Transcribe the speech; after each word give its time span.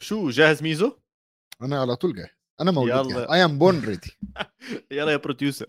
شو 0.00 0.30
جاهز 0.30 0.62
ميزو؟ 0.62 0.92
أنا 1.62 1.80
على 1.80 1.96
طول 1.96 2.16
جاهز. 2.16 2.28
أنا 2.60 2.70
مولود 2.70 3.06
يلا. 3.10 3.32
I 3.34 3.44
am 3.44 3.58
born 3.58 3.80
ready 3.84 4.16
يلا 4.90 5.12
يا 5.12 5.16
producer 5.16 5.66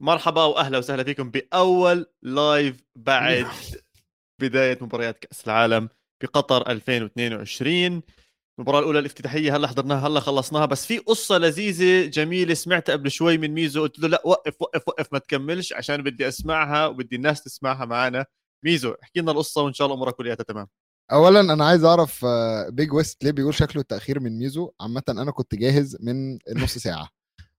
مرحبا 0.00 0.44
وأهلا 0.44 0.78
وسهلا 0.78 1.04
فيكم 1.04 1.30
بأول 1.30 2.06
لايف 2.22 2.84
بعد 2.96 3.46
بداية 4.40 4.78
مباريات 4.80 5.18
كأس 5.18 5.44
العالم 5.46 5.88
بقطر 6.22 6.70
2022 6.70 8.02
المباراة 8.58 8.78
الأولى 8.78 8.98
الافتتاحية 8.98 9.56
هلا 9.56 9.68
حضرناها 9.68 10.08
هلا 10.08 10.20
خلصناها. 10.20 10.66
بس 10.66 10.86
في 10.86 10.98
قصة 10.98 11.38
لذيذة 11.38 12.06
جميلة 12.06 12.54
سمعتها 12.54 12.92
قبل 12.92 13.10
شوي 13.10 13.38
من 13.38 13.54
ميزو. 13.54 13.82
قلت 13.82 13.98
له 13.98 14.08
لا 14.08 14.22
وقف 14.24 14.62
وقف 14.62 14.88
وقف 14.88 15.12
ما 15.12 15.18
تكملش 15.18 15.72
عشان 15.72 16.02
بدي 16.02 16.28
أسمعها 16.28 16.86
وبدي 16.86 17.16
الناس 17.16 17.42
تسمعها 17.42 17.84
معنا 17.84 18.26
ميزو 18.64 18.94
احكي 19.02 19.20
لنا 19.20 19.32
القصة 19.32 19.62
وإن 19.62 19.72
شاء 19.72 19.86
الله 19.86 19.96
امورك 19.96 20.14
كلها 20.14 20.34
تمام. 20.34 20.66
اولا 21.12 21.40
أنا 21.40 21.64
عايز 21.66 21.84
أعرف 21.84 22.24
Big 22.68 22.92
West 22.92 23.24
ليه 23.24 23.30
بيقول 23.30 23.54
شكله 23.54 23.82
التأخير 23.82 24.20
من 24.20 24.38
ميزو؟ 24.38 24.70
عامة 24.80 25.02
أنا 25.08 25.30
كنت 25.30 25.54
جاهز 25.54 25.96
من 26.00 26.38
نص 26.56 26.78
ساعة. 26.78 27.08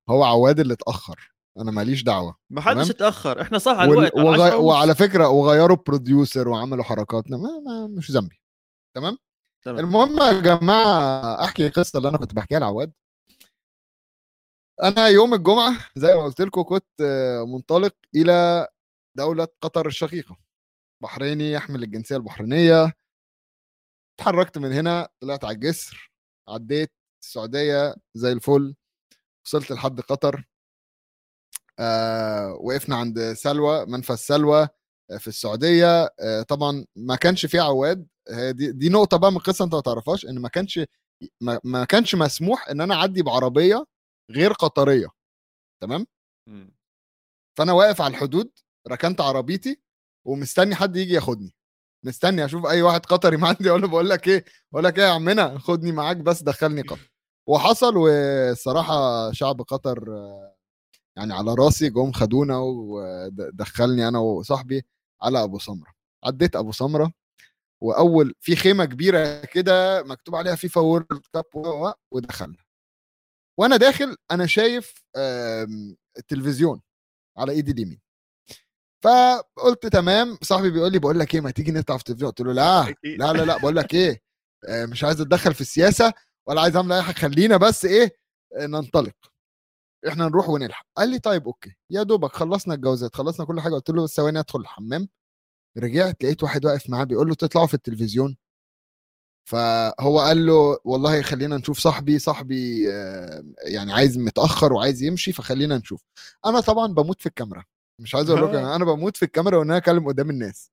هو 0.09 0.23
عواد 0.23 0.59
اللي 0.59 0.73
اتأخر. 0.73 1.32
أنا 1.59 1.71
ماليش 1.71 2.04
دعوة. 2.04 2.35
ما 2.49 2.62
حدش. 2.62 2.90
اتأخر. 2.90 3.41
إحنا 3.41 3.57
صح 3.57 3.71
على 3.77 3.91
الوقت. 3.91 4.18
على 4.18 4.27
وغ... 4.27 4.34
10 4.34 4.55
ونص. 4.55 4.66
وعلى 4.66 4.96
فكرة 4.96 5.27
وغيروا 5.30 5.77
بروديوسر 5.88 6.48
وعملوا 6.48 6.84
حركات 6.84 7.32
ما... 7.32 7.37
ما 7.37 7.87
مش 7.87 8.12
ذنبي. 8.12 8.41
تمام؟ 8.96 9.18
تمام. 9.66 9.80
المهم 9.80 10.18
يا 10.20 10.41
جماعة 10.41 11.44
أحكي 11.44 11.68
القصة 11.68 11.98
اللي 11.98 12.10
أنا 12.10 12.18
كنت 12.18 12.34
بحكيها 12.34 12.60
لعواد. 12.60 12.94
أنا 14.84 15.08
يوم 15.08 15.34
الجمعة 15.34 15.74
زي 15.96 16.16
ما 16.16 16.24
قلت 16.24 16.41
لكم 16.41 16.62
كنت 16.63 17.02
منطلق 17.48 17.96
إلى 18.16 18.68
دولة 19.18 19.48
قطر 19.62 19.88
الشقيقة. 19.88 20.38
بحريني 21.04 21.52
يحمل 21.52 21.84
الجنسية 21.84 22.16
البحرينية. 22.16 22.93
اتحركت 24.20 24.58
من 24.58 24.71
هنا 24.74 25.10
طلعت 25.20 25.46
على 25.46 25.55
الجسر 25.55 26.12
عديت 26.49 26.91
السعودية 27.24 27.96
زي 28.16 28.32
الفل. 28.32 28.76
وصلت 29.46 29.71
لحد 29.71 30.02
قطر. 30.02 30.46
آه 31.80 32.54
وقفنا 32.54 32.96
عند 32.96 33.34
سلوى 33.34 33.86
منفذ 33.86 34.16
سلوى 34.16 34.68
آه، 35.12 35.18
في 35.18 35.27
السعودية. 35.27 36.04
آه 36.20 36.41
طبعا 36.41 36.86
ما 36.96 37.16
كانش 37.16 37.46
فيه 37.46 37.62
عواد. 37.62 38.08
دي, 38.51 38.71
دي 38.71 38.90
نقطة 38.90 39.18
بقى 39.18 39.31
من 39.31 39.37
القصة 39.37 39.65
أنت 39.65 39.76
ما 39.76 39.81
تعرفهاش 39.81 40.26
إن 40.26 40.40
ما 40.40 40.49
كانش 40.49 40.79
ما, 41.41 41.59
ما 41.63 41.85
كانش 41.85 42.15
مسموح 42.15 42.70
إن 42.70 42.81
أنا 42.81 42.95
أعدي 42.95 43.23
بعربية 43.23 43.85
غير 44.31 44.54
قطرية 44.54 45.07
تمام. 45.81 46.07
فأنا 47.57 47.73
واقف 47.73 48.01
على 48.01 48.12
الحدود 48.12 48.51
ركنت 48.87 49.21
عربيتي 49.21 49.81
ومستني 50.26 50.76
حد 50.76 50.96
يجي 50.96 51.13
ياخدني. 51.13 51.55
مستني 52.05 52.46
أشوف 52.46 52.65
أي 52.65 52.81
واحد 52.81 53.05
قطري 53.05 53.37
معدي 53.43 53.70
أقول 53.70 53.81
له 53.81 53.87
بقول 53.87 54.09
لك 54.09 54.27
إيه 54.27 54.46
بقول 54.71 54.84
لك 54.84 54.99
إيه 54.99 55.05
يا 55.05 55.09
عمنا 55.12 55.59
خدني 55.59 55.91
معاك 55.91 56.18
بس 56.18 56.43
دخلني 56.43 56.81
قطر. 56.81 57.12
وحصل 57.48 57.98
والصراحة 57.98 59.31
شعب 59.31 59.62
قطر 59.62 60.13
آه، 60.18 60.55
يعني 61.18 61.34
على 61.34 61.53
راسي 61.53 61.90
جم 61.90 62.12
خدونا 62.12 62.57
ودخلني 62.59 64.07
أنا 64.07 64.19
وصاحبي 64.19 64.84
على 65.22 65.44
أبو 65.44 65.59
سمرة. 65.59 65.94
عديت 66.25 66.56
أبو 66.56 66.72
سمرة 66.72 67.12
وأول 67.84 68.34
في 68.41 68.56
خيمة 68.56 68.85
كبيرة 68.85 69.41
كده 69.45 70.03
مكتوب 70.03 70.35
عليها 70.35 70.56
فيفا 70.56 70.81
وورلد 70.81 71.07
كاب 71.34 71.46
ودخلنا. 72.12 72.58
وأنا 73.59 73.78
داخل 73.78 74.16
أنا 74.31 74.46
شايف 74.46 75.03
التلفزيون 76.18 76.81
على 77.38 77.52
إيدي 77.52 77.72
اليمين. 77.72 78.02
فقلت 79.03 79.85
تمام 79.88 80.38
صاحبي 80.41 80.72
بيقول 80.72 80.91
لي 80.91 81.00
بقول 81.00 81.19
لك 81.19 81.35
إيه 81.35 81.41
ما 81.41 81.52
تيجي 81.52 81.72
نطلع 81.72 81.97
في 81.97 82.02
التلفزيون؟ 82.02 82.31
قلت 82.31 82.41
له 82.41 82.53
لا. 82.53 82.96
لا 83.03 83.34
لا 83.34 83.41
لا 83.46 83.58
بقول 83.58 83.75
لك 83.75 83.94
إيه 83.94 84.22
آه، 84.68 84.85
مش 84.85 85.03
عايز 85.03 85.22
أتدخل 85.22 85.53
في 85.53 85.62
السياسة 85.62 86.14
ولا 86.47 86.62
عايز 86.62 86.75
أعمل 86.75 86.91
أي 86.91 87.02
حاجة 87.02 87.16
خلينا 87.16 87.58
بس 87.58 87.85
إيه 87.85 88.18
آه، 88.59 88.66
ننطلق. 88.66 89.16
إحنا 90.08 90.25
نروح 90.25 90.50
ونلحق. 90.50 90.85
قال 90.97 91.09
لي 91.09 91.19
طيب 91.19 91.46
أوكي. 91.46 91.75
يا 91.90 92.03
دوبك 92.03 92.31
خلصنا 92.31 92.74
الجوازات 92.74 93.16
خلصنا 93.16 93.46
كل 93.46 93.62
حاجة 93.62 93.74
قلت 93.74 93.90
له 93.90 94.08
ثواني 94.08 94.40
أدخل 94.40 94.59
الحمام. 94.59 95.09
رجعت 95.78 96.24
لقيت 96.24 96.44
واحد 96.44 96.66
واقف 96.66 96.90
معاه 96.90 97.03
بيقول 97.03 97.28
له 97.28 97.36
تطلعوا 97.36 97.68
في 97.68 97.74
التلفزيون 97.74 98.38
فهو 99.50 100.19
قال 100.19 100.46
له 100.46 100.80
والله 100.86 101.22
خلينا 101.22 101.58
نشوف 101.58 101.80
صاحبي 101.80 102.19
صاحبي 102.19 102.94
آه، 102.94 103.44
يعني 103.68 103.94
عايز 103.94 104.18
متأخر 104.18 104.74
وعايز 104.74 105.03
يمشي 105.03 105.31
فخلينا 105.34 105.78
نشوف 105.78 106.03
أنا 106.46 106.59
طبعا 106.59 106.94
بموت 106.94 107.22
في 107.22 107.25
الكاميرا 107.25 107.64
مش 108.02 108.16
عايز 108.16 108.30
أقول 108.30 108.41
لكم 108.44 108.56
آه. 108.56 108.75
أنا 108.75 108.85
بموت 108.85 109.18
في 109.18 109.25
الكاميرا 109.25 109.58
وإن 109.58 109.68
أنا 109.69 109.78
أكلم 109.78 110.08
قدام 110.08 110.30
الناس 110.30 110.72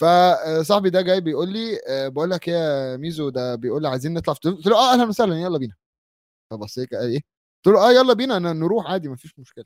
فصاحبي 0.00 0.90
ده 0.90 1.00
جاي 1.02 1.20
بيقول 1.20 1.48
لي 1.52 1.78
آه، 1.88 2.08
بقول 2.08 2.30
لك 2.30 2.48
إيه 2.48 2.54
يا 2.54 2.96
ميزو 2.96 3.28
ده 3.28 3.54
بيقول 3.54 3.82
لي 3.82 3.88
عايزين 3.88 4.14
نطلع 4.14 4.34
في. 4.34 4.40
قلت 4.50 4.66
له 4.66 4.76
آه 4.76 4.92
أهلا 4.92 5.04
وسهلا 5.04 5.36
يلا 5.40 5.58
بينا 5.58 5.74
فبص 6.50 6.78
لي 6.78 6.84
قال 6.86 7.10
إيه 7.10 7.20
قلت 7.66 7.74
له 7.76 7.88
آه 7.88 7.92
يلا 7.92 8.14
بينا 8.14 8.38
نروح 8.38 8.86
عادي 8.86 9.08
مفيش 9.08 9.38
مشكلة 9.38 9.64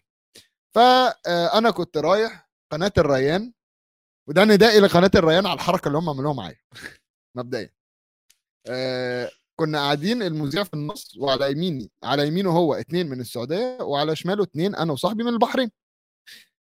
فانا 0.75 1.71
كنت 1.71 1.97
رايح 1.99 2.51
قناة 2.73 2.93
الريان 2.99 3.53
وده 4.29 4.45
ندائي 4.45 4.81
لقناة 4.81 5.11
الريان 5.15 5.47
على 5.47 5.55
الحركة 5.55 5.87
اللي 5.89 5.99
هم 5.99 6.09
عملوها 6.11 6.35
معايا 6.35 6.57
مبدئيا. 7.35 7.71
آه 8.67 9.31
كنا 9.57 9.79
قاعدين 9.79 10.23
المذيع 10.23 10.65
في 10.65 10.75
النص 10.75 11.17
وعلى 11.19 11.51
يميني 11.53 11.91
على 12.05 12.27
يمينه 12.29 12.51
هو 12.51 12.75
اتنين 12.75 13.07
من 13.09 13.21
السعودية 13.21 13.79
وعلى 13.83 14.17
شماله 14.17 14.43
اتنين 14.43 14.75
أنا 14.75 14.93
وصاحبي 14.93 15.23
من 15.25 15.33
البحرين. 15.33 15.71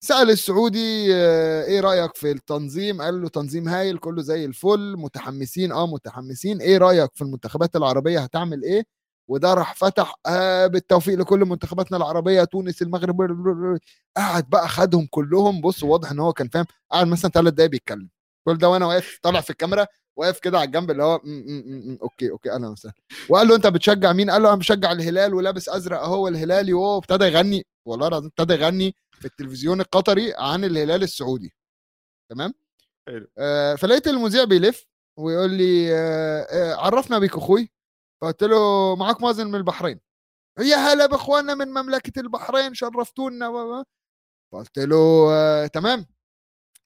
سأل 0.03 0.29
السعودي 0.29 1.15
آه، 1.15 1.63
إيه 1.65 1.79
رأيك 1.79 2.15
في 2.15 2.31
التنظيم؟ 2.31 3.01
قال 3.01 3.21
له 3.21 3.29
تنظيم 3.29 3.67
هايل 3.69 3.97
كله 3.97 4.21
زي 4.21 4.45
الفل 4.45 4.95
متحمسين 4.97 5.71
آه 5.71 5.87
متحمسين. 5.87 6.61
إيه 6.61 6.77
رأيك 6.77 7.11
في 7.15 7.21
المنتخبات 7.21 7.75
العربية؟ 7.75 8.19
هتعمل 8.19 8.63
إيه؟ 8.63 8.83
وده 9.29 9.53
راح 9.53 9.75
فتح 9.75 10.15
آه 10.25 10.67
بالتوفيق 10.67 11.19
لكل 11.19 11.39
منتخباتنا 11.39 11.97
العربية 11.97 12.43
تونس 12.43 12.81
المغرب 12.81 13.21
قعد 14.17 14.49
بقى 14.49 14.67
خدهم 14.67 15.07
كلهم. 15.11 15.61
بص 15.61 15.83
واضح 15.83 16.11
إن 16.11 16.19
هو 16.19 16.33
كان 16.33 16.47
فاهم. 16.49 16.65
قعد 16.91 17.07
مثلا 17.07 17.31
ثلاث 17.31 17.53
دقايق 17.53 17.71
بيتكلم. 17.71 18.09
كل 18.47 18.57
ده 18.57 18.69
وأنا 18.69 18.85
واقف 18.85 19.19
طالع 19.23 19.41
في 19.41 19.49
الكاميرا 19.49 19.87
واقف 20.17 20.39
كده 20.39 20.57
على 20.59 20.67
الجنب 20.67 20.91
اللي 20.91 21.03
هو 21.03 21.21
م- 21.23 21.29
م- 21.29 21.63
م- 21.65 21.91
م- 21.93 21.97
okay 22.01 22.31
okay 22.31 22.51
أهلا 22.51 22.67
وسهلا. 22.67 22.93
وقال 23.29 23.47
له 23.47 23.55
أنت 23.55 23.67
بتشجع 23.67 24.13
مين؟ 24.13 24.29
قال 24.31 24.41
له 24.43 24.49
أنا 24.49 24.57
بشجع 24.57 24.91
الهلال 24.91 25.33
ولابس 25.33 25.69
أزرق 25.69 26.01
أهو 26.01 26.27
الهلالي 26.27 26.73
وهو 26.73 26.97
ابتدى 26.97 27.25
يغني. 27.25 27.65
والله 27.85 28.07
العظيم 28.07 28.27
ابتدى 28.39 28.53
يغني 28.53 28.95
في 29.11 29.25
التلفزيون 29.25 29.81
القطري 29.81 30.33
عن 30.37 30.63
الهلال 30.63 31.03
السعودي. 31.03 31.53
تمام؟ 32.31 32.53
حلو. 33.07 33.27
آه 33.37 33.75
فلقيت 33.75 34.07
المذيع 34.07 34.43
بيلف 34.43 34.85
ويقول 35.17 35.49
لي 35.51 35.93
آه 35.95 36.41
آه 36.41 36.75
عرفنا 36.75 37.19
بيك 37.19 37.35
أخوي. 37.37 37.71
فقلت 38.21 38.43
له 38.43 38.95
معاك 38.95 39.21
مازن 39.21 39.47
من 39.47 39.55
البحرين. 39.55 39.99
يا 40.59 40.75
هلا 40.77 41.05
بإخواننا 41.05 41.55
من 41.55 41.67
مملكة 41.67 42.19
البحرين 42.19 42.73
شرفتونا 42.73 43.83
فقلت 44.51 44.79
له 44.79 45.27
آه 45.31 45.67
تمام. 45.67 46.05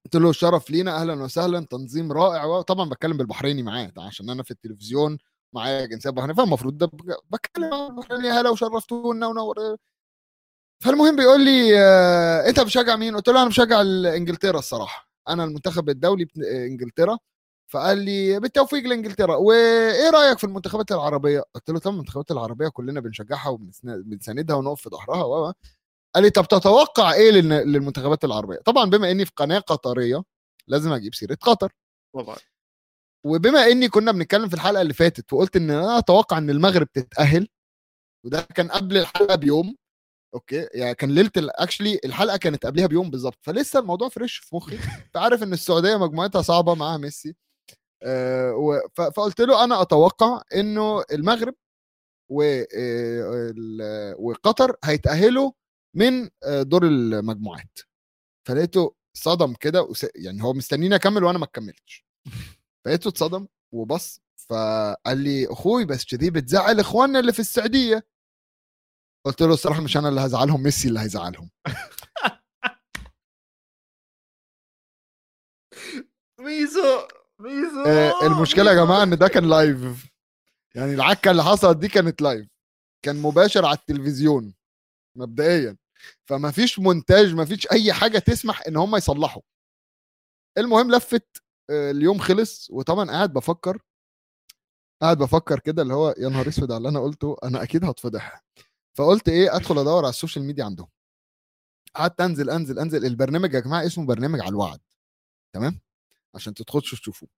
قلت 0.05 0.15
له 0.15 0.29
الشرف 0.29 0.69
لينا 0.69 0.95
أهلا 1.01 1.23
وسهلا 1.23 1.65
تنظيم 1.65 2.11
رائع 2.11 2.61
طبعا 2.61 2.89
بتكلم 2.89 3.17
بالبحريني 3.17 3.63
معاه 3.63 3.91
عشان 3.97 4.29
أنا 4.29 4.43
في 4.43 4.51
التلفزيون 4.51 5.17
معايا 5.53 5.85
جنسية 5.85 6.09
بحرينية 6.09 6.33
فالمفروض 6.35 6.77
ده 6.77 6.85
بتكلم 7.31 7.87
بالبحريني 7.87 8.27
يا 8.27 8.33
هلا 8.41 8.49
وشرفتونا 8.49 9.27
ونور 9.27 9.55
فالمهم 10.83 11.15
بيقول 11.15 11.45
لي 11.45 11.79
آه 11.79 12.49
أنت 12.49 12.59
بتشجع 12.59 12.95
مين؟ 12.95 13.15
قلت 13.15 13.27
له 13.29 13.41
أنا 13.41 13.49
بشجع 13.49 13.81
إنجلترا 14.15 14.59
الصراحة. 14.59 15.09
أنا 15.29 15.43
المنتخب 15.43 15.89
الدولي 15.89 16.27
إنجلترا. 16.37 17.17
فقال 17.67 17.97
لي 17.97 18.39
بالتوفيق 18.39 18.83
لإنجلترا 18.83 19.35
وإيه 19.35 20.09
رأيك 20.09 20.37
في 20.37 20.43
المنتخبات 20.43 20.91
العربية؟ 20.91 21.43
قلت 21.53 21.69
له 21.69 21.79
طبعا 21.79 21.93
المنتخبات 21.95 22.31
العربية 22.31 22.67
كلنا 22.67 22.99
بنشجعها 22.99 23.49
وبنساندها 23.49 24.55
ونقف 24.55 24.81
في 24.81 24.89
ظهرها 24.89 25.23
و. 25.23 25.53
قال 26.15 26.23
لي 26.23 26.29
طب 26.29 26.47
تتوقع 26.47 27.13
إيه 27.13 27.31
للمنتخبات 27.31 28.25
العربية؟ 28.25 28.57
طبعا 28.57 28.89
بما 28.89 29.11
إني 29.11 29.25
في 29.25 29.31
قناة 29.35 29.59
قطرية 29.59 30.23
لازم 30.67 30.91
أجيب 30.93 31.15
سيرة 31.15 31.37
قطر 31.41 31.71
طبعا 32.15 32.37
وبما 33.25 33.67
إني 33.67 33.89
كنا 33.89 34.11
بنتكلم 34.11 34.47
في 34.49 34.53
الحلقة 34.53 34.81
اللي 34.81 34.93
فاتت 34.93 35.33
وقلت 35.33 35.55
إن 35.55 35.71
أنا 35.71 35.97
أتوقع 35.97 36.37
إن 36.37 36.49
المغرب 36.49 36.87
تتأهل 36.93 37.47
وده 38.25 38.41
كان 38.41 38.67
قبل 38.71 38.97
الحلقة 38.97 39.35
بيوم 39.35 39.75
okay 40.35 40.67
يعني 40.73 40.95
كان 40.95 41.11
ليلة 41.15 41.31
actually 41.37 41.99
الحلقة 42.05 42.37
كانت 42.37 42.65
قبلها 42.65 42.87
بيوم 42.87 43.11
بالظبط 43.11 43.39
فلسه 43.41 43.79
الموضوع 43.79 44.09
fresh 44.09 44.37
في 44.37 44.55
مخي 44.55 44.77
فعارف 45.13 45.43
إن 45.43 45.53
السعودية 45.53 45.97
مجموعتها 45.97 46.41
صعبة 46.41 46.75
معاها 46.75 46.97
ميسي 46.97 47.35
فقلت 48.95 49.41
له 49.41 49.63
أنا 49.63 49.81
أتوقع 49.81 50.41
إنه 50.55 51.03
المغرب 51.11 51.55
آه، 52.31 54.15
وقطر 54.19 54.75
هيتأهلوا 54.83 55.51
من 55.95 56.29
آه، 56.43 56.61
دور 56.63 56.85
المجموعات. 56.87 57.79
فلقيته 58.47 58.95
صدم 59.17 59.53
كده 59.53 59.87
يعني 60.15 60.43
هو 60.43 60.53
مستنيني 60.53 60.95
أكمل 60.95 61.23
وأنا 61.23 61.37
ما 61.37 61.45
كملتش. 61.45 62.05
فلقيته 62.85 63.07
اتصدم 63.07 63.47
وبص 63.73 64.21
فقال 64.49 65.17
لي 65.17 65.47
أخوي 65.47 65.85
بس 65.85 66.05
كذي 66.05 66.29
بتزعل 66.29 66.79
إخواننا 66.79 67.19
اللي 67.19 67.33
في 67.33 67.39
السعودية. 67.39 68.07
قلت 69.25 69.41
له 69.41 69.53
الصراحة 69.53 69.81
مش 69.81 69.97
أنا 69.97 70.09
اللي 70.09 70.21
هزعلهم 70.21 70.63
ميسي 70.63 70.87
اللي 70.87 70.99
هيزعلهم. 70.99 71.49
ميزو 76.39 77.07
ميزو! 77.43 77.83
آه، 77.87 78.25
المشكلة 78.27 78.71
يا 78.71 78.85
جماعة 78.85 79.03
إن 79.03 79.17
ده 79.17 79.27
كان 79.27 79.49
لايف 79.49 80.09
يعني 80.75 80.93
العكة 80.93 81.31
اللي 81.31 81.43
حصلت 81.43 81.77
دي 81.77 81.87
كانت 81.87 82.21
لايف 82.21 82.47
كان 83.05 83.15
مباشر 83.21 83.65
على 83.65 83.77
التلفزيون 83.77 84.53
مبدئيا. 85.17 85.77
فما 86.25 86.51
فيش 86.51 86.79
مونتاج 86.79 87.33
ما 87.35 87.45
فيش 87.45 87.67
أي 87.71 87.93
حاجة 87.93 88.19
تسمح 88.19 88.61
إن 88.67 88.77
هم 88.77 88.95
يصلحوا. 88.95 89.41
المهم 90.57 90.91
لفت 90.95 91.43
آه، 91.69 91.91
اليوم 91.91 92.17
خلص 92.19 92.69
وطبعا 92.71 93.11
قاعد 93.11 93.33
بفكر 93.33 93.81
قاعد 95.01 95.17
بفكر 95.17 95.59
كده 95.59 95.81
اللي 95.81 95.93
هو 95.93 96.15
يا 96.17 96.29
نهار 96.29 96.47
أسود 96.47 96.71
على 96.71 96.77
اللي 96.77 96.89
أنا 96.89 96.99
قلته 96.99 97.37
أنا 97.43 97.63
أكيد 97.63 97.85
هتفضح. 97.85 98.43
فقلت 98.97 99.29
إيه 99.29 99.55
أدخل 99.55 99.79
أدور 99.79 100.03
على 100.03 100.09
السوشيال 100.09 100.45
ميديا 100.45 100.65
عندهم. 100.65 100.87
قعدت 101.95 102.21
أنزل 102.21 102.49
أنزل 102.49 102.79
أنزل. 102.79 103.05
البرنامج 103.05 103.53
يا 103.53 103.59
جماعة 103.59 103.85
اسمه 103.85 104.05
برنامج 104.05 104.39
على 104.39 104.49
الوعد. 104.49 104.79
تمام؟ 105.55 105.79
عشان 106.35 106.53
تدخلوا 106.53 106.81
تشوفوه 106.83 107.29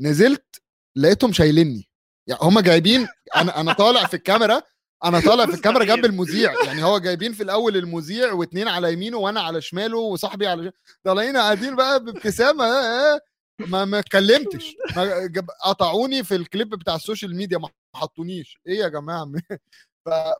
نزلت 0.00 0.62
لقيتهم 0.96 1.32
شايليني. 1.32 1.88
يعني 2.28 2.40
هم 2.42 2.60
جايبين 2.60 3.08
أنا 3.36 3.60
أنا 3.60 3.72
طالع 3.72 4.06
في 4.06 4.14
الكاميرا 4.14 4.62
أنا 5.04 5.20
طالع 5.20 5.46
في 5.46 5.54
الكاميرا 5.54 5.84
جنب 5.84 6.04
المذيع. 6.04 6.54
يعني 6.64 6.84
هو 6.84 6.98
جايبين 6.98 7.32
في 7.32 7.42
الأول 7.42 7.76
المذيع 7.76 8.32
واثنين 8.32 8.68
على 8.68 8.92
يمينه 8.92 9.16
وأنا 9.18 9.40
على 9.40 9.60
شماله 9.60 9.98
وصاحبي 9.98 10.46
على 10.46 10.72
طالعين 11.04 11.36
قاعدين 11.36 11.76
بقى 11.76 12.04
بابتسامة. 12.04 12.64
آه، 12.64 13.14
آه، 13.14 13.20
ما 13.60 13.84
ما 13.84 13.98
اتكلمتش. 13.98 14.76
ما 14.96 15.26
جاب- 15.26 15.50
قطعوني 15.64 16.24
في 16.24 16.34
الكليب 16.36 16.68
بتاع 16.70 16.94
السوشيال 16.94 17.36
ميديا. 17.36 17.58
ما 17.58 17.68
حطونيش. 17.96 18.58
إيه 18.66 18.78
يا 18.78 18.88
جماعة؟ 18.88 19.32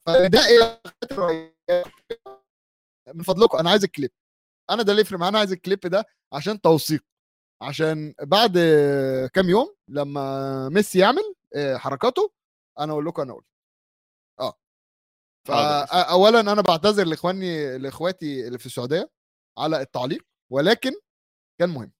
فده 0.07 0.47
إيه؟ 0.47 0.83
من 3.15 3.23
فضلكم 3.23 3.59
أنا 3.59 3.71
عايز 3.71 3.85
الكليب. 3.85 4.11
أنا 4.71 4.83
ده 4.83 4.91
اللي 4.93 5.03
يفرق 5.03 5.19
معايا 5.19 5.31
أنا 5.31 5.39
عايز 5.39 5.53
الكليب 5.53 5.81
ده 5.81 6.05
عشان 6.33 6.61
توثيق. 6.61 7.05
عشان 7.63 8.15
بعد 8.23 8.59
كام 9.35 9.49
يوم 9.51 9.75
لما 9.89 10.69
ميسي 10.69 10.99
يعمل 10.99 11.35
آه، 11.57 11.77
حركاته 11.77 12.33
أنا 12.79 12.93
أقول 12.93 13.07
لكم 13.07 13.23
أنا 13.23 13.35
قلت 13.35 13.47
آه. 14.41 14.55
فاولا 15.49 16.41
أنا 16.41 16.63
بعتذر 16.63 17.07
لإخواني 17.07 17.79
لإخواتي 17.79 18.47
اللي 18.47 18.59
في 18.59 18.67
السعودية 18.67 19.11
على 19.59 19.81
التعليق 19.81 20.27
ولكن 20.53 20.93
كان 21.61 21.69
مهم. 21.71 21.93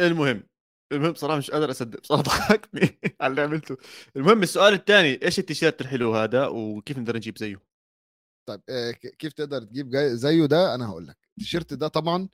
المهم 0.00 0.48
المهم 0.92 1.14
صراحة 1.14 1.38
مش 1.38 1.50
قادر 1.50 1.70
أصدق 1.70 2.00
بصراحة 2.00 2.22
ضحكني 2.28 2.98
على 3.20 3.30
اللي 3.30 3.42
عملته. 3.42 3.76
المهم 4.16 4.42
السؤال 4.42 4.74
الثاني 4.74 5.22
إيش 5.22 5.38
التيشيرت 5.38 5.80
الحلو 5.80 6.14
هذا 6.14 6.46
وكيف 6.46 6.98
نقدر 6.98 7.16
نجيب 7.16 7.38
زيه؟ 7.38 7.62
طيب 8.48 8.62
آه، 8.68 8.90
كيف 8.90 9.32
تقدر 9.32 9.62
تجيب 9.62 9.96
زيه 9.96 10.46
ده؟ 10.46 10.74
أنا 10.74 10.88
هقول 10.88 11.06
لك. 11.06 11.18
التيشيرت 11.38 11.74
ده 11.74 11.88
طبعا 11.88 12.28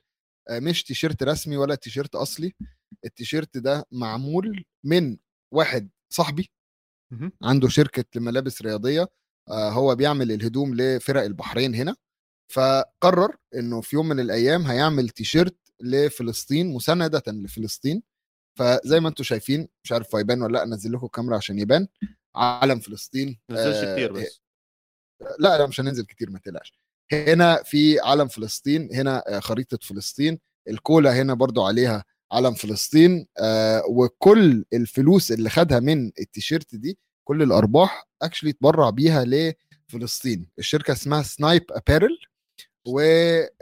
مش 0.49 0.83
تيشيرت 0.83 1.23
رسمي 1.23 1.57
ولا 1.57 1.75
تيشيرت 1.75 2.15
أصلي. 2.15 2.53
التيشيرت 3.05 3.57
ده 3.57 3.85
معمول 3.91 4.65
من 4.83 5.17
واحد 5.53 5.89
صاحبي. 6.13 6.51
عنده 7.43 7.67
شركة 7.67 8.05
لملابس 8.15 8.61
رياضية 8.61 9.07
آه، 9.49 9.69
هو 9.69 9.95
بيعمل 9.95 10.31
الهدوم 10.31 10.75
لفرق 10.75 11.23
البحرين 11.23 11.75
هنا. 11.75 11.95
فقرر 12.51 13.35
إنه 13.55 13.81
في 13.81 13.95
يوم 13.95 14.07
من 14.07 14.19
الأيام 14.19 14.61
هيعمل 14.61 15.09
تيشيرت 15.09 15.57
لفلسطين 15.81 16.73
مساندة 16.73 17.23
لفلسطين. 17.27 18.03
فزي 18.59 18.99
ما 18.99 19.09
أنتم 19.09 19.23
شايفين 19.23 19.67
مش 19.83 19.91
عارف 19.91 20.15
هو 20.15 20.19
يبان 20.19 20.41
ولا 20.41 20.53
لأ 20.53 20.63
انزل 20.63 20.93
لكم 20.93 21.05
الكاميرا 21.05 21.37
عشان 21.37 21.59
يبان. 21.59 21.87
علم 22.35 22.79
فلسطين 22.79 23.39
نزلش 23.49 23.75
آه، 23.75 23.93
كثير 23.93 24.11
بس. 24.11 24.41
لا 25.39 25.57
لا 25.57 25.67
مش 25.67 25.79
هننزل 25.79 26.05
كتير 26.05 26.29
ما 26.29 26.39
تقلقش. 26.39 26.80
هنا 27.13 27.63
في 27.65 27.99
علم 27.99 28.27
فلسطين 28.27 28.89
هنا 28.93 29.23
آه، 29.37 29.39
خريطة 29.39 29.77
فلسطين. 29.81 30.39
الكولا 30.69 31.21
هنا 31.21 31.33
برضو 31.33 31.63
عليها 31.65 32.03
علم 32.31 32.53
فلسطين 32.53 33.27
آه، 33.39 33.83
وكل 33.89 34.65
الفلوس 34.73 35.31
اللي 35.31 35.49
خدها 35.49 35.79
من 35.79 36.11
التيشيرت 36.19 36.75
دي 36.75 36.97
كل 37.27 37.41
الأرباح 37.41 38.07
actually 38.21 38.49
اتبرع 38.49 38.89
بيها 38.89 39.25
لفلسطين. 39.25 40.47
الشركة 40.59 40.91
اسمها 40.91 41.23
Snipe 41.23 41.63
Apparel 41.71 42.17
وعندهم 42.87 43.57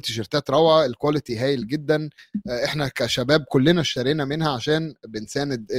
تيشيرتات 0.00 0.50
روعة 0.50 0.84
ال 0.86 0.93
quality 0.93 1.38
هايل 1.38 1.66
جدا. 1.66 2.10
آه، 2.48 2.64
إحنا 2.64 2.88
كشباب 2.88 3.44
كلنا 3.48 3.80
اشترينا 3.80 4.24
منها 4.24 4.50
عشان 4.52 4.94
بنساند 5.08 5.72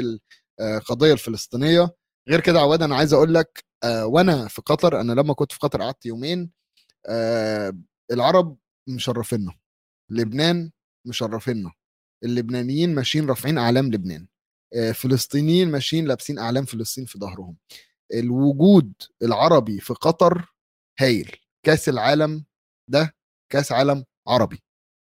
القضية 0.62 1.14
الفلسطينية. 1.14 1.90
غير 2.30 2.40
كده 2.40 2.60
عواد 2.60 2.82
أنا 2.84 2.96
عايز 2.96 3.14
أقول 3.14 3.34
لك 3.34 3.64
وأنا 3.84 4.48
في 4.48 4.62
قطر 4.62 5.02
أنا 5.02 5.14
لما 5.14 5.34
كنت 5.34 5.52
في 5.52 5.60
قطر 5.60 5.82
قعدت 5.82 6.06
يومين 6.06 6.52
آه، 7.08 7.74
العرب 8.12 8.58
مشرفينا 8.90 9.54
لبنان 10.12 10.72
مشرفينا 11.08 11.72
اللبنانيين 12.24 12.96
ماشيين 12.96 13.30
رافعين 13.30 13.58
أعلام 13.58 13.92
لبنان 13.92 14.28
آه، 14.76 14.92
فلسطينيين 14.92 15.72
ماشيين 15.72 16.06
لابسين 16.06 16.40
أعلام 16.40 16.66
فلسطين 16.66 17.06
في 17.06 17.20
ظهرهم. 17.20 17.58
الوجود 18.14 18.94
العربي 19.24 19.80
في 19.80 19.94
قطر 19.94 20.54
هايل 21.00 21.36
كأس 21.66 21.90
العالم 21.90 22.46
ده 22.90 23.16
كأس 23.52 23.72
عالم 23.72 24.06
عربي 24.28 24.64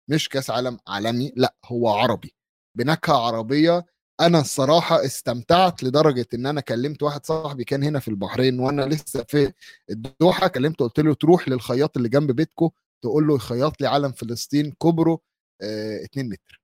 مش 0.10 0.30
كأس 0.30 0.50
عالم 0.50 0.80
عالمي 0.88 1.34
لأ 1.36 1.56
هو 1.66 1.90
عربي 1.90 2.36
بنكهة 2.78 3.16
عربية 3.28 3.86
أنا 4.22 4.40
الصراحة 4.40 5.06
استمتعت 5.06 5.84
لدرجة 5.84 6.28
إن 6.34 6.46
أنا 6.46 6.62
كلمت 6.62 7.04
واحد 7.04 7.26
صاحبي 7.26 7.64
كان 7.64 7.84
هنا 7.84 8.00
في 8.00 8.08
البحرين 8.08 8.60
وأنا 8.60 8.82
لسه 8.82 9.24
في 9.24 9.54
الدوحة 9.90 10.48
كلمته 10.48 10.86
قلت 10.86 11.00
له 11.00 11.14
تروح 11.14 11.50
للخياط 11.50 11.98
اللي 11.98 12.10
جنب 12.10 12.32
بيتكو 12.32 12.72
تقول 13.02 13.28
له 13.28 13.36
يخيط 13.36 13.82
لي 13.82 13.88
علم 13.88 14.12
فلسطين 14.12 14.72
كبره 14.72 15.20
2 15.62 16.30
متر. 16.30 16.62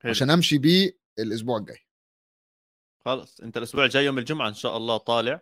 حلو. 0.00 0.10
عشان 0.10 0.30
أمشي 0.30 0.58
بيه 0.58 0.98
الأسبوع 1.18 1.58
الجاي. 1.58 1.78
خلص 3.04 3.40
أنت 3.40 3.56
الأسبوع 3.56 3.84
الجاي 3.84 4.04
يوم 4.04 4.18
الجمعة 4.18 4.48
إن 4.48 4.54
شاء 4.54 4.76
الله 4.76 4.96
طالع. 4.96 5.32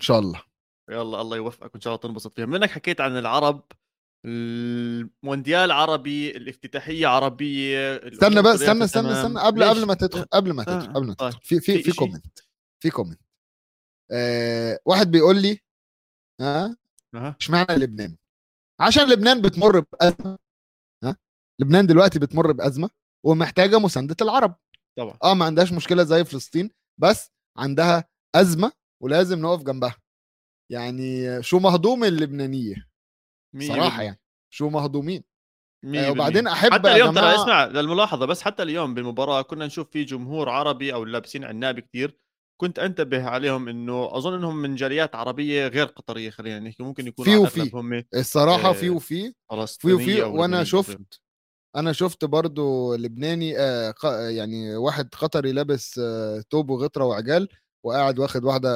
إن 0.00 0.04
شاء 0.04 0.18
الله. 0.18 0.42
يلا 0.90 1.20
الله 1.20 1.36
يوفقك 1.36 1.74
وإن 1.74 1.80
شاء 1.80 1.94
الله 1.94 2.02
تنبسط 2.02 2.34
فيها. 2.34 2.46
منك 2.46 2.70
حكيت 2.70 3.00
عن 3.00 3.18
العرب 3.18 3.64
المونديال 4.26 5.70
عربي 5.72 6.36
الافتتاحية 6.36 7.06
عربية 7.06 7.96
استنى 7.96 8.42
بقى 8.42 8.54
الأمور 8.54 8.54
استنى 8.54 8.84
استنى. 8.84 9.12
استنى 9.12 9.40
قبل 9.40 9.58
ليش؟ 9.60 9.68
قبل 9.68 9.86
ما 9.86 9.94
تدخل 9.94 10.24
قبل 10.32 10.52
ما 10.52 10.62
آه، 10.62 10.64
تدخل 10.64 10.92
قبل 10.92 11.06
ما. 11.06 11.14
تدخل 11.14 11.38
في 11.42 11.60
في 11.60 11.82
في؟ 11.82 11.92
comment 11.92 12.38
في 12.82 12.90
comment 12.90 13.20
آه 14.12 14.78
واحد 14.86 15.10
بيقول 15.10 15.42
لي 15.42 15.58
ها 16.40 16.76
أها. 17.14 17.36
اشمعنى 17.40 17.66
لبنان 17.76 18.16
عشان 18.80 19.10
لبنان 19.12 19.42
بتمر 19.42 19.80
بأزمة 19.80 20.38
ها 21.04 21.16
لبنان 21.60 21.86
دلوقتي 21.86 22.18
بتمر 22.18 22.52
بأزمة 22.52 22.90
ومحتاجة 23.26 23.78
مساندة 23.78 24.16
العرب 24.22 24.54
طبعا 24.98 25.18
آه 25.24 25.34
ما 25.34 25.44
عندهاش 25.44 25.72
مشكلة 25.72 26.02
زي 26.02 26.24
فلسطين 26.24 26.70
بس 27.00 27.30
عندها 27.58 28.04
أزمة 28.34 28.72
ولازم 29.02 29.38
نقف 29.38 29.62
جنبها 29.62 29.96
يعني 30.72 31.42
شو 31.42 31.58
مهضوم 31.58 32.04
اللبنانية 32.04 32.91
صراحة. 33.60 34.02
يعني 34.02 34.20
شو 34.50 34.68
مهضومين 34.68 35.24
آه،. 35.84 36.10
وبعدين 36.10 36.46
أحب 36.46 36.72
حتى 36.72 36.92
اليوم 36.92 37.14
ترى 37.14 37.34
اسمع 37.34 37.64
للملاحظة 37.64 38.26
بس 38.26 38.42
حتى 38.42 38.62
اليوم 38.62 38.94
بالمباراة 38.94 39.42
كنا 39.42 39.66
نشوف 39.66 39.90
في 39.90 40.04
جمهور 40.04 40.48
عربي 40.48 40.94
أو 40.94 41.04
لابسين 41.04 41.44
عناب 41.44 41.80
كتير 41.80 42.16
كنت 42.60 42.78
أنتبه 42.78 43.24
عليهم 43.24 43.68
إنه 43.68 44.16
أظن 44.16 44.34
إنهم 44.34 44.56
من 44.56 44.74
جاليات 44.74 45.14
عربية 45.14 45.66
غير 45.66 45.86
قطرية 45.86 46.30
خلينا 46.30 46.60
نحكي 46.60 46.82
ممكن 46.82 47.06
يكونوا 47.06 47.46
في 47.46 47.60
وفي. 47.60 47.70
هم 47.74 48.04
الصراحة 48.14 48.68
آه، 48.68 48.72
في 48.72 48.90
وفي 48.90 49.34
في 49.78 49.92
وفي 49.92 50.22
وأنا. 50.22 50.64
شفت 50.64 51.20
أنا 51.76 51.92
شفت 51.92 52.24
برضو 52.24 52.94
لبناني 52.94 53.58
آه 53.58 53.94
يعني 54.28 54.76
واحد 54.76 55.08
قطري 55.14 55.52
لابس 55.52 55.98
آه 55.98 56.42
توب 56.50 56.70
وغطرة 56.70 57.04
وعجال 57.04 57.48
وقاعد 57.84 58.18
واخد 58.18 58.44
واحدة 58.44 58.68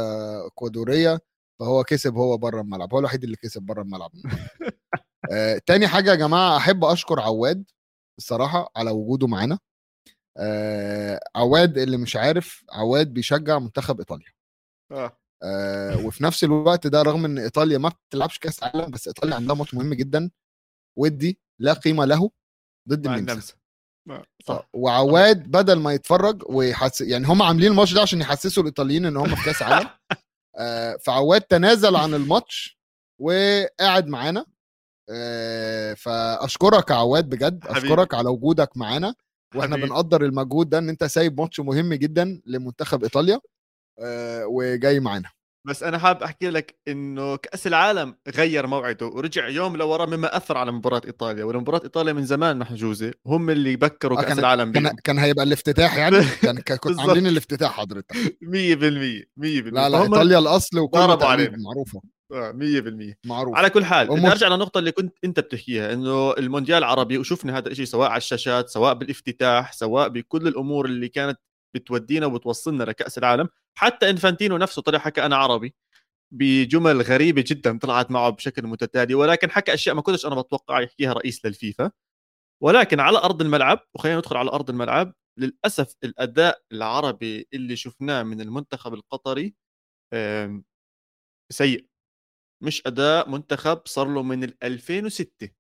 اكوادوريه 0.47 1.21
فهو 1.61 1.85
كسب 1.85 2.15
هو 2.15 2.37
بره 2.39 2.61
الملعب 2.61 2.93
هو 2.93 2.99
الوحيد 2.99 3.25
اللي 3.25 3.37
كسب 3.37 3.63
بره 3.63 3.83
الملعب. 3.83 4.11
آه 5.33 5.61
تاني 5.67 5.89
حاجة 5.89 6.11
يا 6.11 6.15
جماعة 6.15 6.57
أحب 6.57 6.85
أشكر 6.85 7.21
عواد 7.21 7.65
الصراحة 8.19 8.73
على 8.77 8.91
وجوده 8.91 9.27
معانا. 9.27 9.59
آه 10.39 11.21
عواد 11.37 11.79
اللي 11.79 11.97
مش 11.97 12.17
عارف 12.17 12.65
عواد 12.73 13.13
بيشجع 13.15 13.59
منتخب 13.59 13.99
إيطاليا. 13.99 14.33
آه. 14.93 15.19
آه 15.43 16.07
وفي 16.07 16.25
نفس 16.25 16.45
الوقت 16.45 16.87
ده 16.87 17.03
رغم 17.03 17.25
إن 17.25 17.39
إيطاليا 17.39 17.79
ما 17.79 17.89
بتلعبش 18.09 18.39
كأس 18.39 18.63
عالم 18.63 18.91
بس 18.91 19.09
إيطاليا 19.09 19.35
عندها 19.35 19.55
ماتش 19.57 19.75
مهم 19.75 19.95
جدا 19.95 20.31
ودي 20.99 21.41
لا 21.61 21.73
قيمة 21.73 22.05
له 22.05 22.31
ضد 22.89 23.07
النمسا. 23.07 23.55
آه، 24.11 24.25
صح. 24.45 24.69
وعواد 24.75 25.51
بدل 25.51 25.79
ما 25.79 25.93
يتفرج 25.93 26.43
ويحس 26.49 27.01
يعني 27.01 27.27
هم 27.27 27.43
عاملين 27.43 27.71
الماتش 27.71 27.95
ده 27.95 28.01
عشان 28.03 28.21
يحسسوا 28.21 28.63
الإيطاليين 28.63 29.07
إن 29.07 29.17
هم 29.17 29.35
في 29.35 29.45
كأس 29.45 29.63
عالم 29.63 29.89
فعواد 31.05 31.41
تنازل 31.41 31.97
عن 31.97 32.15
الماتش 32.15 32.79
وقاعد 33.21 34.07
معانا 34.07 34.47
آه، 35.11 35.95
فأشكرك 35.95 36.91
يا 36.91 36.95
عواد 36.95 37.29
بجد. 37.29 37.67
أشكرك 37.67 38.15
على 38.15 38.29
وجودك 38.29 38.77
معانا 38.77 39.15
وإحنا. 39.55 39.77
بنقدر 39.77 40.25
المجهود 40.25 40.69
ده 40.69 40.79
إن 40.79 40.89
أنت 40.89 41.05
سايب 41.05 41.41
ماتش 41.41 41.61
مهم 41.61 41.95
جدا 41.95 42.41
لمنتخب 42.47 43.03
إيطاليا 43.03 43.41
آه، 43.99 44.47
وجاي 44.47 45.01
معانا 45.01 45.31
بس 45.67 45.83
أنا 45.83 45.99
حابب 45.99 46.23
أحكي 46.23 46.51
لك 46.51 46.79
إنه 46.89 47.37
كأس 47.37 47.67
العالم 47.67 48.15
غير 48.29 48.67
موعده 48.67 49.07
ورجع 49.07 49.49
يوم 49.49 49.77
لورا 49.77 50.07
مما 50.07 50.37
أثر 50.37 50.59
على 50.59 50.73
مباراة 50.73 51.01
إيطاليا 51.07 51.45
ولمباراه 51.45 51.81
إيطاليا 51.85 52.13
من 52.13 52.25
زمان 52.27 52.59
محجوزة 52.59 53.13
هم 53.27 53.51
اللي 53.51 53.77
بكروا 53.77 54.19
آه، 54.19 54.23
كأس 54.23 54.29
كان- 54.29 54.39
العالم 54.39 54.73
كان 54.73 54.83
بيهم. 54.83 54.97
كان 55.05 55.19
هيبقى 55.19 55.43
الافتتاح 55.45 55.97
يعني؟ 55.97 56.17
كان 56.43 56.59
كنت. 56.79 57.01
عاملين 57.01 57.27
الافتتاح 57.27 57.73
حضرتك. 57.81 58.13
100% 58.43 59.25
100% 59.37 59.73
لا 59.73 59.89
لا 59.89 60.03
إيطاليا 60.03 60.39
الأصل 60.39 60.79
وكل 60.79 60.99
علينا. 60.99 61.57
معروفة. 61.59 62.01
آه، 62.33 62.53
100% 62.53 63.15
معروف 63.25 63.57
على 63.57 63.71
كل 63.71 63.85
حال 63.85 64.11
ومش- 64.11 64.31
أرجع 64.31 64.49
للنقطه 64.49 64.79
اللي 64.79 64.93
كنت 64.93 65.15
أنت 65.25 65.41
بتحكيها 65.41 65.93
إنه 65.93 66.33
المونديال 66.33 66.85
عربي 66.85 67.19
وشفنا 67.19 67.59
هذا 67.59 67.69
الشيء 67.69 67.85
سواء 67.85 68.09
على 68.11 68.17
الشاشات 68.19 68.69
سواء 68.69 68.95
بالافتتاح 68.95 69.73
سواء 69.73 70.09
بكل 70.09 70.49
الأمور 70.49 70.87
اللي 70.87 71.09
كانت 71.09 71.39
بتودينا 71.75 72.27
وبتوصلنا 72.27 72.85
لكأس 72.85 73.19
العالم 73.19 73.49
حتى 73.78 74.11
إنفانتينو 74.11 74.56
نفسه 74.56 74.83
طلع 74.83 74.99
حكى 74.99 75.26
أنا 75.26 75.37
عربي 75.37 75.75
بجمل 76.33 77.02
غريبة 77.02 77.45
جدا 77.47 77.78
طلعت 77.78 78.11
معه 78.11 78.30
بشكل 78.30 78.66
متتالي 78.66 79.14
ولكن 79.14 79.50
حكى 79.50 79.75
أشياء 79.75 79.95
ما 79.95 80.02
كنتش 80.02 80.26
أنا 80.26 80.40
بتوقع 80.40 80.80
يحكيها 80.80 81.12
رئيس 81.12 81.47
للفيفا. 81.47 81.90
ولكن 82.62 83.00
على 83.00 83.18
أرض 83.18 83.42
الملعب 83.42 83.80
وخلينا 83.95 84.18
ندخل 84.18 84.37
على 84.37 84.50
أرض 84.50 84.71
الملعب 84.71 85.14
للأسف 85.38 85.95
الأداء 86.04 86.62
العربي 86.73 87.49
اللي 87.54 87.76
شفناه 87.76 88.23
من 88.23 88.40
المنتخب 88.40 88.95
القطري 88.95 89.54
سيء. 91.52 91.87
مش 92.62 92.83
أداء 92.87 93.30
منتخب 93.30 93.83
صار 93.87 94.09
له 94.09 94.23
من 94.23 94.45
ال 94.45 94.64
2006 94.64 95.50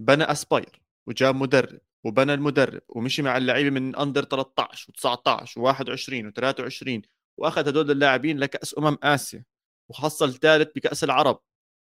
بنى 0.00 0.24
أسباير 0.24 0.82
وجاب 1.08 1.34
مدرب 1.34 1.80
وبنى 2.06 2.34
المدرب 2.34 2.82
ومشي 2.88 3.22
مع 3.22 3.36
اللعيبة 3.36 3.70
من 3.70 3.96
أندر 3.96 4.24
13 4.24 4.92
و19 4.92 5.46
و21 5.46 6.32
و23 6.32 7.17
وأخذ 7.38 7.68
هدول 7.68 7.90
اللاعبين 7.90 8.38
لكأس 8.38 8.78
أمم 8.78 8.98
آسيا 9.02 9.44
وحصل 9.90 10.34
ثالث 10.34 10.68
بكأس 10.76 11.04
العرب 11.04 11.40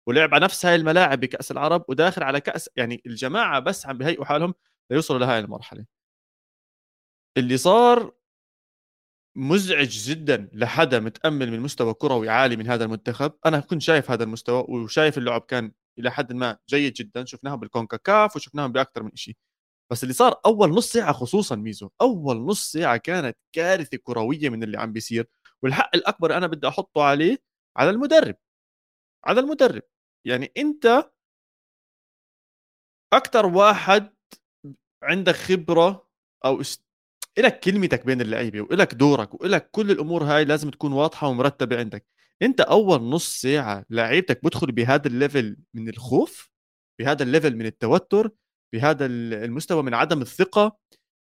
ولعب 0.08 0.34
على 0.34 0.44
نفس 0.46 0.66
هاي 0.66 0.76
الملاعب 0.76 1.20
بكأس 1.20 1.52
العرب 1.52 1.86
وداخل 1.90 2.24
على 2.24 2.42
كأس 2.42 2.70
يعني 2.76 3.02
الجماعة 3.06 3.60
بس 3.60 3.86
عم 3.86 3.98
بهيئوا 3.98 4.26
حالهم 4.26 4.54
ليوصلوا 4.92 5.20
لهاي 5.20 5.40
المرحلة. 5.40 5.86
اللي 7.38 7.58
صار 7.58 8.14
مزعج 9.36 9.90
جدا 9.90 10.50
لحدا 10.54 11.00
متأمل 11.00 11.52
من 11.52 11.60
مستوى 11.60 11.94
كروي 11.94 12.30
عالي 12.30 12.56
من 12.56 12.68
هذا 12.68 12.86
المنتخب. 12.86 13.34
أنا 13.46 13.60
كنت 13.60 13.82
شايف 13.82 14.12
هذا 14.12 14.24
المستوى 14.24 14.66
وشايف 14.70 15.18
اللعب 15.18 15.42
كان 15.42 15.72
إلى 16.00 16.12
حد 16.12 16.34
ما 16.34 16.58
جيد 16.70 16.94
جدا. 16.94 17.26
شفناهم 17.26 17.60
بالكونكاكاف 17.60 18.36
وشفناهم 18.36 18.72
بأكثر 18.72 19.04
من 19.04 19.16
شيء 19.16 19.36
بس 19.92 20.04
اللي 20.04 20.14
صار 20.14 20.42
أول 20.46 20.70
نص 20.72 20.92
ساعة 20.92 21.14
خصوصا 21.14 21.56
ميزو 21.56 21.90
أول 22.02 22.38
نص 22.46 22.72
ساعة 22.72 22.98
كانت 22.98 23.38
كارثة 23.56 23.98
كروية 23.98 24.50
من 24.50 24.64
اللي 24.64 24.78
عم 24.80 24.94
بيصير. 24.94 25.28
والحق 25.64 25.96
الأكبر 25.96 26.38
أنا 26.38 26.48
بدي 26.48 26.68
أحطه 26.68 27.04
عليه 27.04 27.38
على 27.78 27.90
المدرب 27.90 28.36
على 29.26 29.40
المدرب. 29.40 29.84
يعني 30.26 30.52
أنت 30.58 31.12
أكثر 33.14 33.46
واحد 33.46 34.16
عندك 35.04 35.36
خبرة 35.36 36.08
أو 36.46 36.62
است... 36.62 36.86
لك 37.40 37.60
كلمتك 37.60 38.06
بين 38.06 38.22
اللعيبة 38.22 38.62
وإلك 38.62 38.94
دورك 38.94 39.34
وإلك 39.34 39.70
كل 39.72 39.92
الأمور 39.92 40.24
هاي 40.24 40.46
لازم 40.46 40.70
تكون 40.70 40.94
واضحة 40.94 41.28
ومرتبة 41.28 41.80
عندك. 41.80 42.06
أنت 42.42 42.62
أول 42.62 43.02
نص 43.04 43.42
ساعة 43.42 43.86
لعيبتك 43.90 44.44
بدخل 44.46 44.72
بهذا 44.72 45.08
ال 45.08 45.16
level 45.16 45.58
من 45.74 45.90
الخوف 45.90 46.52
بهذا 47.00 47.24
ال 47.24 47.29
level 47.29 47.56
من 47.56 47.66
التوتر 47.66 48.32
بهذا 48.74 49.06
المستوى 49.06 49.84
من 49.84 49.94
عدم 49.94 50.22
الثقة. 50.22 50.78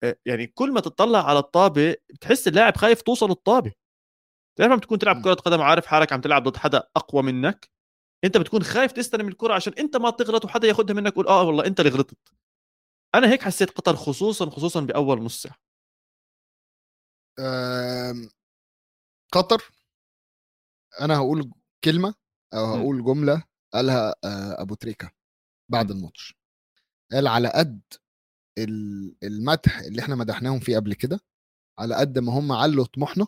آه، 0.03 0.17
يعني 0.25 0.47
كل 0.47 0.71
ما 0.71 0.79
تطلع 0.81 1.29
على 1.29 1.39
الطابة 1.39 1.95
بتحس 2.09 2.47
اللاعب 2.47 2.77
خايف 2.77 3.01
توصل 3.01 3.31
الطابه 3.31 3.71
تعرف 4.55 4.71
لما 4.71 4.79
تكون 4.81 4.99
تلعب. 4.99 5.23
كرة 5.23 5.33
قدم 5.33 5.61
عارف 5.61 5.85
حالك 5.85 6.13
عم 6.13 6.21
تلعب 6.21 6.43
ضد 6.43 6.57
حدا 6.57 6.83
أقوى 6.95 7.23
منك 7.23 7.69
أنت 8.23 8.37
بتكون 8.37 8.63
خايف 8.63 8.91
تستلم 8.91 9.27
الكرة 9.27 9.53
عشان 9.53 9.73
أنت 9.73 9.95
ما 9.97 10.09
تغلط 10.09 10.45
وحدا 10.45 10.67
ياخذها 10.67 10.93
منك 10.93 11.11
يقول 11.11 11.27
آه 11.27 11.43
والله 11.43 11.65
أنت 11.65 11.79
اللي 11.79 11.91
غلطت. 11.91 12.17
أنا 13.15 13.29
هيك 13.31 13.41
حسيت 13.41 13.69
قطر 13.69 13.95
خصوصا 13.95 14.49
خصوصا 14.49 14.81
بأول 14.81 15.23
نص 15.23 15.41
ساعة. 15.41 15.57
قطر 19.33 19.71
أنا 21.01 21.17
هقول 21.17 21.51
كلمة 21.83 22.15
أو 22.53 22.65
هقول 22.65 23.03
جملة 23.03 23.43
قالها 23.73 24.09
آه، 24.23 24.61
أبو 24.61 24.75
تريكة 24.75 25.11
بعد 25.71 25.91
الماتش. 25.91 26.35
قال 27.11 27.27
على 27.27 27.47
قد 27.49 27.81
ال- 28.57 29.15
المدح 29.23 29.79
اللي 29.79 30.01
إحنا 30.01 30.15
مدحناهم 30.15 30.59
فيه 30.59 30.75
قبل 30.77 30.93
كده 30.93 31.19
على 31.79 31.95
قد 31.95 32.19
ما 32.19 32.39
هم 32.39 32.51
علوا 32.51 32.85
طموحنا 32.85 33.27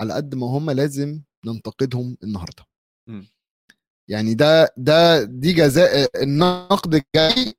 على 0.00 0.14
قد 0.14 0.34
ما 0.34 0.46
هم 0.46 0.70
لازم 0.70 1.22
ننتقدهم 1.46 2.16
النهارده 2.22 2.64
مم. 3.08 3.28
يعني 4.10 4.34
ده 4.34 4.74
ده 4.76 5.24
دي 5.24 5.52
جزاء 5.52 6.22
النقد 6.22 7.02
جاي 7.16 7.54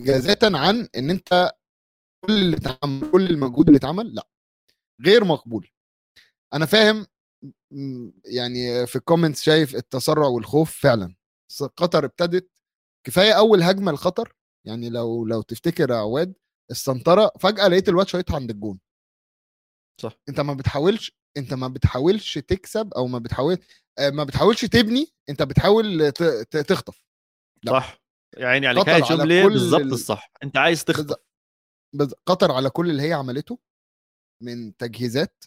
جزاة 0.00 0.38
عن 0.42 0.88
إن 0.96 1.10
أنت 1.10 1.52
كل 2.26 2.32
اللي 2.32 2.56
اتعمل 2.56 3.10
كل 3.12 3.26
المجهود 3.30 3.66
اللي 3.66 3.78
اتعمل 3.78 4.14
لأ 4.14 4.28
غير 5.06 5.24
مقبول 5.24 5.70
أنا 6.54 6.66
فاهم 6.66 7.06
يعني 8.24 8.86
في 8.86 8.96
الكومنتس 8.96 9.42
شايف 9.42 9.76
التسرع 9.76 10.26
والخوف 10.26 10.80
فعلا 10.80 11.14
قطر 11.76 12.04
ابتدت 12.04 12.50
كفاية 13.06 13.32
أول 13.32 13.62
هجمة 13.62 13.92
لخطر 13.92 14.34
يعني 14.66 14.90
لو 14.90 15.26
لو 15.26 15.42
تفتكر 15.42 15.90
يا 15.90 15.96
عواد 15.96 16.34
السنترة 16.70 17.30
فجأة 17.40 17.68
لقيت 17.68 17.88
الواد 17.88 18.08
شايطها 18.08 18.34
عند 18.36 18.50
الجون 18.50 18.80
صح. 20.00 20.12
أنت 20.28 20.40
ما 20.40 20.54
بتحاولش 20.54 21.19
انت 21.36 21.54
ما 21.54 21.68
بتحاولش 21.68 22.38
تكسب 22.38 22.94
أو 22.94 23.06
ما 23.06 23.18
بتحاول 23.18 23.58
آه، 23.98 24.10
ما 24.10 24.24
بتحاولش 24.24 24.64
تبني 24.64 25.06
انت 25.28 25.42
بتحاول 25.42 26.12
تخطف 26.50 27.02
لا. 27.62 27.72
صح 27.72 28.02
يا 28.38 28.46
عيني 28.46 28.66
عليك 28.66 28.88
هاي 28.88 28.94
على 29.02 29.04
جملة 29.16 29.42
كل 29.42 29.48
بالضبط 29.52 29.80
ال- 29.80 29.92
الصح 29.92 30.32
انت 30.42 30.56
عايز 30.56 30.84
تخطف 30.84 31.00
بالظبط. 31.00 31.26
بز- 31.94 32.14
قطر 32.26 32.52
على 32.52 32.70
كل 32.70 32.90
اللي 32.90 33.02
هي 33.02 33.12
عملته 33.12 33.58
من 34.42 34.76
تجهيزات 34.76 35.44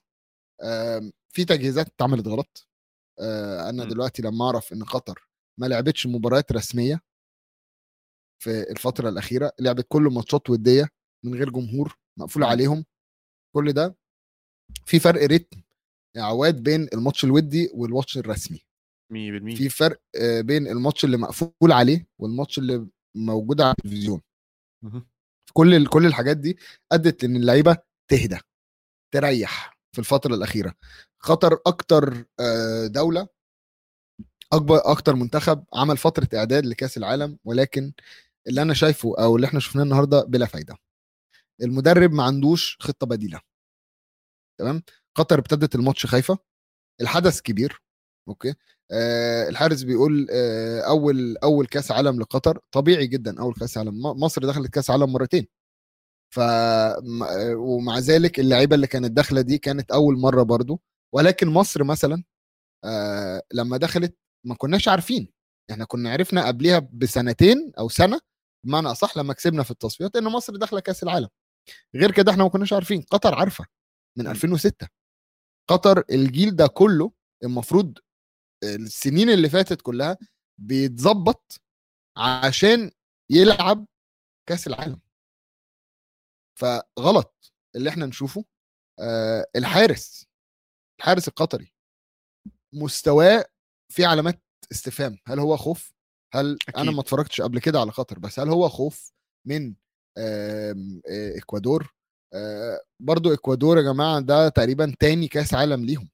في 1.33 1.45
تجهيزات 1.45 1.87
اتعملت 1.87 2.27
غلط 2.27 2.67
آه، 3.19 3.69
أنا 3.69 3.85
م. 3.85 3.87
دلوقتي 3.87 4.21
لما 4.21 4.45
اعرف 4.45 4.73
ان 4.73 4.83
قطر 4.83 5.27
ما 5.59 5.65
لعبتش 5.65 6.07
مباريات 6.07 6.51
رسمية 6.51 7.01
في 8.43 8.71
الفترة 8.71 9.09
الأخيرة 9.09 9.51
لعبت 9.59 9.85
كل 9.89 10.01
ماتشات 10.01 10.49
ودية 10.49 10.89
من 11.25 11.35
غير 11.35 11.49
جمهور 11.49 11.97
مقفول. 12.19 12.43
عليهم 12.43 12.85
كل 13.55 13.73
ده 13.73 13.95
في 14.85 14.99
فرق 14.99 15.23
ريتم 15.23 15.62
يا 16.15 16.21
عواد 16.23 16.63
بين 16.63 16.87
الماتش 16.93 17.23
الودي 17.23 17.69
والماتش 17.73 18.17
الرسمي. 18.17 18.65
100% 19.13 19.55
في 19.55 19.69
فرق 19.69 20.01
آه، 20.21 20.41
بين 20.41 20.67
الماتش 20.67 21.05
اللي 21.05 21.17
مقفول 21.17 21.71
عليه 21.71 22.07
والماتش 22.19 22.59
اللي 22.59 22.87
موجود 23.15 23.61
على 23.61 23.71
التلفزيون. 23.79 24.21
كل 25.53 25.87
كل 25.87 26.05
الحاجات 26.05 26.37
دي 26.37 26.57
أدت 26.91 27.23
إن 27.23 27.35
اللعيبة 27.35 27.77
تهدى 28.11 28.37
تريح 29.13 29.77
في 29.95 29.99
الفترة 29.99 30.35
الأخيرة. 30.35 30.73
قطر 31.19 31.59
أكتر 31.67 32.25
آه، 32.39 32.87
دولة 32.87 33.27
أكبر 34.53 34.91
أكتر 34.91 35.15
منتخب 35.15 35.65
عمل 35.73 35.97
فترة 35.97 36.27
إعداد 36.33 36.65
لكأس 36.65 36.97
العالم 36.97 37.39
ولكن 37.45 37.93
اللي 38.47 38.61
أنا 38.61 38.73
شايفه 38.73 39.15
أو 39.19 39.35
اللي 39.35 39.47
إحنا 39.47 39.59
شفناه 39.59 39.83
النهارده 39.83 40.23
بلا 40.23 40.45
فايدة. 40.45 40.77
المدرب 41.61 42.11
ما 42.11 42.23
عندوش 42.23 42.77
خطة 42.81 43.07
بديلة. 43.07 43.41
تمام؟ 44.59 44.83
قطر 45.15 45.39
ابتدت 45.39 45.75
الماتش 45.75 46.05
خايفة 46.05 46.37
الحدث 47.01 47.41
كبير 47.41 47.81
أوكي؟ 48.29 48.53
آه 48.91 49.49
الحارس 49.49 49.83
بيقول 49.83 50.27
آه 50.31 50.81
أول 50.81 51.37
أول 51.43 51.67
كأس 51.67 51.91
عالم 51.91 52.19
لقطر 52.21 52.59
طبيعي 52.71 53.07
جدا 53.07 53.39
أول 53.41 53.53
كأس 53.55 53.77
عالم 53.77 54.01
مصر 54.01 54.41
دخلت 54.45 54.69
كأس 54.73 54.89
عالم 54.91 55.13
مرتين. 55.13 55.47
ف 56.33 56.39
آه، 56.39 57.01
ومع 57.57 57.99
ذلك 57.99 58.39
اللعيبة 58.39 58.75
اللي 58.75 58.87
كانت 58.87 59.11
داخلة 59.11 59.41
دي 59.41 59.57
كانت 59.57 59.91
أول 59.91 60.17
مرة 60.19 60.43
برضو. 60.43 60.81
ولكن 61.13 61.47
مصر 61.49 61.83
مثلا 61.83 62.23
آه 62.85 63.43
لما 63.53 63.77
دخلت 63.77 64.17
ما 64.45 64.55
كناش 64.55 64.87
عارفين. 64.87 65.29
إحنا 65.71 65.85
كنا 65.85 66.11
عرفنا 66.13 66.47
قبليها 66.47 66.79
بسنتين 66.93 67.71
أو 67.79 67.89
سنة 67.89 68.21
بمعنى 68.65 68.87
أصح 68.91 69.17
لما 69.17 69.33
كسبنا 69.33 69.63
في 69.63 69.71
التصفيات 69.71 70.15
إن 70.15 70.23
مصر 70.25 70.55
داخلة 70.57 70.79
كأس 70.79 71.03
العالم. 71.03 71.29
غير 71.95 72.11
كده 72.11 72.31
إحنا 72.31 72.43
ما 72.43 72.49
كناش 72.49 72.73
عارفين. 72.73 73.01
قطر 73.01 73.35
عارفة 73.35 73.65
من 74.17 74.27
2006 74.27 74.87
قطر 75.69 76.03
الجيل 76.11 76.55
ده 76.55 76.67
كله 76.67 77.11
المفروض 77.43 77.97
السنين 78.63 79.29
اللي 79.29 79.49
فاتت 79.49 79.81
كلها 79.81 80.17
بيتظبط 80.57 81.61
عشان 82.17 82.91
يلعب 83.29 83.85
كأس 84.49 84.67
العالم. 84.67 85.01
فغلط 86.59 87.53
اللي 87.75 87.89
إحنا 87.89 88.05
نشوفه 88.05 88.45
آه 88.99 89.45
الحارس 89.55 90.25
الحارس 90.99 91.27
القطري 91.27 91.73
مستواه 92.73 93.45
في 93.91 94.05
علامات 94.05 94.43
استفهام. 94.71 95.17
هل 95.27 95.39
هو 95.39 95.57
خوف؟ 95.57 95.93
هل 96.33 96.57
أكيد. 96.61 96.75
أنا 96.77 96.91
ما 96.91 97.01
اتفرجتش 97.01 97.41
قبل 97.41 97.59
كده 97.59 97.79
على 97.79 97.91
قطر 97.91 98.19
بس 98.19 98.39
هل 98.39 98.49
هو 98.49 98.69
خوف 98.69 99.11
من 99.47 99.75
آه، 100.17 100.75
إكوادور؟ 101.37 101.93
برضو 102.99 103.33
إكوادور 103.33 103.77
يا 103.77 103.81
جماعة 103.83 104.19
ده 104.19 104.49
تقريبا 104.49 104.95
تاني 104.99 105.27
كأس 105.27 105.53
عالم 105.53 105.85
ليهم. 105.85 106.09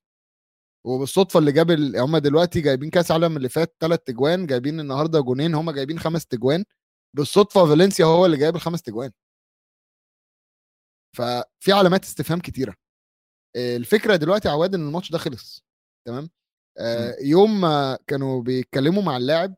وبالصدفة 0.86 1.40
اللي 1.40 1.52
جاب 1.52 1.72
ال... 1.72 1.98
هم 1.98 2.18
دلوقتي 2.18 2.62
جايبين 2.62 2.90
كأس 2.90 3.12
عالم 3.12 3.38
اللي 3.38 3.50
فات 3.50 3.76
ثلاث 3.80 4.00
تجوان 4.06 4.48
جايبين 4.48 4.80
النهارده 4.80 5.20
جونين 5.20 5.56
هم 5.56 5.72
جايبين 5.72 6.00
خمس 6.00 6.26
تجوان. 6.26 6.66
بالصدفة 7.18 7.66
فالنسيا 7.66 8.06
هو 8.06 8.26
اللي 8.26 8.38
جايب 8.38 8.56
الخمس 8.56 8.82
تجوان. 8.82 9.12
ففي 11.18 11.72
علامات 11.72 12.04
استفهام 12.04 12.40
كتيرة. 12.40 12.76
الفكرة 13.56 14.16
دلوقتي 14.16 14.50
عواد 14.50 14.76
إن 14.76 14.88
الماتش 14.88 15.12
ده 15.12 15.18
خلص 15.18 15.64
تمام؟ 16.08 16.30
آه 16.80 17.16
يوم 17.22 17.62
ما 17.62 17.98
كانوا 18.08 18.42
بيتكلموا 18.42 19.04
مع 19.04 19.18
اللاعب 19.18 19.56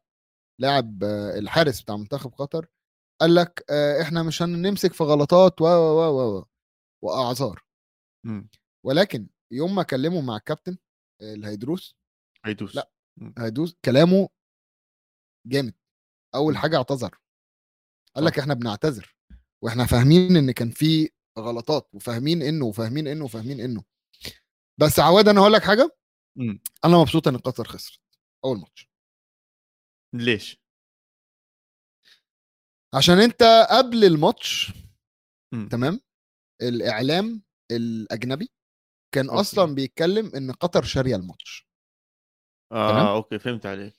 لاعب 0.62 1.04
آه 1.04 1.40
الحارس 1.40 1.82
بتاع 1.82 1.98
منتخب 1.98 2.32
قطر 2.34 2.68
قال 3.22 3.36
لك 3.36 3.66
آه 3.70 4.02
إحنا 4.02 4.24
مش 4.24 4.42
هنمسك 4.42 4.94
في 4.94 5.04
غلطات 5.04 5.62
و 5.62 5.66
و 5.66 6.00
و 6.10 6.38
و. 6.40 6.46
وأعذار. 7.04 7.64
ولكن 8.86 9.28
يوم 9.52 9.76
ما 9.76 9.84
كلموا 9.84 10.22
مع 10.22 10.36
الكابتن 10.36 10.78
الهيدروس 11.22 11.96
هيدوس 12.46 12.76
لأ 12.76 12.92
هيدوس 13.38 13.76
كلامه 13.86 14.30
جامد. 15.48 15.74
أول 16.36 16.58
حاجة 16.58 16.78
اعتذر. 16.78 17.18
قال 18.16 18.26
لك 18.26 18.40
إحنا 18.40 18.54
بنعتذر 18.54 19.16
وإحنا 19.62 19.86
فاهمين 19.86 20.38
إن 20.38 20.52
كان 20.52 20.70
في 20.70 21.10
غلطات 21.40 21.90
وفاهمين 21.94 22.42
إنه 22.42 22.66
وفاهمين 22.66 23.08
إنه 23.08 23.26
وفاهمين 23.26 23.60
إنه. 23.60 23.84
بس 24.78 25.00
عواد 25.00 25.28
أنا 25.28 25.42
هقول 25.42 25.54
لك 25.54 25.64
حاجة؟ 25.64 25.98
م. 26.36 26.58
أنا 26.86 26.98
مبسوط 26.98 27.28
إن 27.28 27.38
قطر 27.38 27.68
خسرت 27.68 28.00
أول 28.46 28.60
ماتش. 28.60 28.90
ليش؟ 30.14 30.62
عشان 32.94 33.20
أنت 33.20 33.44
قبل 33.72 34.04
الماتش 34.04 34.72
م. 35.54 35.68
تمام؟ 35.68 36.00
الإعلام 36.62 37.42
الأجنبي 37.72 38.52
كان 39.12 39.30
okay. 39.30 39.42
أصلا 39.42 39.76
بيتكلم 39.76 40.32
إن 40.36 40.52
قطر 40.52 40.84
شارية 40.84 41.16
الماتش 41.16 41.68
آه 42.72 42.92
تمام. 42.92 43.06
okay 43.06 43.40
فهمت 43.40 43.66
عليك 43.66 43.94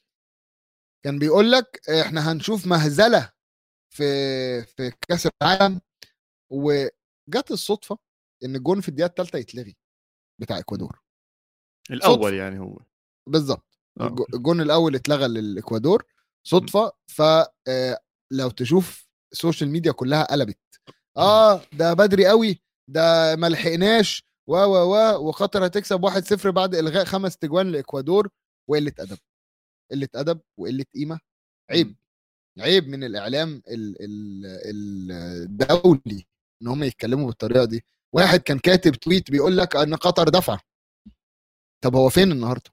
كان 1.05 1.19
بيقول 1.19 1.53
لك 1.53 1.89
إحنا 1.89 2.33
هنشوف 2.33 2.67
مهزلة 2.67 3.33
في 3.95 4.05
في 4.63 4.93
كأس 5.09 5.29
العالم 5.43 5.81
وجت 6.53 7.51
الصدفة 7.51 7.99
إن 8.45 8.57
الجون 8.57 8.81
في 8.81 8.89
الدقيقة 8.89 9.09
الثالثه 9.09 9.39
يتلغي 9.39 9.77
بتاع 10.41 10.59
إكوادور 10.59 11.03
الأول 11.91 12.15
صدفة. 12.15 12.31
يعني 12.31 12.59
هو 12.59 12.79
بالظبط 13.29 13.79
آه،. 14.01 14.17
الجون 14.35 14.61
الأول 14.61 14.95
اتلغى 14.95 15.29
للإكوادور 15.29 16.05
صدفة 16.47 16.93
ف 17.07 17.23
آه، 17.69 18.01
لو 18.31 18.51
تشوف 18.51 19.09
ال 19.33 19.38
social 19.38 19.71
media 19.71 19.93
كلها 19.93 20.25
قلبت 20.25 20.59
آه 21.17 21.61
ده 21.73 21.93
بدري 21.95 22.27
قوي 22.29 22.63
ده 22.89 23.37
ما 23.37 23.47
لحقناش 23.49 24.25
و 24.47 24.57
و 24.57 24.75
و 24.95 25.27
وقطر 25.29 25.67
هتكسب 25.67 26.01
1-0 26.07 26.47
بعد 26.51 26.75
إلغاء 26.75 27.05
خمس 27.05 27.37
تجوان 27.37 27.73
لإكوادور 27.73 28.29
وقلة 28.69 28.93
أدب. 28.99 29.19
قلة 29.91 30.09
أدب 30.15 30.41
وقلة 30.59 30.85
قيمة. 30.95 31.21
عيب. 31.71 31.97
عيب 32.61 32.89
من 32.89 33.05
الإعلام 33.05 33.63
ال- 33.69 33.97
ال- 34.01 35.13
الدولي 35.43 36.27
إن 36.63 36.69
هم 36.69 36.83
يتكلموا 36.83 37.27
بالطريقة 37.27 37.65
دي. 37.65 37.85
واحد 38.15 38.41
كان 38.41 38.59
كاتب 38.59 38.93
تويت 38.95 39.31
بيقول 39.31 39.57
لك 39.57 39.77
إن 39.77 39.95
قطر 39.95 40.29
دفع. 40.29 40.59
طب 41.85 41.97
هو 41.97 42.09
فين 42.09 42.33
النهارده؟ 42.33 42.71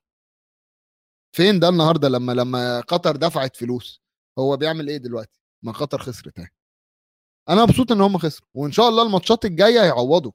فين 1.35 1.59
ده 1.59 1.69
النهارده 1.69 2.09
لما 2.09 2.31
لما 2.31 2.79
قطر 2.81 3.15
دفعت 3.15 3.55
فلوس؟ 3.55 4.01
هو 4.39 4.57
بيعمل 4.57 4.87
إيه 4.89 4.97
دلوقتي؟ 4.97 5.39
ما 5.65 5.71
قطر 5.71 5.97
خسرت 6.01 6.39
أهي. 6.39 6.47
أنا 7.49 7.63
مبسوط 7.65 7.91
ان 7.91 8.01
هم 8.01 8.17
خسروا 8.17 8.49
وان 8.53 8.71
شاء 8.71 8.89
الله 8.89 9.03
الماتشات 9.03 9.45
الجاية 9.45 9.83
هيعوضوا. 9.83 10.31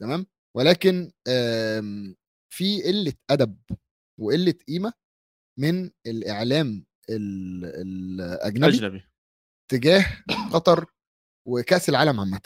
تمام؟ 0.00 0.26
ولكن 0.56 1.12
في 2.52 2.82
قلة 2.82 3.12
أدب 3.30 3.58
وقلة 4.20 4.54
قيمة 4.68 4.92
من 5.58 5.90
الإعلام 6.06 6.86
ال- 7.10 7.64
الأجنبي 7.64 8.76
أجنبي. 8.76 9.02
تجاه 9.70 10.04
قطر 10.52 10.86
وكأس 11.48 11.88
العالم 11.88 12.20
عامة. 12.20 12.40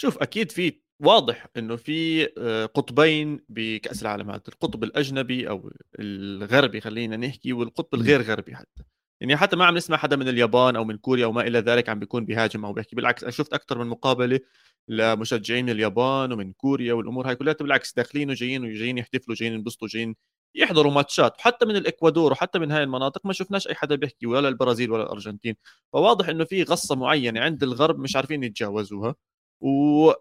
شوف 0.00 0.18
أكيد 0.18 0.52
في 0.52 0.82
واضح 1.02 1.46
إنه 1.56 1.76
في 1.76 2.28
آه، 2.38 2.66
قطبين 2.66 3.44
بكأس 3.48 4.02
العالم 4.02 4.30
هذا 4.30 4.42
القطب 4.48 4.84
الأجنبي 4.84 5.48
أو 5.48 5.72
الغربي 5.98 6.80
خلينا 6.80 7.16
نحكي 7.16 7.52
والقطب. 7.52 7.94
الغير 7.94 8.22
غربي 8.22 8.56
حتى. 8.56 8.82
يعني 9.20 9.36
حتى 9.36 9.56
ما 9.56 9.64
عم 9.64 9.76
نسمع 9.76 9.96
حدا 9.96 10.16
من 10.16 10.28
اليابان 10.28 10.76
أو 10.76 10.84
من 10.84 10.96
كوريا 10.96 11.24
أو 11.24 11.32
ما 11.32 11.46
إلى 11.46 11.58
ذلك 11.58 11.88
عم 11.88 11.98
بيكون 11.98 12.24
بيهاجم 12.24 12.64
أو 12.64 12.72
بيحكي 12.72 12.96
بالعكس 12.96 13.22
أنا 13.22 13.32
شفت 13.32 13.52
أكثر 13.52 13.78
من 13.78 13.86
مقابلة 13.86 14.40
لمشجعين 14.88 15.70
اليابان 15.70 16.32
ومن 16.32 16.52
كوريا 16.52 16.92
والأمور 16.92 17.28
هاي 17.28 17.36
كلها 17.36 17.54
بالعكس 17.60 17.94
داخلين 17.94 18.30
وجايين 18.30 18.64
وجايين 18.64 18.98
يحتفلوا 18.98 19.36
جايين 19.36 19.54
ينبسطوا 19.54 19.88
جايين 19.88 20.16
يحضروا 20.54 20.92
ماتشات. 20.92 21.38
وحتى 21.38 21.66
من 21.66 21.76
الإكوادور 21.76 22.32
وحتى 22.32 22.58
من 22.58 22.70
هاي 22.70 22.82
المناطق 22.82 23.26
ما 23.26 23.32
شفناش 23.32 23.68
أي 23.68 23.74
حدا 23.74 23.94
بيحكي 23.94 24.26
ولا 24.26 24.48
البرازيل 24.48 24.90
ولا 24.90 25.02
الأرجنتين. 25.02 25.56
فواضح 25.92 26.28
إنه 26.28 26.44
في 26.44 26.62
غصة 26.62 26.96
معينة 26.96 27.40
عند 27.40 27.62
الغرب 27.62 27.98
مش 27.98 28.16
عارفين 28.16 28.44
يتجاوزوها. 28.44 29.14
و 29.60 30.12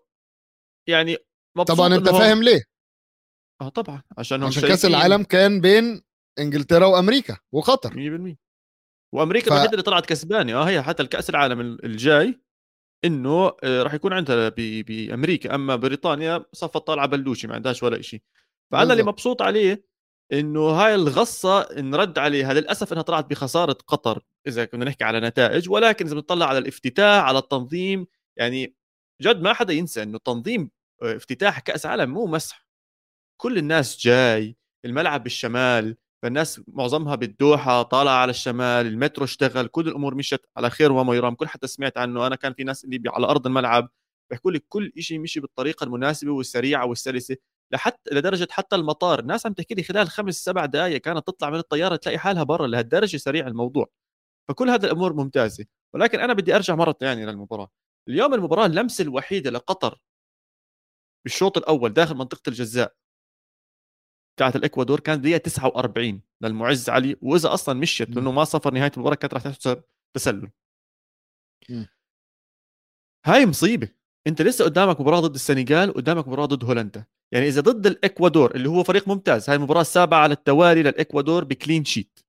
يعني 0.88 1.18
طبعا 1.68 1.96
أنت 1.96 2.10
فاهم 2.10 2.44
ليه. 2.44 2.62
آه 3.62 3.70
طبعا 3.70 4.02
عشان 4.18 4.44
عشان 4.44 4.62
كأس 4.62 4.86
العالم 4.86 5.24
كان 5.24 5.62
بين 5.62 6.02
إنجلترا 6.40 6.86
وأمريكا 6.86 7.38
وقطر. 7.52 7.94
100% 8.34 8.47
وأمريكا 9.16 9.50
ف- 9.50 9.54
الوحيدة 9.54 9.72
اللي 9.72 9.84
طلعت 9.84 10.06
كسبانة. 10.06 10.54
آه 10.56 10.64
هي 10.64 10.82
حتى 10.84 11.04
الكأس 11.04 11.30
العالم 11.30 11.60
ال- 11.62 11.86
الجاي 11.86 12.40
إنه 13.06 13.52
آه، 13.64 13.84
راح 13.84 13.94
يكون 13.94 14.14
عندها 14.14 14.50
ب- 14.50 14.86
بأمريكا. 14.88 15.56
أما 15.56 15.76
بريطانيا 15.76 16.46
صفت 16.54 16.78
طالعة 16.78 17.06
بلوشي 17.08 17.48
ما 17.48 17.56
عندهاش 17.56 17.84
ولا 17.84 18.02
شيء 18.02 18.22
فأنا 18.72 18.94
اللي. 18.94 19.04
مبسوط 19.04 19.42
عليه 19.42 19.86
إنه 20.34 20.62
هاي 20.70 20.96
الغصة 20.96 21.62
انرد 21.62 22.18
عليها 22.20 22.54
للأسف 22.54 22.94
إنها 22.94 23.02
طلعت 23.04 23.26
بخسارة 23.30 23.78
قطر 23.88 24.24
إذا 24.48 24.66
كنا 24.66 24.86
نحكي 24.86 25.04
على 25.04 25.20
نتائج. 25.20 25.70
ولكن 25.70 26.06
إذا 26.06 26.16
بنطلع 26.16 26.46
على 26.46 26.58
الافتتاح 26.58 27.24
على 27.24 27.38
التنظيم 27.40 28.08
يعني 28.38 28.76
جد 29.22 29.42
ما 29.42 29.54
حدا 29.54 29.74
ينسى 29.74 30.04
إنه 30.04 30.18
تنظيم 30.18 30.72
آه، 31.04 31.16
افتتاح 31.16 31.60
كأس 31.60 31.86
عالم 31.86 32.10
مو 32.10 32.26
مسح. 32.28 32.68
كل 33.42 33.58
الناس 33.58 34.00
جاي 34.00 34.58
الملعب 34.86 35.24
بالشمال 35.24 35.98
فالناس 36.24 36.62
معظمها 36.68 37.16
بالدوحة 37.16 37.82
طالعه 37.82 38.14
على 38.14 38.30
الشمال 38.30 38.88
المترو 38.88 39.26
اشتغل 39.26 39.68
كل 39.68 39.88
الأمور 39.88 40.16
مشت 40.16 40.46
على 40.58 40.70
خير 40.70 40.92
وما 40.92 41.16
يرام. 41.16 41.36
كل 41.36 41.48
حتى 41.48 41.68
سمعت 41.68 41.98
عنه 41.98 42.28
أنا 42.28 42.36
كان 42.36 42.54
في 42.54 42.64
ناس 42.64 42.86
اللي 42.86 43.02
على 43.08 43.28
أرض 43.28 43.48
الملعب 43.48 43.90
بيحكوا 44.30 44.52
لي 44.52 44.60
كل 44.60 44.92
شيء 45.00 45.20
مشي 45.20 45.40
بالطريقة 45.40 45.84
المناسبة 45.84 46.32
والسريعة 46.32 46.86
والسلسة 46.86 47.36
لحتى 47.74 48.16
لدرجة 48.16 48.48
حتى 48.52 48.76
المطار. 48.76 49.22
ناس 49.22 49.46
عم 49.46 49.54
تحكي 49.54 49.76
لي 49.76 49.84
خلال 49.84 50.10
خمس 50.10 50.36
سبع 50.44 50.66
دقائق 50.66 51.02
كانت 51.02 51.28
تطلع 51.28 51.50
من 51.50 51.58
الطيارة 51.60 51.96
تلاقي 51.96 52.18
حالها 52.18 52.44
برا 52.44 52.68
لهالدرجة 52.68 53.18
سريع 53.18 53.48
الموضوع. 53.48 53.88
فكل 54.50 54.70
هذه 54.70 54.86
الأمور 54.86 55.14
ممتازة. 55.14 55.66
ولكن 55.94 56.20
أنا 56.20 56.34
بدي 56.34 56.56
أرجع 56.56 56.76
مرة 56.76 56.92
ثانية 57.00 57.26
للمباراة. 57.26 57.72
اليوم 58.10 58.34
المباراة 58.34 58.66
اللمسة 58.66 59.02
الوحيدة 59.02 59.52
لقطر 59.52 60.00
بالشوط 61.26 61.58
الأول 61.58 61.94
داخل 61.94 62.16
منطقة 62.16 62.42
الجزاء. 62.50 62.94
بتاعت 64.38 64.56
الإكوادور 64.56 65.00
كانت 65.00 65.22
دقيقة 65.24 65.38
49 65.38 66.22
للمعز 66.42 66.90
علي. 66.90 67.16
وإذا 67.22 67.54
أصلا 67.54 67.80
مشيت. 67.80 68.10
لأنه 68.10 68.32
ما 68.32 68.44
صفر 68.44 68.74
نهاية 68.74 68.92
المباراة 68.98 69.16
كانت 69.16 69.34
راح 69.34 69.44
تحسب 69.44 69.84
تسلل. 70.16 70.50
هاي 73.26 73.46
مصيبة. 73.46 73.90
أنت 74.28 74.42
لسه 74.42 74.66
قدامك 74.66 75.02
مباراة 75.02 75.20
ضد 75.20 75.34
السنغال 75.36 75.94
قدامك 75.94 76.28
مباراة 76.28 76.46
ضد 76.46 76.64
هولندا. 76.66 77.06
يعني 77.32 77.48
إذا 77.48 77.62
ضد 77.62 77.88
الإكوادور 77.88 78.56
اللي 78.56 78.70
هو 78.70 78.84
فريق 78.84 79.08
ممتاز 79.08 79.50
هاي 79.50 79.56
المباراة 79.58 79.82
السابعة 79.82 80.20
على 80.20 80.34
التوالي 80.34 80.84
للإكوادور 80.84 81.44
بكلين 81.44 81.86
شيت 81.86 82.20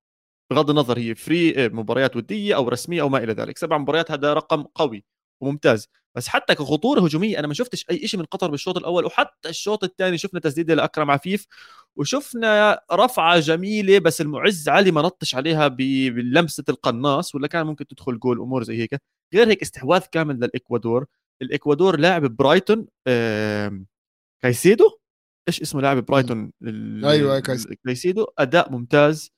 بغض 0.52 0.70
النظر 0.70 0.98
هي 0.98 1.14
friendly 1.14 1.64
آه، 1.64 1.68
مباريات 1.68 2.16
ودية 2.16 2.56
أو 2.56 2.68
رسمية 2.68 3.02
أو 3.02 3.08
ما 3.08 3.18
إلى 3.18 3.32
ذلك. 3.32 3.58
سبع 3.58 3.78
مباريات 3.78 4.10
هذا 4.10 4.34
رقم 4.34 4.62
قوي. 4.62 5.04
وممتاز. 5.40 5.88
بس 6.14 6.28
حتى 6.28 6.54
كخطورة 6.54 7.00
هجومية 7.00 7.38
أنا 7.38 7.46
ما 7.46 7.54
شفتش 7.54 7.84
أي 7.90 8.08
شيء 8.08 8.20
من 8.20 8.26
قطر 8.26 8.50
بالشوط 8.50 8.76
الأول 8.76 9.04
وحتى 9.04 9.48
الشوط 9.48 9.84
الثاني 9.84 10.18
شفنا 10.18 10.40
تسديدة 10.40 10.74
لأكرم 10.74 11.10
عفيف 11.10 11.46
وشفنا 11.96 12.80
رفعة 12.92 13.38
جميلة 13.40 13.98
بس 13.98 14.20
المعز 14.20 14.68
علي 14.68 14.90
ما 14.90 15.02
نطش 15.02 15.34
عليها 15.34 15.68
بلمسة 15.68 16.64
القناص 16.68 17.34
ولا 17.34 17.46
كان 17.46 17.66
ممكن 17.66 17.86
تدخل 17.86 18.18
جول 18.18 18.40
أمور 18.40 18.62
زي 18.62 18.76
هيك. 18.82 18.90
غير 19.34 19.48
هيك 19.48 19.62
استحواذ 19.62 20.00
كامل 20.12 20.34
للإكوادور. 20.36 21.06
الإكوادور 21.42 21.98
لاعب 21.98 22.22
برايتون 22.36 22.86
كايسيدو؟ 24.42 24.84
إيش 25.48 25.60
اسمه 25.60 25.80
لاعب 25.80 26.06
برايتون؟ 26.06 26.52
ال- 26.62 27.04
أيوة، 27.04 27.40
كايسيدو. 27.84 28.26
أداء 28.38 28.72
ممتاز. 28.72 29.30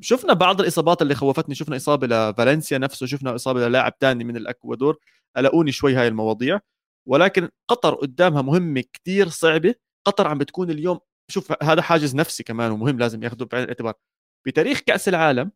شفنا 0.00 0.32
بعض 0.32 0.60
الإصابات 0.60 1.02
اللي 1.02 1.14
خوفتني. 1.14 1.54
شفنا 1.54 1.76
إصابة 1.76 2.06
لفالنسيا 2.06 2.78
نفسه 2.78 3.06
شفنا 3.06 3.34
إصابة 3.34 3.68
للاعب 3.68 3.92
ثاني 4.00 4.24
من 4.24 4.36
الأكوادور. 4.36 4.98
قلقوني 5.36 5.72
شوي 5.72 5.94
هاي 5.94 6.08
المواضيع. 6.08 6.60
ولكن 7.08 7.48
قطر 7.68 7.94
قدامها 7.94 8.42
مهمة 8.42 8.80
كتير 8.92 9.28
صعبة. 9.28 9.74
قطر 10.06 10.26
عم 10.28 10.38
بتكون 10.38 10.70
اليوم 10.70 10.98
شوف 11.30 11.62
هذا 11.62 11.82
حاجز 11.82 12.14
نفسي 12.14 12.42
كمان 12.42 12.70
ومهم 12.70 12.98
لازم 12.98 13.22
ياخذه 13.22 13.44
بعين 13.44 13.64
الاعتبار. 13.64 13.94
بتاريخ 14.46 14.80
كأس 14.80 15.08
العالم 15.08 15.50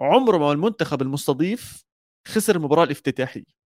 عمره 0.00 0.38
ما 0.38 0.52
المنتخب 0.52 1.02
المستضيف 1.02 1.84
خسر 2.28 2.56
المباراه 2.56 2.84
الافتتاحية. 2.84 3.64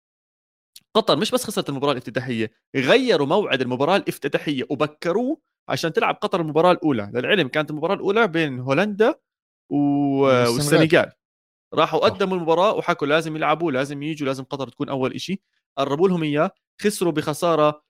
قطر 0.96 1.18
مش 1.18 1.32
بس 1.32 1.44
خسرت 1.44 1.70
المباراة 1.70 1.92
الافتتاحية 1.92 2.52
غيروا 2.76 3.28
موعد 3.28 3.62
المباراة 3.62 3.96
الافتتاحية 3.96 4.64
وبكروه 4.70 5.42
عشان 5.70 5.94
تلعب 5.94 6.16
قطر 6.16 6.42
المباراة 6.42 6.72
الأولى. 6.72 7.12
للعلم 7.14 7.48
كانت 7.48 7.70
المباراة 7.70 7.96
الأولى 7.96 8.28
بين 8.28 8.60
هولندا. 8.60 9.20
والسنغال. 9.76 11.12
راحوا 11.74 12.00
قدموا 12.00 12.38
المباراة 12.38 12.74
وحكوا 12.74 13.08
لازم 13.08 13.36
يلعبوا 13.36 13.72
لازم 13.72 14.04
يجوا 14.04 14.28
لازم 14.28 14.44
قطر 14.44 14.70
تكون 14.70 14.90
أول 14.90 15.22
شيء 15.22 15.42
قربوا 15.78 16.10
لهم 16.10 16.24
إياه 16.24 16.52
خسروا 16.82 17.12
بخسارة 17.12 17.84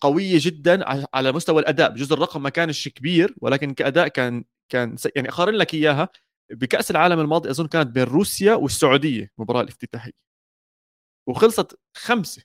قوية 0.00 0.38
جدا 0.40 1.06
على 1.14 1.32
مستوى 1.32 1.60
الأداء 1.60 1.90
بجزء 1.90 2.14
الرقم 2.14 2.42
ما 2.42 2.50
كانش 2.50 2.88
كبير 2.88 3.34
ولكن 3.40 3.74
كأداء 3.74 4.08
كان 4.08 4.44
كان 4.68 4.96
يعني 5.16 5.28
أقارن 5.28 5.54
لك 5.54 5.74
إياها 5.74 6.08
بكأس 6.50 6.90
العالم 6.90 7.20
الماضي 7.20 7.50
أظن 7.50 7.66
كانت 7.66 7.88
بين 7.88 8.02
روسيا 8.04 8.54
والسعودية 8.54 9.30
المباراه 9.38 9.60
الافتتاحية. 9.60 10.12
وخلصت 11.26 11.80
خمسة 11.96 12.42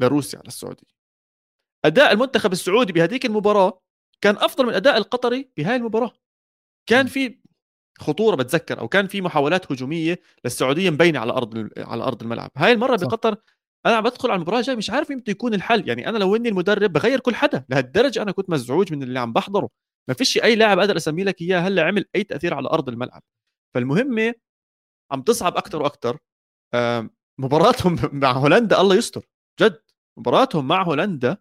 لروسيا 0.00 0.38
على 0.38 0.48
السعودية. 0.48 0.94
أداء 1.84 2.12
المنتخب 2.12 2.52
السعودي 2.52 2.92
بهذيك 2.92 3.26
المباراة 3.26 3.82
كان 4.20 4.36
أفضل 4.36 4.66
من 4.66 4.74
أداء 4.74 4.96
القطري 4.96 5.50
بهاي 5.56 5.76
المباراة. 5.76 6.12
كان 6.86 7.06
في 7.06 7.40
خطورة 7.98 8.36
بتذكر 8.36 8.80
أو 8.80 8.88
كان 8.88 9.06
في 9.06 9.20
محاولات 9.20 9.72
هجومية 9.72 10.20
للسعودية 10.44 10.90
مبينة 10.90 11.18
على 11.18 11.32
أرض 11.32 11.68
على 11.78 12.02
أرض 12.04 12.22
الملعب. 12.22 12.50
هاي 12.56 12.72
المرة 12.72 12.96
صح. 12.96 13.06
بقطر 13.06 13.36
أنا 13.86 13.94
عم 13.96 14.04
بدخل 14.04 14.30
على 14.30 14.36
المباراة 14.36 14.58
الجاية 14.58 14.76
مش 14.76 14.90
عارف 14.90 15.10
يمتى 15.10 15.30
يكون 15.30 15.54
الحل. 15.54 15.88
يعني 15.88 16.08
أنا 16.08 16.18
لو 16.18 16.36
إني 16.36 16.48
المدرب 16.48 16.92
بغير 16.92 17.20
كل 17.20 17.34
حدا 17.34 17.64
لهالدرجة 17.68 18.22
أنا 18.22 18.32
كنت 18.32 18.50
مزعوج 18.50 18.92
من 18.92 19.02
اللي 19.02 19.18
عم 19.18 19.32
بحضره. 19.32 19.68
ما 20.08 20.14
فيش 20.14 20.38
أي 20.38 20.56
لاعب 20.56 20.78
أقدر 20.78 20.96
اسمي 20.96 21.24
لك 21.24 21.42
إياه 21.42 21.60
هلأ 21.60 21.82
عمل 21.82 22.04
أي 22.16 22.24
تأثير 22.24 22.54
على 22.54 22.68
أرض 22.68 22.88
الملعب. 22.88 23.22
فالمهمه 23.74 24.34
عم 25.12 25.22
تصعب 25.22 25.56
أكثر 25.56 25.82
وأكثر 25.82 26.18
مباراتهم 27.40 27.96
مع 28.22 28.32
هولندا 28.32 28.80
الله 28.80 28.96
يستر 28.96 29.24
جد. 29.60 29.80
مباراتهم 30.18 30.68
مع 30.68 30.82
هولندا 30.82 31.36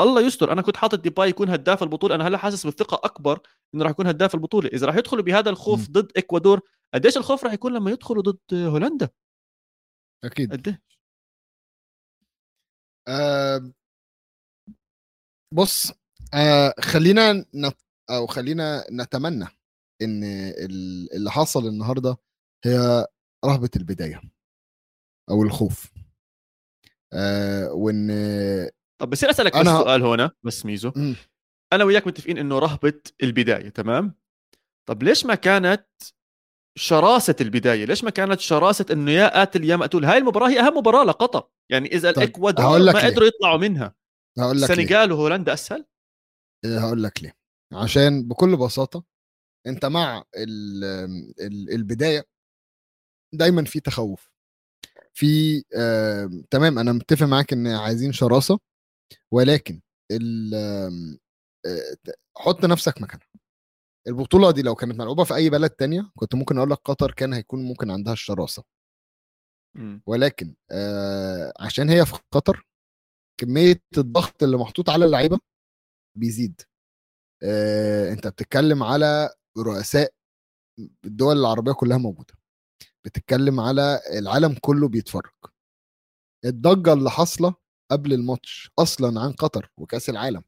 الله 0.00 0.22
يستر 0.22 0.52
أنا 0.52 0.62
كنت 0.62 0.76
حاطط 0.76 1.00
ديباي 1.00 1.28
يكون 1.28 1.50
هداف 1.50 1.82
البطولة 1.82 2.14
أنا 2.14 2.28
هلا 2.28 2.38
حاسس 2.38 2.66
بالثقة 2.66 3.00
أكبر 3.04 3.40
إنه 3.74 3.82
راح 3.84 3.90
يكون 3.90 4.06
هداف 4.06 4.34
البطولة. 4.34 4.68
إذا 4.68 4.86
راح 4.86 4.96
يدخلوا 4.96 5.22
بهذا 5.22 5.50
الخوف 5.50 5.88
م. 5.88 5.92
ضد 5.92 6.12
إكوادور 6.16 6.60
قديش 6.94 7.16
الخوف 7.16 7.44
راح 7.44 7.52
يكون 7.52 7.72
لما 7.74 7.90
يدخلوا 7.90 8.22
ضد 8.22 8.38
هولندا؟ 8.54 9.08
أكيد. 10.24 10.52
قديش؟ 10.52 10.74
آه 13.08 13.72
بص 15.52 15.92
آه 16.34 16.74
خلينا 16.80 17.32
نت 17.54 17.76
أو 18.10 18.26
خلينا 18.26 18.86
نتمنى 18.90 19.46
إن 20.02 20.24
اللي 21.14 21.30
حصل 21.30 21.66
النهارده 21.66 22.16
هي 22.64 23.06
رهبة 23.44 23.70
البداية 23.76 24.20
أو 25.30 25.42
الخوف. 25.42 25.92
آه 27.12 27.72
وإن 27.72 28.10
طب 29.04 29.10
بصير 29.10 29.30
أسألك 29.30 29.56
أنا... 29.56 29.78
بس 29.78 29.84
سؤال 29.84 30.02
هنا 30.02 30.30
بس 30.42 30.66
ميزو. 30.66 30.92
م. 30.96 31.14
أنا 31.72 31.84
وياك 31.84 32.06
متفقين 32.06 32.38
إنه 32.38 32.58
رهبة 32.58 33.00
البداية 33.22 33.68
تمام؟ 33.68 34.14
طب 34.88 35.02
ليش 35.02 35.26
ما 35.26 35.34
كانت 35.34 35.86
شراسة 36.78 37.36
البداية؟ 37.40 37.84
ليش 37.84 38.04
ما 38.04 38.10
كانت 38.10 38.40
شراسة 38.40 38.86
إنه 38.90 39.10
يا 39.10 39.38
قاتل 39.38 39.64
يا 39.64 39.76
مقتول؟ 39.76 40.04
هاي 40.04 40.18
المباراة 40.18 40.48
هي 40.48 40.60
أهم 40.60 40.78
مباراة 40.78 41.04
لقطر 41.04 41.48
يعني 41.70 41.88
إذا 41.92 42.12
طيب 42.12 42.22
الاكوادور 42.22 42.92
ما. 42.92 43.06
قدروا 43.06 43.28
يطلعوا 43.28 43.58
منها. 43.58 43.94
هقول 44.38 44.62
لك 44.62 44.70
السنغال 44.70 45.12
وهولندا 45.12 45.52
أسهل؟ 45.52 45.86
إيه، 46.64 46.78
هقول 46.78 47.02
لك 47.02 47.22
ليه. 47.22 47.36
عشان 47.72 48.28
بكل 48.28 48.56
بساطة 48.56 49.04
أنت 49.66 49.84
مع 49.84 50.24
ال 50.36 50.84
ال 51.40 51.74
البداية 51.74 52.26
دايما 53.34 53.64
في 53.64 53.80
تخوف. 53.80 54.30
في 55.14 55.62
آه 55.76 56.30
تمام 56.50 56.78
أنا 56.78 56.92
متفق 56.92 57.26
معاك 57.26 57.52
إن 57.52 57.66
عايزين 57.66 58.12
شراسة 58.12 58.58
ولكن 59.30 59.80
ال 60.10 60.54
آه 61.66 61.96
حط 62.36 62.64
نفسك 62.64 63.02
مكانها. 63.02 63.26
البطولة 64.06 64.50
دي 64.50 64.62
لو 64.62 64.74
كانت 64.74 64.98
ملعوبة 64.98 65.24
في 65.24 65.34
أي 65.34 65.50
بلد 65.50 65.70
تانية 65.70 66.12
كنت 66.16 66.34
ممكن 66.34 66.58
أقول 66.58 66.70
لك 66.70 66.78
قطر 66.84 67.10
كان 67.12 67.32
هيكون 67.32 67.64
ممكن 67.64 67.90
عندها 67.90 68.12
الشراسة. 68.12 68.64
ولكن 70.06 70.54
آه 70.70 71.52
عشان 71.60 71.90
هي 71.90 72.06
في 72.06 72.18
قطر 72.32 72.66
كمية 73.40 73.82
الضغط 73.98 74.42
اللي 74.42 74.56
محطوط 74.56 74.90
على 74.90 75.04
اللعيبة 75.04 75.38
بيزيد. 76.18 76.60
آه 77.42 78.12
أنت 78.12 78.26
بتتكلم 78.26 78.82
على 78.82 79.34
رؤساء 79.58 80.14
الدول 81.04 81.36
العربية 81.36 81.72
كلها 81.72 81.98
موجودة. 81.98 82.34
بتتكلم 83.04 83.60
على 83.60 84.00
العالم 84.18 84.54
كله 84.60 84.88
بيتفرج. 84.88 85.32
الضجة 86.44 86.92
اللي 86.92 87.10
حاصلة 87.10 87.54
قبل 87.90 88.12
الماتش 88.12 88.70
أصلا 88.78 89.20
عن 89.20 89.32
قطر 89.32 89.70
وكأس 89.76 90.10
العالم. 90.10 90.44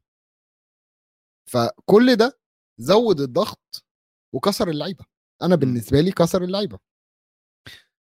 فكل 1.50 2.16
ده 2.16 2.38
زود 2.78 3.20
الضغط 3.20 3.84
وكسر 4.34 4.70
اللعيبة. 4.70 5.04
أنا 5.42 5.56
بالنسبة 5.56 6.00
لي 6.00 6.12
كسر 6.12 6.44
اللعيبة. 6.44 6.78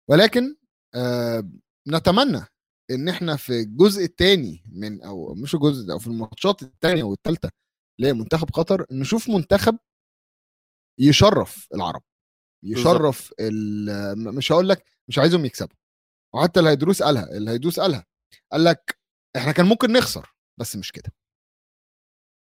ولكن 0.09 0.55
آه 0.95 1.49
نتمنى 1.87 2.45
إن 2.91 3.09
إحنا 3.09 3.35
في 3.35 3.59
الجزء 3.61 4.03
الثاني 4.03 4.63
من 4.71 5.03
أو 5.03 5.33
مش 5.33 5.55
الجزء 5.55 5.91
أو 5.91 5.99
في 5.99 6.07
الماتشات 6.07 6.63
الثانية 6.63 7.03
والثالثه 7.03 7.49
لمنتخب 7.99 8.49
قطر 8.49 8.85
نشوف 8.91 9.29
منتخب 9.29 9.77
يشرف 10.99 11.67
العرب. 11.73 12.03
يشرف 12.63 13.33
مش 14.17 14.51
هقول 14.51 14.69
لك 14.69 14.85
مش 15.07 15.19
عايزهم 15.19 15.45
يكسبوا. 15.45 15.75
وحتى 16.33 16.59
الهيدروس 16.59 17.03
قالها 17.03 17.23
الهيدروس 17.37 17.79
قالها. 17.79 18.05
قال 18.51 18.63
لك 18.63 18.99
إحنا 19.37 19.51
كان 19.51 19.65
ممكن 19.65 19.91
نخسر 19.91 20.35
بس 20.59 20.75
مش 20.75 20.91
كده. 20.91 21.11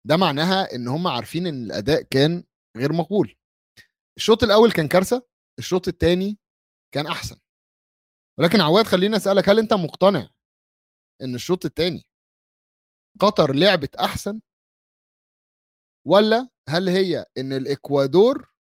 ده 0.08 0.18
معناها 0.18 0.76
إن 0.76 0.88
هم 0.88 1.08
عارفين 1.08 1.48
إن 1.48 1.64
الأداء 1.64 2.02
كان 2.02 2.44
غير 2.78 2.94
مقبول. 2.94 3.36
الشوط 4.18 4.44
الأول 4.44 4.72
كان 4.72 4.88
كارثة 4.88 5.28
الشوط 5.60 5.88
الثاني 5.88 6.38
كان 6.94 7.08
أحسن. 7.08 7.40
ولكن 8.40 8.62
عواد 8.62 8.86
خليني 8.86 9.16
أسألك 9.16 9.50
هل 9.50 9.60
أنت 9.60 9.74
مقتنع 9.74 10.30
إن 11.22 11.36
الشوط 11.36 11.66
الثاني 11.66 12.04
قطر 13.20 13.56
لعبت 13.56 13.96
أحسن؟ 13.96 14.42
ولا 16.08 16.50
هل 16.70 16.90
هي 16.90 17.26
إن 17.38 17.54
الإكوادور 17.54 18.52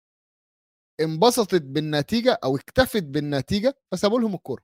انبسطت 1.01 1.63
بالنتيجة 1.63 2.39
أو 2.45 2.57
اكتفت 2.57 3.03
بالنتيجة 3.03 3.79
فسابوا 3.93 4.21
لهم 4.21 4.35
الكورة؟ 4.35 4.63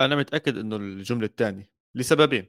أنا 0.00 0.16
متأكد 0.16 0.56
إنه 0.56 0.76
الجملة 0.76 1.26
الثانية 1.26 1.70
لسببين. 1.96 2.48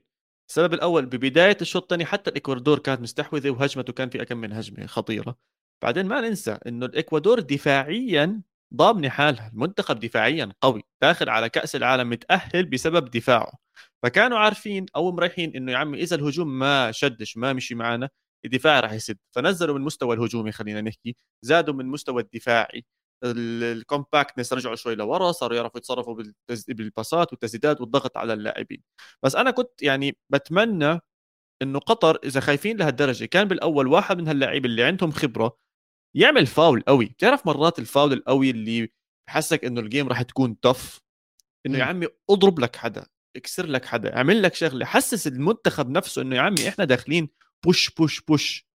السبب 0.50 0.74
الأول 0.74 1.06
ببداية 1.06 1.58
الشوط 1.62 1.82
الثاني 1.84 2.06
حتى 2.06 2.30
الإكوادور 2.30 2.80
كانت 2.80 3.02
مستحوذة 3.02 3.50
وهجمته 3.50 3.94
كان 3.94 4.10
في 4.10 4.22
أكم 4.22 4.38
من 4.38 4.54
هجمة 4.54 4.86
خطيرة. 4.86 5.38
بعدين 5.84 6.06
ما 6.06 6.22
ننسى 6.22 6.58
إنه 6.68 6.86
الإكوادور 6.86 7.40
دفاعيا 7.40 8.42
ضامنة 8.76 9.10
حالها 9.10 9.52
المنتخب 9.54 10.00
دفاعيا 10.00 10.52
قوي 10.62 10.84
داخل 11.02 11.30
على 11.30 11.50
كأس 11.50 11.76
العالم 11.76 12.10
متأهل 12.10 12.66
بسبب 12.66 13.12
دفاعه. 13.12 13.52
فكانوا 14.04 14.38
عارفين 14.40 14.86
أو 14.96 15.12
مريحين 15.12 15.56
إنه 15.56 15.72
يا 15.72 15.78
عمي 15.78 16.02
إذا 16.04 16.16
الهجوم 16.16 16.60
ما 16.60 16.92
شدش 16.92 17.38
ما 17.38 17.54
مشي 17.54 17.76
معنا 17.76 18.10
الدفاع 18.46 18.80
راح 18.80 18.94
يسد. 18.94 19.18
فنزلوا 19.36 19.76
من 19.76 19.82
المستوى 19.82 20.16
الهجومي 20.16 20.52
خلينا 20.52 20.82
نحكي 20.82 21.16
زادوا 21.42 21.74
من 21.74 21.82
المستوى 21.82 22.22
الدفاعي. 22.22 22.86
الكومباكتنس 23.24 24.54
رجعوا 24.54 24.76
شوي 24.76 24.96
لورا 24.96 25.32
صاروا 25.32 25.58
يعرفوا 25.58 25.78
يتصرفوا 25.78 26.24
بالباسات 26.68 27.32
والتسديدات 27.32 27.82
والضغط 27.82 28.18
على 28.18 28.34
اللاعبين. 28.34 28.84
بس 29.24 29.36
أنا 29.36 29.52
كنت 29.52 29.82
يعني 29.82 30.18
بتمنى 30.30 31.00
إنه 31.62 31.80
قطر 31.80 32.20
إذا 32.24 32.40
خايفين 32.40 32.78
لهالدرجة 32.78 33.26
كان 33.26 33.48
بالأول 33.48 33.88
واحد 33.88 34.18
من 34.18 34.28
هاللاعبين 34.28 34.72
اللي 34.72 34.84
عندهم 34.84 35.12
خبرة 35.12 35.58
يعمل 36.16 36.48
فاول 36.48 36.82
قوي. 36.88 37.06
بتعرف 37.06 37.46
مرات 37.46 37.80
الفاول 37.80 38.14
القوي 38.14 38.50
اللي 38.50 38.90
بحسك 39.28 39.66
إنه 39.66 39.82
ال 39.82 39.87
game 39.87 40.08
راح 40.08 40.22
تكون 40.22 40.60
tough 40.60 41.02
إنه 41.66 41.78
يا 41.78 41.84
عمي 41.84 42.08
اضرب 42.30 42.60
لك 42.60 42.76
حدا 42.76 43.08
اكسر 43.36 43.66
لك 43.66 43.86
حدا 43.86 44.18
اعمل 44.18 44.42
لك 44.42 44.56
شغلة 44.56 44.86
حسس 44.86 45.28
المنتخب 45.28 45.90
نفسه 45.90 46.22
إنه 46.22 46.36
يا 46.36 46.42
عمي 46.42 46.70
إحنا 46.70 46.86
داخلين 46.86 47.30
push 47.66 47.90
push 47.90 48.22
push 48.22 48.68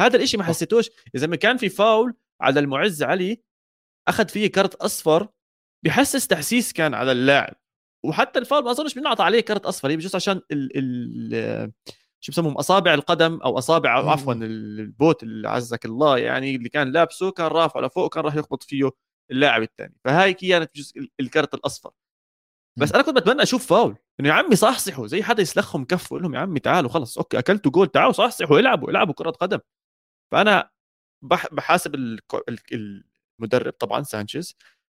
هذا 0.00 0.16
الإشي 0.16 0.36
ما 0.36 0.44
حسيتوش. 0.44 0.90
إذا 1.14 1.26
ما 1.26 1.36
كان 1.36 1.56
في 1.56 1.68
فاول 1.68 2.14
على 2.40 2.60
المعز 2.60 3.02
علي 3.02 3.42
أخذ 4.08 4.28
فيه 4.28 4.46
كرت 4.46 4.74
أصفر 4.74 5.28
بحسس 5.84 6.26
تحسيس 6.26 6.72
كان 6.72 6.94
على 6.94 7.12
اللاعب. 7.12 7.54
وحتى 8.04 8.38
الفاول 8.38 8.64
ما 8.64 8.70
أظنش 8.70 8.94
بنعطى 8.94 9.22
عليه 9.22 9.40
كرت 9.40 9.66
أصفر 9.66 9.90
هي 9.90 9.96
بجوز 9.96 10.14
عشان 10.16 10.40
ال 10.52 10.70
ال 10.76 11.72
شو 12.20 12.32
بسموهم 12.32 12.54
أصابع 12.54 12.94
القدم 12.94 13.40
أو 13.40 13.58
أصابع 13.58 13.98
أو 13.98 14.08
عفوا 14.08 14.34
البوت 14.34 15.22
اللي 15.22 15.48
عزك 15.48 15.84
الله 15.84 16.18
يعني 16.18 16.56
اللي 16.56 16.68
كان 16.68 16.92
لابسه 16.92 17.30
كان 17.30 17.46
رافعه 17.46 17.80
لفوق 17.80 18.14
كان 18.14 18.24
راح 18.24 18.34
يخبط 18.34 18.62
فيه 18.62 18.90
اللاعب 19.30 19.62
الثاني 19.62 19.94
فهاي 20.04 20.34
كانت 20.34 20.76
جزء 20.76 21.08
الكرت 21.20 21.54
الأصفر. 21.54 21.90
بس 22.78 22.92
أنا 22.92 23.02
كنت 23.02 23.16
بتمنى 23.16 23.42
أشوف 23.42 23.66
فاول. 23.66 23.96
إنه 24.20 24.28
يا 24.28 24.34
عمي 24.34 24.56
صحصحوا 24.56 25.06
زي 25.06 25.22
حدا 25.22 25.42
يسلخهم 25.42 25.84
كف 25.84 26.12
ويقول 26.12 26.22
لهم 26.22 26.34
يا 26.34 26.40
عمي 26.40 26.60
تعالوا 26.60 26.90
خلص 26.90 27.18
okay 27.18 27.38
أكلتوا 27.38 27.72
جول 27.72 27.88
تعالوا 27.88 28.12
صحصحوا 28.12 28.58
العبوا 28.58 28.90
العبوا 28.90 29.14
كرة 29.14 29.30
قدم. 29.30 29.58
فأنا 30.32 30.70
بحاسب 31.52 31.94
المدرب 33.40 33.72
طبعا 33.72 34.02
سانشيز. 34.02 34.56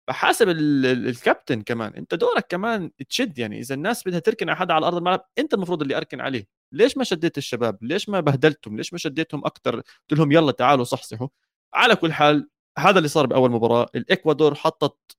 فحاسب 0.08 0.48
ال- 0.48 0.86
ال- 0.86 1.08
الكابتن 1.08 1.62
كمان 1.62 1.92
انت 1.94 2.14
دورك 2.14 2.46
كمان 2.48 2.90
تشد 3.08 3.38
يعني 3.38 3.58
إذا 3.60 3.74
الناس 3.74 4.08
بدها 4.08 4.18
تركن 4.18 4.48
على 4.48 4.58
حدا 4.58 4.74
على 4.74 4.86
أرض 4.86 4.96
الملعب 4.96 5.28
انت 5.38 5.54
المفروض 5.54 5.82
اللي 5.82 5.96
أركن 5.96 6.20
عليه. 6.20 6.46
ليش 6.72 6.96
ما 6.96 7.04
شديت 7.04 7.38
الشباب؟ 7.38 7.78
ليش 7.84 8.08
ما 8.08 8.20
بهدلتهم؟ 8.20 8.76
ليش 8.76 8.92
ما 8.92 8.98
شديتهم 8.98 9.44
أكثر 9.46 9.76
قلت 9.76 10.12
لهم 10.18 10.32
يلا 10.32 10.52
تعالوا 10.52 10.84
صحصحوا. 10.84 11.28
على 11.74 11.96
كل 11.96 12.12
حال 12.12 12.48
هذا 12.78 12.98
اللي 12.98 13.08
صار 13.08 13.26
بأول 13.26 13.50
مباراة. 13.50 13.86
الإكوادور 13.94 14.54
حطت 14.54 15.16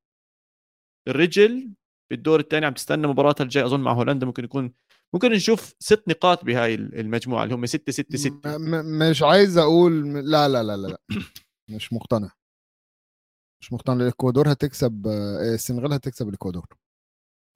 الرجل 1.07 1.71
بالدور 2.11 2.39
الثاني 2.39 2.65
عم 2.65 2.73
تستنى 2.73 3.07
مباراتها 3.07 3.43
الجاي 3.43 3.65
أظن 3.65 3.79
مع 3.79 3.93
هولندا 3.93 4.25
ممكن 4.25 4.43
يكون 4.43 4.73
ممكن 5.13 5.31
نشوف 5.31 5.73
ست 5.79 6.03
نقاط 6.07 6.45
بهاي 6.45 6.75
المجموعة 6.75 7.43
اللي 7.43 7.55
هم 7.55 7.65
6 7.65 7.91
6 7.91 8.17
6 8.17 8.57
م- 8.57 8.61
م- 8.61 8.99
مش 9.09 9.23
عايز 9.23 9.57
أقول 9.57 10.13
لا 10.31 10.47
لا 10.49 10.63
لا 10.63 10.77
لا, 10.77 10.87
لا. 10.87 10.97
مش 11.69 11.93
مقتنع. 11.93 12.31
مش 13.65 13.73
مقتنع 13.73 13.95
الاكوادور 13.95 14.51
هتكسب 14.51 15.07
آه، 15.07 15.53
السنغال 15.53 15.93
هتكسب 15.93 16.29
الإكوادور. 16.29 16.67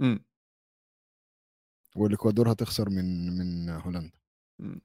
امم. 0.02 0.26
والإكوادور 1.96 2.52
هتخسر 2.52 2.90
من 2.90 3.38
من 3.38 3.70
هولندا. 3.70 4.18
مم. 4.62 4.82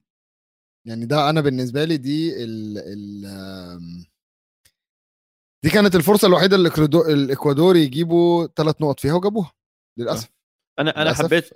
يعني 0.87 1.07
ده 1.07 1.31
أنا 1.31 1.41
بالنسبة 1.41 1.85
لي 1.85 1.97
دي 1.97 2.45
ال 2.45 2.79
ال 2.79 4.05
دي 5.65 5.71
كانت 5.71 5.95
الفرصة 5.95 6.29
الوحيدة 6.29 6.57
اللي 6.57 6.71
الإكوادور 7.09 7.77
يجيبوا 7.77 8.47
ثلاث 8.47 8.83
نقط 8.83 9.01
فيها 9.01 9.15
وجابوها 9.15 9.53
للأسف. 9.99 10.31
أنا 10.79 10.97
أنا 10.97 11.05
للأسف، 11.05 11.25
حبيت 11.25 11.51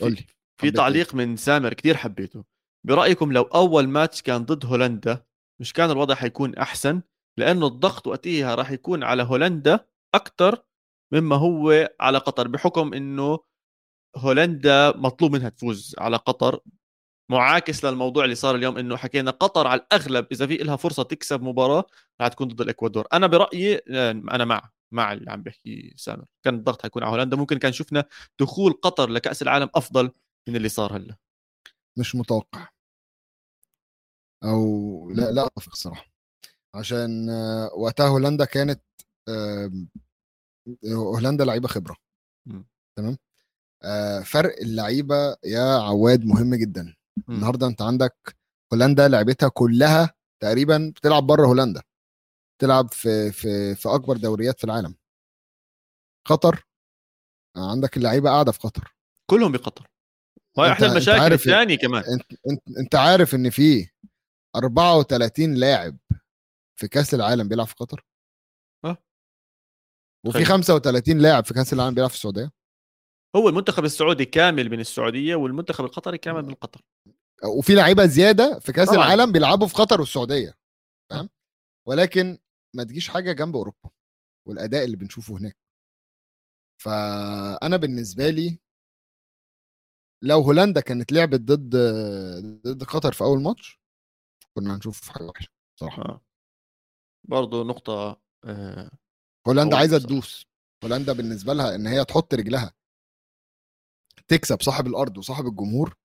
قول 0.00 0.12
لي 0.12 0.16
في 0.16 0.26
حبيت 0.60 0.76
تعليق 0.76 1.14
من 1.14 1.36
سامر 1.36 1.74
كتير 1.74 1.96
حبيته. 1.96 2.44
برأيكم 2.86 3.32
لو 3.32 3.42
أول 3.42 3.88
ماتش 3.88 4.22
كان 4.22 4.44
ضد 4.44 4.66
هولندا 4.66 5.26
مش 5.60 5.72
كان 5.72 5.90
الوضع 5.90 6.14
حيكون 6.14 6.54
أحسن؟ 6.54 7.02
لأنه 7.38 7.66
الضغط 7.66 8.06
وقتها 8.06 8.54
راح 8.54 8.70
يكون 8.70 9.04
على 9.04 9.22
هولندا 9.22 9.86
أكثر 10.14 10.62
مما 11.12 11.36
هو 11.36 11.90
على 12.00 12.18
قطر 12.18 12.48
بحكم 12.48 12.94
إنه 12.94 13.38
هولندا 14.16 14.96
مطلوب 14.96 15.32
منها 15.32 15.48
تفوز 15.48 15.96
على 15.98 16.16
قطر 16.16 16.60
معاكس 17.30 17.84
للموضوع 17.84 18.24
اللي 18.24 18.34
صار 18.34 18.54
اليوم 18.56 18.78
إنه 18.78 18.96
حكينا 18.96 19.30
قطر 19.30 19.66
على 19.66 19.80
الأغلب 19.80 20.26
إذا 20.32 20.46
في 20.46 20.56
لها 20.56 20.76
فرصة 20.76 21.02
تكسب 21.02 21.42
مباراة 21.42 21.84
راح 22.20 22.28
تكون 22.28 22.48
ضد 22.48 22.60
الإكوادور. 22.60 23.06
أنا 23.12 23.26
برأيي 23.26 23.76
آه، 23.76 24.10
أنا 24.10 24.44
مع 24.44 24.70
مع 24.92 25.12
اللي 25.12 25.30
عم 25.30 25.42
بيحكي 25.42 25.94
سامر. 25.96 26.24
كان 26.44 26.54
الضغط 26.54 26.82
حيكون 26.82 27.02
على 27.02 27.12
هولندا 27.12 27.36
ممكن 27.36 27.58
كان 27.58 27.72
شفنا 27.72 28.04
دخول 28.40 28.72
قطر 28.72 29.10
لكأس 29.10 29.42
العالم 29.42 29.70
أفضل 29.74 30.10
من 30.48 30.56
اللي 30.56 30.68
صار 30.68 30.96
هلأ. 30.96 31.16
مش 31.98 32.14
متوقع. 32.16 32.68
أو 34.44 35.10
لا 35.10 35.32
لا 35.32 35.46
أتفق 35.46 35.72
الصراحه 35.72 36.09
عشان 36.74 37.30
آه، 37.30 37.70
وقتها 37.74 38.08
هولندا 38.08 38.44
كانت 38.44 38.82
هولندا 40.92 41.44
لعيبة 41.44 41.68
خبرة. 41.68 41.96
تمام؟ 42.98 43.16
آه، 43.84 44.20
فرق 44.20 44.56
اللعيبة 44.60 45.36
يا 45.44 45.78
عواد 45.78 46.24
مهم 46.24 46.54
جدا. 46.54 46.94
النهارده 47.28 47.66
أنت 47.66 47.82
عندك 47.82 48.36
هولندا 48.72 49.08
لعبتها 49.08 49.48
كلها 49.48 50.14
تقريبا 50.42 50.92
بتلعب 50.96 51.22
بره 51.26 51.46
هولندا. 51.46 51.82
تلعب 52.62 52.92
في 52.92 53.32
في 53.32 53.74
في 53.74 53.88
أكبر 53.88 54.16
دوريات 54.16 54.58
في 54.58 54.64
العالم. 54.64 54.94
قطر 56.28 56.66
آه، 57.56 57.70
عندك 57.70 57.96
اللعيبة 57.96 58.30
قاعدة 58.30 58.52
في 58.52 58.58
قطر. 58.58 58.94
كلهم 59.30 59.52
بقطر. 59.52 59.86
وهي 60.58 60.72
احدى 60.72 60.86
المشاكل 60.86 61.32
الثانية 61.32 61.76
كمان. 61.78 62.02
أنت 62.04 62.32
أنت 62.50 62.78
أنت 62.78 62.94
عارف 62.94 63.34
إن 63.34 63.50
في 63.50 63.88
34 64.56 65.54
لاعب 65.54 65.96
في 66.80 66.88
كأس 66.88 67.14
العالم 67.14 67.48
بيلعب 67.48 67.66
في 67.66 67.74
قطر 67.74 68.06
آه. 68.84 68.96
وفي 70.26 70.38
تخيل. 70.38 70.46
35 70.46 71.18
لاعب 71.18 71.44
في 71.44 71.54
كأس 71.54 71.72
العالم 71.72 71.94
بيلعب 71.94 72.10
في 72.10 72.16
السعودية 72.16 72.50
هو 73.36 73.48
المنتخب 73.48 73.84
السعودي 73.84 74.24
كامل 74.24 74.70
من 74.70 74.80
السعودية 74.80 75.34
والمنتخب 75.34 75.84
القطري 75.84 76.18
كامل 76.18 76.42
من 76.44 76.54
قطر 76.54 76.80
وفي 77.58 77.74
لعيبة 77.74 78.06
زيادة 78.06 78.58
في 78.58 78.72
كأس 78.72 78.88
طبعاً. 78.88 78.98
العالم 79.04 79.32
بيلعبوا 79.32 79.66
في 79.66 79.74
قطر 79.74 80.00
والسعودية 80.00 80.54
فاهم 81.10 81.28
ولكن 81.88 82.38
ما 82.76 82.84
تجيش 82.84 83.08
حاجة 83.08 83.32
جنب 83.32 83.56
أوروبا 83.56 83.90
والأداء 84.48 84.84
اللي 84.84 84.96
بنشوفه 84.96 85.36
هناك 85.38 85.56
فأنا 86.82 87.76
بالنسبة 87.76 88.30
لي 88.30 88.58
لو 90.22 90.40
هولندا 90.40 90.80
كانت 90.80 91.12
لعبت 91.12 91.40
ضد 91.40 91.76
ضد 92.66 92.84
قطر 92.84 93.12
في 93.12 93.24
أول 93.24 93.42
ماتش 93.42 93.80
كنا 94.56 94.76
هنشوف 94.76 95.08
حاجة 95.08 95.24
وحشة 95.24 95.48
صراحة 95.80 96.02
آه. 96.02 96.20
برضه 97.28 97.64
نقطة 97.64 98.20
آه. 98.44 98.90
هولندا 99.48 99.76
عايزة. 99.76 99.98
تدوس 99.98 100.46
هولندا 100.84 101.12
بالنسبة 101.12 101.52
لها 101.52 101.74
إن 101.74 101.86
هي 101.86 102.04
تحط 102.04 102.34
رجلها 102.34 102.72
تكسب 104.28 104.62
صاحب 104.62 104.86
الأرض 104.86 105.18
وصاحب 105.18 105.46
الجمهور 105.46 105.96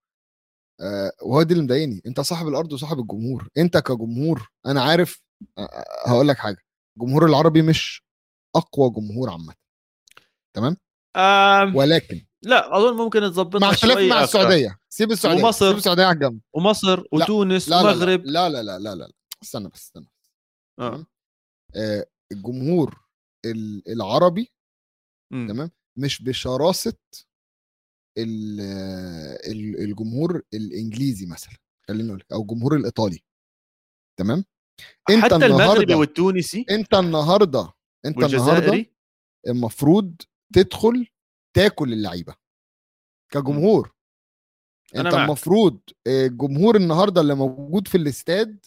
آه 0.82 1.12
وهو 1.22 1.44
دي 1.44 1.54
اللي 1.54 1.64
مضايقني 1.66 2.02
أنت 2.06 2.20
صاحب 2.22 2.48
الأرض 2.48 2.74
وصاحب 2.74 3.00
الجمهور 3.00 3.50
أنت 3.58 3.78
كجمهور 3.78 4.50
أنا 4.66 4.82
عارف 4.84 5.22
آه 5.58 5.86
هقول 6.08 6.28
لك 6.28 6.38
حاجة 6.38 6.58
الجمهور 6.98 7.26
العربي 7.26 7.62
مش 7.62 8.04
أقوى 8.56 8.90
جمهور 8.90 9.30
عامة 9.30 9.56
آم. 11.18 11.76
ولكن 11.76 12.26
لا 12.42 12.78
أظن 12.78 12.98
ممكن 12.98 13.20
تظبطها 13.22 13.60
مع 13.60 13.70
اختلاف 13.70 13.98
مع. 13.98 14.24
السعودية 14.24 14.80
سيب 14.90 15.12
السعودية 15.12 15.44
ومصر. 15.44 15.68
سيب 15.70 15.78
السعودية 15.78 16.04
على 16.04 16.14
الجنب 16.16 16.42
ومصر 16.54 17.04
وتونس 17.12 17.70
لا 17.70 17.76
لا 17.76 17.82
ومغرب 17.82 18.26
لا 18.26 18.50
لا 18.50 18.64
لا 18.64 18.80
لا 18.80 18.90
لا, 18.90 18.96
لا. 18.96 19.12
استنى 19.44 19.70
بس 19.70 19.80
استنى 19.82 20.08
آه. 20.80 21.06
آه 21.76 22.06
الجمهور 22.32 23.06
ال- 23.46 23.92
العربي 23.92 24.52
مم. 25.34 25.48
تمام؟ 25.50 25.72
مش 25.98 26.22
بشراسة 26.24 26.98
ال- 28.18 28.62
ال- 29.52 29.80
الجمهور 29.84 30.42
الإنجليزي 30.54 31.26
مثلا 31.26 31.58
خلينا 31.88 32.04
نقول 32.08 32.24
أو 32.34 32.42
الجمهور 32.42 32.76
الإيطالي 32.76 33.20
تمام؟ 34.20 34.46
أنت 35.10 35.24
حتى 35.24 35.36
المغربي 35.36 35.94
والتونسي؟ 35.96 36.66
أنت 36.70 36.94
النهارده 36.94 37.74
أنت 38.06 38.18
النهارده 38.24 38.86
المفروض 39.48 40.16
تدخل 40.54 41.08
تاكل 41.56 41.94
اللعيبة 41.94 42.36
كجمهور. 43.34 43.96
أنا 44.96 45.10
أنت 45.10 45.16
معك. 45.16 45.26
المفروض 45.28 45.80
الجمهور 46.08 46.76
النهارده 46.76 47.22
اللي 47.22 47.36
موجود 47.36 47.88
في 47.88 47.98
الاستاد 47.98 48.66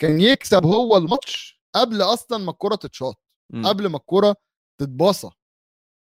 كان 0.00 0.20
يكسب 0.20 0.64
هو 0.64 0.96
الماتش 0.96 1.62
قبل 1.74 2.02
أصلا 2.02 2.38
ما 2.38 2.50
الكرة 2.50 2.74
تتشاط. 2.74 3.20
قبل 3.64 3.86
ما 3.86 3.96
الكرة 3.96 4.36
تتباصى. 4.80 5.30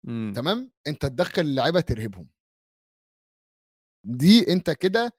تمام؟ 0.08 0.71
أنت 0.88 1.06
تدخل 1.06 1.41
اللعيبة 1.41 1.80
ترهبهم. 1.80 2.30
دي 4.06 4.54
أنت 4.54 4.69
كده 4.69 5.13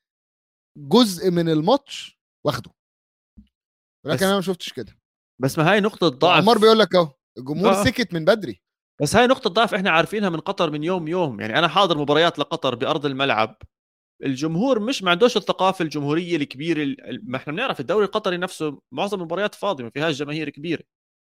جزء 0.79 1.31
من 1.31 1.49
الماتش 1.49 2.21
واخده. 2.47 2.71
لكن 4.07 4.27
أنا 4.27 4.35
ما 4.35 4.41
شفتش 4.41 4.73
كده. 4.73 4.99
بس 5.43 5.59
ما 5.59 5.73
هاي 5.73 5.81
نقطة 5.81 6.09
ضعف. 6.09 6.43
عمار 6.43 6.59
بيقول 6.59 6.79
لك 6.79 6.95
أهو 6.95 7.15
الجمهور 7.39 7.73
آه. 7.73 7.85
سكت 7.85 8.15
من 8.15 8.25
بدري. 8.25 8.63
بس 9.03 9.17
هاي 9.17 9.27
نقطة 9.27 9.51
ضعف 9.51 9.75
إحنا 9.75 9.91
عارفينها 9.91 10.29
من 10.29 10.41
قطر 10.41 10.71
من 10.71 10.85
يوم 10.85 11.09
يوم. 11.09 11.41
يعني 11.41 11.59
أنا 11.59 11.69
حاضر 11.69 11.99
مباريات 11.99 12.39
لقطر 12.39 12.75
بأرض 12.75 13.07
الملعب. 13.07 13.57
الجمهور 14.25 14.81
مش 14.81 15.03
ما 15.03 15.11
عندوش 15.11 15.37
الثقافة 15.37 15.83
الجمهورية 15.83 16.37
الكبيرة 16.37 16.83
ال- 16.83 17.21
ما 17.31 17.37
إحنا 17.37 17.53
بنعرف 17.53 17.81
الدوري 17.81 18.05
القطري 18.07 18.37
نفسه 18.37 18.81
معظم 18.93 19.19
المباريات 19.19 19.55
فاضية 19.55 19.85
ما 19.85 19.91
فيهاش 19.91 20.17
جماهير 20.19 20.49
كبيرة. 20.51 20.83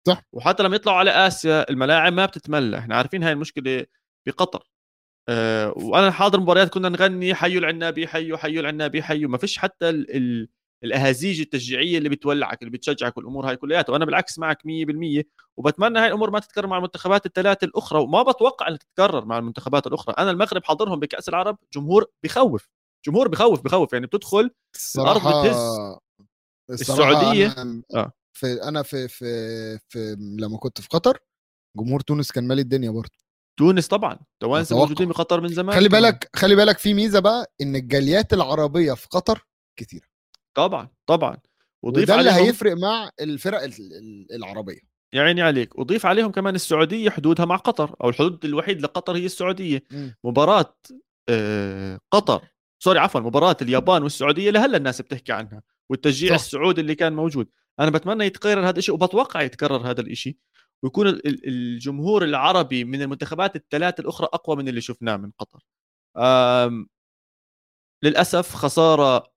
صح. 0.09 0.23
وحتى 0.33 0.63
لما 0.63 0.77
يطلعوا 0.77 0.99
على 0.99 1.11
آسيا 1.11 1.71
الملاعب 1.71 2.13
ما 2.13 2.27
بتتملى 2.27 2.79
إحنا 2.79 2.97
عارفين 2.97 3.23
هاي 3.23 3.33
المشكلة 3.33 3.87
بقطر. 4.27 4.63
أه 5.29 5.73
وأنا 5.77 6.11
حاضر 6.11 6.41
مباريات 6.41 6.69
كنا 6.75 6.89
نغني 6.89 7.35
حيوا 7.35 7.61
العنابي 7.61 8.07
حيوا 8.07 8.37
حيوا 8.39 8.61
العنابي 8.61 9.03
حيوا 9.03 9.31
ما 9.31 9.39
فيش 9.39 9.59
حتى 9.59 9.89
ال 9.91 10.17
ال 10.17 10.49
الأهازيج 10.85 11.41
التشجيعية 11.41 11.99
اللي 11.99 12.09
بتولعك 12.09 12.63
اللي 12.63 12.71
بتشجعك 12.73 13.17
والأمور 13.17 13.49
هاي 13.49 13.57
كلياتها. 13.57 13.93
وأنا 13.93 14.05
بالعكس 14.05 14.39
معك 14.39 14.59
100% 14.67 15.25
وبتمنى 15.57 15.99
هاي 15.99 16.07
الأمور 16.09 16.31
ما 16.31 16.39
تتكرر 16.41 16.67
مع 16.67 16.77
المنتخبات 16.77 17.27
الثلاثة 17.27 17.65
الأخرى 17.65 18.01
وما 18.01 18.23
بتوقع 18.23 18.69
إنها 18.69 18.79
تتكرر 18.79 19.25
مع 19.25 19.39
المنتخبات 19.39 19.87
الأخرى. 19.87 20.15
أنا 20.19 20.31
المغرب 20.31 20.65
حاضرهم 20.65 21.01
بكأس 21.01 21.29
العرب 21.29 21.59
جمهور 21.75 22.07
بخوف. 22.25 22.69
جمهور 23.07 23.29
بخوف 23.29 23.61
بخوف 23.61 23.93
يعني 23.93 24.07
بتدخل 24.07 24.51
الصراحة 24.75 25.43
بتهز. 25.43 25.57
السعودية؟ 26.71 27.47
أنا 27.63 27.83
آه. 27.95 28.13
في 28.37 28.63
أنا 28.63 28.83
في 28.83 29.09
في 29.09 29.79
في 29.89 30.17
لما 30.41 30.59
كنت 30.59 30.81
في 30.81 30.89
قطر 30.89 31.19
جمهور 31.79 32.01
تونس 32.01 32.33
كان 32.33 32.47
مالي 32.49 32.63
الدنيا 32.63 32.91
برضه 32.91 33.11
تونس 33.59 33.89
طبعا 33.89 34.19
توانسه. 34.43 34.77
موجودين 34.77 35.09
بقطر 35.09 35.41
من 35.41 35.49
زمان 35.49 35.77
خلي. 35.77 35.89
بالك 35.89 36.31
خلي 36.37 36.57
بالك 36.57 36.79
في 36.79 36.95
ميزة 36.95 37.19
بقى 37.21 37.53
إن 37.61 37.77
الجاليات 37.77 38.33
العربية 38.33 38.93
في 38.93 39.07
قطر 39.11 39.47
كتيرة 39.79 40.07
طبعا 40.57 40.89
طبعا 41.07 41.37
وضيف 41.85 42.03
وده 42.11 42.21
اللي 42.21 42.31
هيفرق 42.33 42.77
مع 42.77 43.11
الفرق 43.21 43.63
ال- 43.63 43.73
ال- 43.93 44.33
العربية 44.35 44.81
يا 45.15 45.23
عيني 45.23 45.43
عليك 45.43 45.79
وضيف 45.79 46.07
عليهم 46.07 46.31
كمان 46.33 46.55
السعودية 46.55 47.11
حدودها 47.11 47.45
مع 47.47 47.57
قطر 47.57 47.97
أو 48.03 48.09
الحدود 48.09 48.45
الوحيد 48.45 48.83
لقطر 48.83 49.17
هي 49.17 49.27
السعودية 49.27 49.83
مم. 49.91 50.15
مباراة 50.25 50.77
آه، 51.29 52.01
قطر 52.11 52.49
سوري 52.79 52.99
عفوا 52.99 53.21
مباراة 53.21 53.57
اليابان 53.63 54.03
والسعودية 54.03 54.51
لهلا 54.51 54.77
الناس 54.77 55.01
بتحكي 55.01 55.33
عنها 55.33 55.63
والتشجيع 55.91 56.37
صح. 56.37 56.45
السعودي 56.45 56.81
اللي 56.81 56.95
كان 56.95 57.13
موجود. 57.13 57.49
أنا 57.81 57.91
بتمنى 57.91 58.25
يتكرر 58.25 58.69
هذا 58.69 58.79
الشيء 58.79 58.95
وبتوقع 58.95 59.43
يتكرر 59.43 59.91
هذا 59.91 60.01
الشيء 60.01 60.37
ويكون 60.83 61.07
ال- 61.09 61.27
ال- 61.27 61.49
الجمهور 61.49 62.25
العربي 62.25 62.85
من 62.85 63.03
المنتخبات 63.03 63.57
الثلاث 63.57 64.01
الأخرى 64.01 64.29
أقوى 64.33 64.57
من 64.57 64.69
اللي 64.69 64.81
شفناه 64.81 65.17
من 65.17 65.31
قطر. 65.39 65.61
للأسف 68.03 68.55
خسارة 68.55 69.33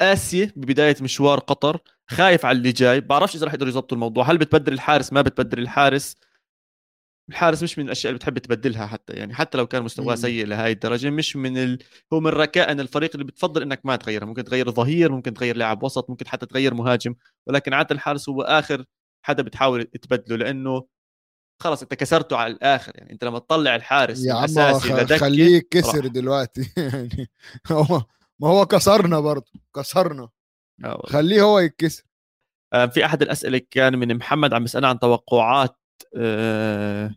قاسية 0.00 0.52
ببداية 0.56 0.96
مشوار 1.00 1.38
قطر 1.38 1.80
خايف 2.10 2.46
على 2.46 2.58
اللي 2.58 2.72
جاي. 2.72 3.00
بعرفش 3.00 3.36
إذا 3.36 3.46
رح 3.46 3.52
يقدروا 3.52 3.70
يظبطوا 3.70 3.96
الموضوع 3.96 4.30
هل 4.30 4.38
بتبدل 4.38 4.72
الحارس 4.72 5.12
ما 5.12 5.22
بتبدل 5.22 5.58
الحارس؟ 5.58 6.16
الحارس 7.28 7.62
مش 7.62 7.78
من 7.78 7.84
الأشياء 7.84 8.10
اللي 8.10 8.18
بتحب 8.18 8.38
تبدلها 8.38 8.86
حتى 8.86 9.12
يعني 9.12 9.34
حتى 9.34 9.58
لو 9.58 9.66
كان 9.66 9.82
مستواه. 9.82 10.14
سيء 10.14 10.46
لهي 10.46 10.72
الدرجة 10.72 11.10
مش 11.10 11.36
من 11.36 11.58
ال... 11.58 11.78
هو 12.12 12.20
من 12.20 12.30
ركائن 12.30 12.80
الفريق 12.80 13.10
اللي 13.14 13.24
بتفضل 13.24 13.62
إنك 13.62 13.80
ما 13.84 13.96
تغيرها 13.96 14.26
ممكن 14.26 14.44
تغير 14.44 14.70
ظهير 14.70 15.12
ممكن 15.12 15.34
تغير 15.34 15.56
لاعب 15.56 15.82
وسط 15.82 16.10
ممكن 16.10 16.28
حتى 16.28 16.46
تغير 16.46 16.74
مهاجم 16.74 17.14
ولكن 17.46 17.72
عادة 17.72 17.94
الحارس 17.94 18.28
هو 18.28 18.42
آخر 18.42 18.84
حدا 19.22 19.42
بتحاول 19.42 19.84
تبدله 19.84 20.36
لأنه 20.36 20.86
خلص 21.62 21.82
أنت 21.82 21.94
كسرته 21.94 22.36
على 22.36 22.52
الآخر 22.52 22.92
يعني 22.94 23.12
أنت 23.12 23.24
لما 23.24 23.38
تطلع 23.38 23.76
الحارس 23.76 24.24
يا 24.24 24.34
عم 24.34 24.78
خليه 24.78 25.62
راح. 25.84 26.06
دلوقتي 26.06 26.72
يعني 26.76 27.30
هو 27.70 28.02
ما 28.40 28.48
هو 28.48 28.66
كسرنا 28.66 29.20
برضه 29.20 29.52
كسرنا 29.76 30.28
آه. 30.84 31.02
خليه 31.06 31.42
هو 31.42 31.58
يتكسر 31.58 32.04
آه، 32.72 32.86
في 32.86 33.04
أحد 33.04 33.22
الأسئلة 33.22 33.60
كان 33.70 33.98
من 33.98 34.16
محمد 34.16 34.54
عم 34.54 34.62
بيسالنا 34.62 34.88
عن 34.88 34.98
توقعات 34.98 35.81
آه، 36.16 37.14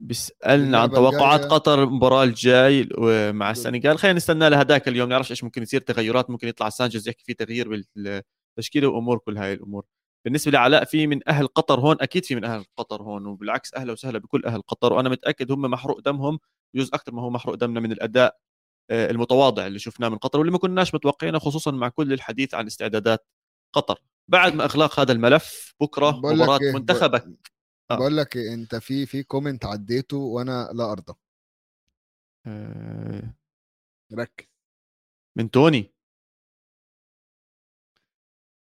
بيسألنا 0.00 0.78
عن 0.78 0.90
توقعات. 0.90 1.44
قطر 1.44 1.82
المباراة 1.82 2.24
الجاي 2.24 2.88
مع 3.32 3.50
السنغال. 3.50 3.98
خلينا 3.98 4.16
نستنى 4.16 4.48
لهداك 4.48 4.88
اليوم 4.88 5.08
نعرفش 5.08 5.30
إيش 5.30 5.44
ممكن 5.44 5.62
يصير 5.62 5.80
تغيرات 5.80 6.30
ممكن 6.30 6.48
يطلع 6.48 6.68
سانشيز 6.68 7.08
يحكي 7.08 7.24
في 7.24 7.34
تغيير 7.34 7.84
بالتشكيلة 7.96 8.88
وأمور 8.88 9.18
كل 9.18 9.38
هاي 9.38 9.52
الأمور. 9.52 9.84
بالنسبة 10.24 10.52
لعلاء 10.52 10.84
في 10.84 11.06
من 11.06 11.28
أهل 11.28 11.46
قطر 11.46 11.80
هون؟ 11.80 11.96
أكيد 12.00 12.24
في 12.24 12.34
من 12.34 12.44
أهل 12.44 12.64
قطر 12.76 13.02
هون 13.02 13.26
وبالعكس 13.26 13.74
أهلا 13.74 13.92
وسهلا 13.92 14.18
بكل 14.18 14.44
أهل 14.44 14.62
قطر. 14.62 14.92
وأنا 14.92 15.08
متأكد 15.08 15.52
هم 15.52 15.60
محروق 15.60 16.00
دمهم 16.00 16.38
بجوز 16.74 16.90
أكثر 16.94 17.12
ما 17.12 17.22
هو 17.22 17.30
محروق 17.30 17.54
دمنا 17.54 17.80
من 17.80 17.92
الأداء 17.92 18.36
آه، 18.90 19.10
المتواضع 19.10 19.66
اللي 19.66 19.78
شفناه 19.78 20.08
من 20.08 20.18
قطر 20.18 20.38
واللي 20.38 20.52
ما 20.52 20.58
كناش 20.58 20.94
متوقعينه 20.94 21.38
خصوصا 21.38 21.70
مع 21.70 21.88
كل 21.88 22.12
الحديث 22.12 22.54
عن 22.54 22.66
استعدادات 22.66 23.26
قطر. 23.72 24.00
بعد 24.28 24.54
ما 24.54 24.64
اغلاق 24.64 25.00
هذا 25.00 25.12
الملف 25.12 25.74
بكرة 25.80 26.10
مباراة 26.10 26.58
إيه، 26.62 26.72
منتخبك. 26.72 27.24
آه. 27.90 27.96
بقول 27.96 28.16
لك 28.16 28.36
أنت 28.36 28.74
في 28.76 29.06
في 29.06 29.22
comment 29.22 29.64
عديته 29.64 30.16
وأنا 30.16 30.70
لا 30.74 30.92
أرضى. 30.92 31.14
آه، 32.46 33.34
ركز. 34.14 34.46
من 35.36 35.50
توني. 35.50 35.92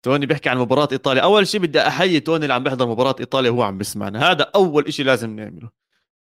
توني 0.04 0.26
بيحكي 0.26 0.50
عن 0.50 0.58
مباراة 0.58 0.88
إيطاليا. 0.92 1.24
أول 1.24 1.48
شيء 1.48 1.62
بدي 1.62 1.82
أحيي 1.82 2.20
توني 2.20 2.44
اللي 2.44 2.54
عم 2.54 2.64
بيحضر 2.64 2.88
مباراة 2.88 3.16
إيطاليا 3.20 3.52
وهو 3.52 3.64
عم 3.64 3.78
بيسمعنا. 3.78 4.32
هذا 4.32 4.44
أول 4.56 4.94
شيء 4.94 5.06
لازم 5.06 5.36
نعمله. 5.36 5.70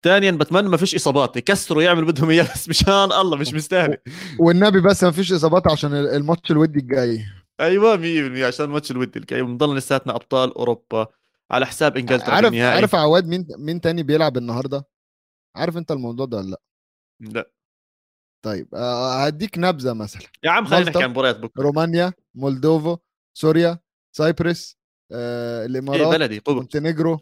ثانيا 0.05 0.31
بتمنى 0.31 0.69
ما 0.69 0.77
فيش 0.77 0.95
إصابات. 0.95 1.37
يكسروا 1.37 1.83
يعملوا 1.83 2.09
بدهم 2.09 2.31
إياه 2.31 2.43
بس 2.55 2.69
مشان 2.69 3.12
الله 3.12 3.37
مش 3.37 3.55
مستاهل. 3.55 3.97
والنبي 4.40 4.81
بس 4.81 5.05
ما 5.05 5.11
فيش 5.11 5.33
إصابات 5.33 5.67
عشان 5.67 5.95
الماتش 5.95 6.51
الودي 6.51 6.79
الجاي. 6.79 7.25
أيوة 7.61 7.97
100% 7.97 8.45
عشان 8.47 8.64
الماتش 8.64 8.90
الودي 8.90 9.19
الجاي. 9.19 9.43
بنضل 9.43 9.77
لساتنا 9.77 10.14
أبطال 10.17 10.55
أوروبا. 10.55 11.07
على 11.53 11.67
حساب 11.67 11.97
إنجلترا 11.97 12.35
عارف 12.35 12.51
بالنهائي 12.51 12.75
عارف 12.77 12.95
عواد 12.95 13.27
مين 13.27 13.47
مين 13.59 13.81
تاني 13.81 14.03
بيلعب 14.03 14.37
النهارده؟ 14.37 14.87
عارف 15.57 15.77
أنت 15.77 15.91
الموضوع 15.91 16.27
ده 16.27 16.37
ولا 16.37 16.51
لأ؟ 16.51 16.61
لأ. 17.21 17.51
طيب 18.45 18.75
آه، 18.75 19.25
هديك 19.27 19.59
نبذة 19.59 19.93
مثلا. 19.93 20.23
يا 20.45 20.51
عم 20.51 20.65
خلينا. 20.65 20.91
نحكي 20.91 21.03
عن 21.03 21.11
مباريات 21.11 21.37
بكرة. 21.39 21.63
رومانيا 21.63 22.13
مولدوفا 22.35 22.99
سوريا 23.39 23.79
Cyprus 24.17 24.77
آه، 25.13 25.61
إيه 25.61 25.67
الإمارات 25.67 26.15
بلدي؟ 26.15 26.39
قبرص 26.39 26.57
مونتينيجرو 26.57 27.21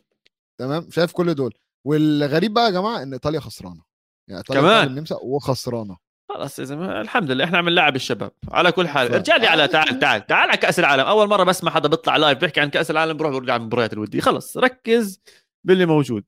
تمام؟ 0.60 0.90
شايف 0.90 1.12
كل 1.12 1.34
دول. 1.34 1.54
والغريب 1.86 2.54
بقى 2.54 2.64
يا 2.64 2.70
جماعة 2.70 3.02
إن 3.02 3.12
إيطاليا 3.12 3.40
خسرانة. 3.40 3.82
يعني 4.28 4.38
إيطاليا 4.38 4.60
كمان؟ 4.62 4.86
النمسا 4.86 5.16
وخسرانة. 5.22 5.96
خلاص 6.34 6.58
يا 6.58 6.64
زلمة 6.64 7.00
الحمد 7.00 7.30
لله 7.30 7.44
إحنا 7.44 7.58
عم 7.58 7.68
نلعب 7.68 7.96
الشباب. 7.96 8.32
على 8.52 8.72
كل 8.72 8.88
حال 8.88 9.14
ارجع 9.14 9.36
لي 9.36 9.46
على 9.46 9.68
تعال 9.68 9.98
تعال 9.98 10.26
تعال 10.26 10.48
على 10.50 10.58
كأس 10.58 10.78
العالم. 10.78 11.04
أول 11.04 11.28
مرة 11.28 11.44
بسمع 11.44 11.70
حدا 11.70 11.88
بيطلع 11.88 12.16
live 12.16 12.38
بيحكي 12.38 12.60
عن 12.60 12.70
كأس 12.70 12.90
العالم 12.90 13.16
بروح 13.16 13.32
برجع 13.32 13.54
عن 13.54 13.60
المباريات 13.60 13.92
الوديه 13.92 14.20
خلص 14.20 14.56
ركز 14.56 15.20
باللي 15.64 15.86
موجود. 15.86 16.24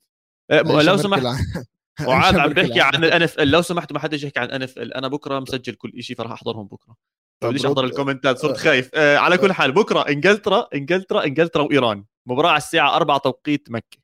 أه، 0.51 0.63
لو 0.63 0.97
سمحت. 0.97 1.23
وعاد 2.09 2.39
عم 2.39 2.53
بيحكي 2.53 2.81
عن 2.81 3.05
ال 3.05 3.23
NFL 3.23 3.51
لو 3.51 3.63
سمحت 3.63 3.93
ما 3.93 3.99
حدش 3.99 4.25
يحكي 4.25 4.41
عن 4.41 4.51
NFL 4.51 4.95
أنا 4.95 5.09
بكرة 5.09 5.41
مسجل 5.41 5.75
كل 5.75 6.03
شيء 6.03 6.17
فراح 6.17 6.33
أحضرهم 6.33 6.67
بكرة. 6.67 6.97
بديش 7.45 7.67
أحضر 7.67 7.85
الكومنتات؟ 7.85 8.39
صرت 8.39 8.57
خايف. 8.57 8.91
آه 8.95 9.17
على 9.17 9.39
كل 9.39 9.53
حال 9.53 9.73
بكرة 9.73 10.09
إنجلترا 10.09 10.69
إنجلترا 10.75 11.25
إنجلترا 11.25 11.63
وإيران. 11.63 12.05
مباراة 12.27 12.49
على 12.51 12.59
الساعة 12.59 12.97
4 12.97 13.19
توقيت 13.19 13.71
مكة. 13.71 13.99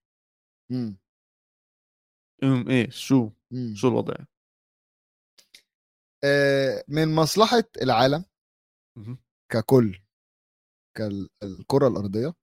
مم. 0.70 0.96
امم 2.42 2.68
إيه 2.68 2.90
شو؟ 2.90 3.30
مم. 3.50 3.74
شو 3.76 3.88
الوضع؟ 3.88 4.14
آه، 4.14 4.26
من 6.88 7.14
مصلحة 7.14 7.64
العالم. 7.82 8.24
ككل 9.52 9.98
كالكرة 10.96 11.88
الأرضية 11.88 12.34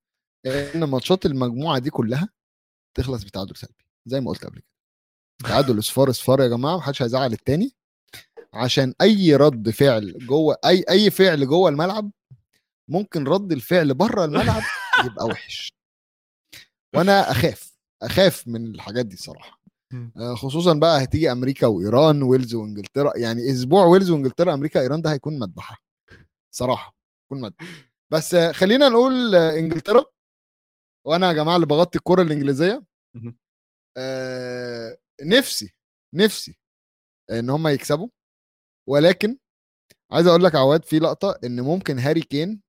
إن 0.46 0.84
ماتشات 0.84 1.26
المجموعة 1.26 1.78
دي 1.78 1.90
كلها 1.90 2.28
تخلص 2.96 3.24
بتعادل 3.24 3.56
سلبي 3.56 3.84
زي 4.06 4.20
ما 4.20 4.30
قلت 4.30 4.44
قبل 4.44 4.58
كده 4.60 4.68
تعادل 5.48 5.78
اصفار 5.84 6.10
اصفار 6.10 6.40
يا 6.40 6.48
جماعة 6.48 6.76
محدش 6.76 7.02
هيزعل 7.02 7.32
التاني 7.32 7.72
عشان 8.54 8.94
أي 9.00 9.36
رد 9.36 9.70
فعل 9.70 10.26
جوه 10.26 10.56
أي 10.64 10.84
أي 10.90 11.10
فعل 11.10 11.46
جوه 11.46 11.70
الملعب 11.70 12.10
ممكن 12.90 13.24
رد 13.24 13.52
الفعل 13.52 13.94
بره 13.94 14.24
الملعب 14.24 14.62
يبقى 15.06 15.26
وحش 15.26 15.72
وأنا 16.94 17.30
أخاف 17.30 17.78
أخاف 18.02 18.48
من 18.48 18.66
الحاجات 18.66 19.06
دي 19.06 19.16
صراحة. 19.16 19.50
آه، 19.50 19.57
خصوصا 20.34 20.74
بقى 20.78 21.04
هتيجي 21.04 21.32
أمريكا 21.32 21.66
وإيران 21.66 22.22
ويلز 22.22 22.54
وإنجلترا. 22.54 23.12
يعني 23.16 23.50
أسبوع 23.52 23.84
ويلز 23.84 24.10
وإنجلترا 24.10 24.54
أمريكا 24.54 24.80
إيران 24.80 25.02
ده 25.02 25.12
هيكون 25.12 25.38
مذبحة. 25.38 25.76
صراحة 26.54 26.96
هيكون 27.24 27.40
مذبحة. 27.40 27.66
بس 28.12 28.34
آه، 28.34 28.52
خلينا 28.52 28.88
نقول 28.88 29.34
آه، 29.34 29.58
إنجلترا. 29.58 30.04
وأنا 31.06 31.28
يا 31.28 31.32
جماعة 31.32 31.56
اللي 31.56 31.66
بغطي 31.66 31.98
الكره 31.98 32.22
الإنجليزية. 32.22 32.84
آه، 33.96 34.98
نفسي 35.22 35.74
نفسي 36.14 36.58
إن 37.30 37.50
هم 37.50 37.68
يكسبوا. 37.68 38.08
ولكن 38.88 39.38
عايز 40.12 40.26
أقول 40.26 40.44
لك 40.44 40.54
عواد 40.54 40.84
في 40.84 40.98
لقطة 40.98 41.38
إن 41.44 41.60
ممكن 41.60 41.98
هاري 41.98 42.20
كين. 42.20 42.62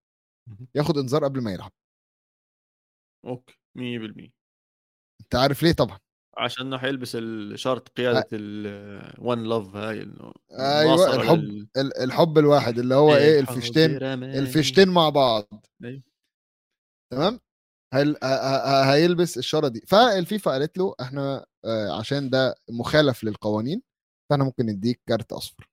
ياخد 0.76 0.98
انذار 0.98 1.24
قبل 1.24 1.42
ما 1.44 1.52
يلعب. 1.54 1.72
okay 3.26 3.58
100% 3.76 4.32
أنت 5.22 5.36
عارف 5.36 5.64
ليه 5.64 5.72
طبعا؟ 5.72 6.00
عشان 6.40 6.78
حيلبس 6.78 7.16
الشارت 7.16 7.90
قيادة 7.98 8.28
ال 8.34 8.61
one 8.61 9.44
love 9.44 9.76
هاي 9.76 10.04
إنه 10.04 10.34
أيوه 10.52 11.16
الحب 11.16 11.38
لل- 11.40 11.68
ال- 11.78 11.98
الحب 11.98 12.38
الواحد 12.38 12.80
اللي 12.80 12.96
هو 12.96 13.16
إيه 13.16 13.40
الحب 13.40 13.56
الفيشتين. 13.58 14.04
الفيشتين 14.24 14.90
مع 14.90 15.10
بعض 15.10 15.66
أيوة. 15.84 16.02
تمام 17.14 17.40
هل... 17.94 18.18
هيلبس 18.86 19.38
الشارة 19.38 19.68
دي 19.68 19.82
فالفيفا 19.88 20.52
قالت 20.52 20.78
له 20.78 20.96
إحنا 21.02 21.46
آه، 21.66 22.00
عشان 22.00 22.30
ده 22.30 22.56
مخالف 22.70 23.24
للقوانين 23.24 23.82
فإحنا 24.30 24.44
ممكن 24.44 24.66
نديك 24.66 25.02
كارت 25.08 25.32
أصفر. 25.32 25.70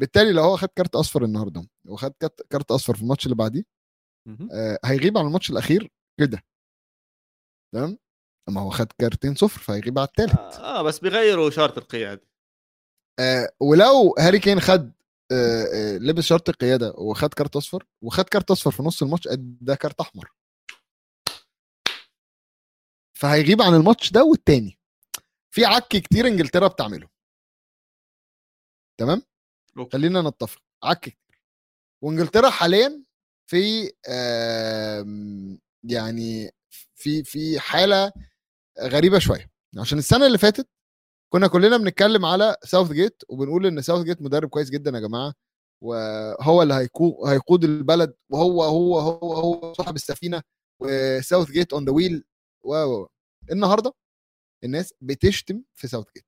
بالتالي 0.00 0.32
لو 0.32 0.42
هو 0.42 0.56
خد 0.56 0.68
كارت 0.76 0.96
أصفر 0.96 1.24
النهارده 1.24 1.68
وخد 1.88 2.12
كارت- 2.20 2.46
كارت 2.50 2.70
أصفر 2.70 2.94
في 2.94 3.02
الماتش 3.02 3.24
اللي 3.26 3.36
بعديه. 3.36 3.62
آه، 4.52 4.78
هيغيب 4.84 5.18
عن 5.18 5.26
الماتش 5.26 5.50
الأخير 5.50 5.90
كده 6.20 6.42
تمام 7.74 7.98
اما 8.48 8.60
هو 8.60 8.70
خد 8.70 8.92
كارتين 8.98 9.34
صفر 9.34 9.60
فهيغيب 9.60 9.98
على 9.98 10.08
الثالث 10.08 10.38
آه 10.58 10.82
بس 10.82 10.98
بيغيروا 10.98 11.50
شارت 11.50 11.78
القيادة. 11.78 12.28
آه 13.20 13.48
ولو 13.60 14.14
هاري 14.18 14.38
كين 14.38 14.60
خد 14.60 14.92
آه 15.32 15.64
آه 15.74 15.98
لبس 15.98 16.24
شارة 16.24 16.48
القيادة 16.48 16.94
وخد 16.98 17.34
كارت 17.34 17.56
أصفر 17.56 17.86
وخد 18.02 18.24
كارت 18.24 18.50
أصفر 18.50 18.70
في 18.70 18.82
نص 18.82 19.02
الماتش 19.02 19.28
ده 19.38 19.74
كارت 19.74 20.00
أحمر. 20.00 20.32
فهيغيب 23.18 23.62
عن 23.62 23.74
الماتش 23.74 24.12
ده 24.12 24.24
والتاني. 24.24 24.78
في 25.50 25.64
عك 25.64 25.88
كتير 25.88 26.26
إنجلترا 26.26 26.68
بتعمله. 26.68 27.08
تمام؟ 29.00 29.22
okay. 29.78 29.92
خلينا 29.92 30.22
نتفق. 30.22 30.62
عك 30.84 31.00
كتير. 31.00 31.40
وإنجلترا 32.02 32.50
حاليا 32.50 33.04
في 33.50 33.92
يعني 35.84 36.50
في 36.94 37.24
في 37.24 37.60
حالة 37.60 38.12
غريبة 38.80 39.18
شوية. 39.18 39.50
عشان 39.78 39.98
السنة 39.98 40.26
اللي 40.26 40.38
فاتت 40.38 40.68
كنا 41.32 41.46
كلنا 41.46 41.76
بنتكلم 41.76 42.24
على 42.24 42.56
ساوث 42.64 42.92
جيت 42.92 43.22
وبنقول 43.28 43.66
إن 43.66 43.82
ساوث 43.82 44.04
جيت 44.04 44.22
مدرب 44.22 44.48
كويس 44.48 44.70
جدا 44.70 44.90
يا 44.90 45.00
جماعة 45.00 45.34
وهو 45.82 46.62
اللي 46.62 46.74
هيكو 46.74 47.26
هيقود 47.26 47.64
البلد 47.64 48.14
وهو 48.28 48.62
هو 48.62 48.98
هو 48.98 49.34
هو 49.34 49.74
صاحب 49.74 49.94
السفينة 49.94 50.42
وساوث 50.82 51.50
جيت 51.50 51.72
on 51.72 51.84
the 51.84 51.92
wheel 51.92 52.24
و 52.64 53.06
النهارده 53.52 53.94
الناس 54.64 54.94
بتشتم 55.00 55.62
في 55.74 55.88
ساوث 55.88 56.06
جيت. 56.14 56.26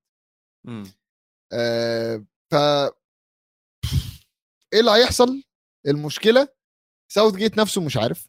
آه 1.53 2.27
ف 2.51 2.55
إيه 4.73 4.81
اللي 4.81 4.91
هيحصل؟ 4.91 5.43
المشكلة 5.87 6.49
ساوث 7.13 7.35
جيت 7.35 7.59
نفسه 7.59 7.81
مش 7.81 7.97
عارف. 7.97 8.29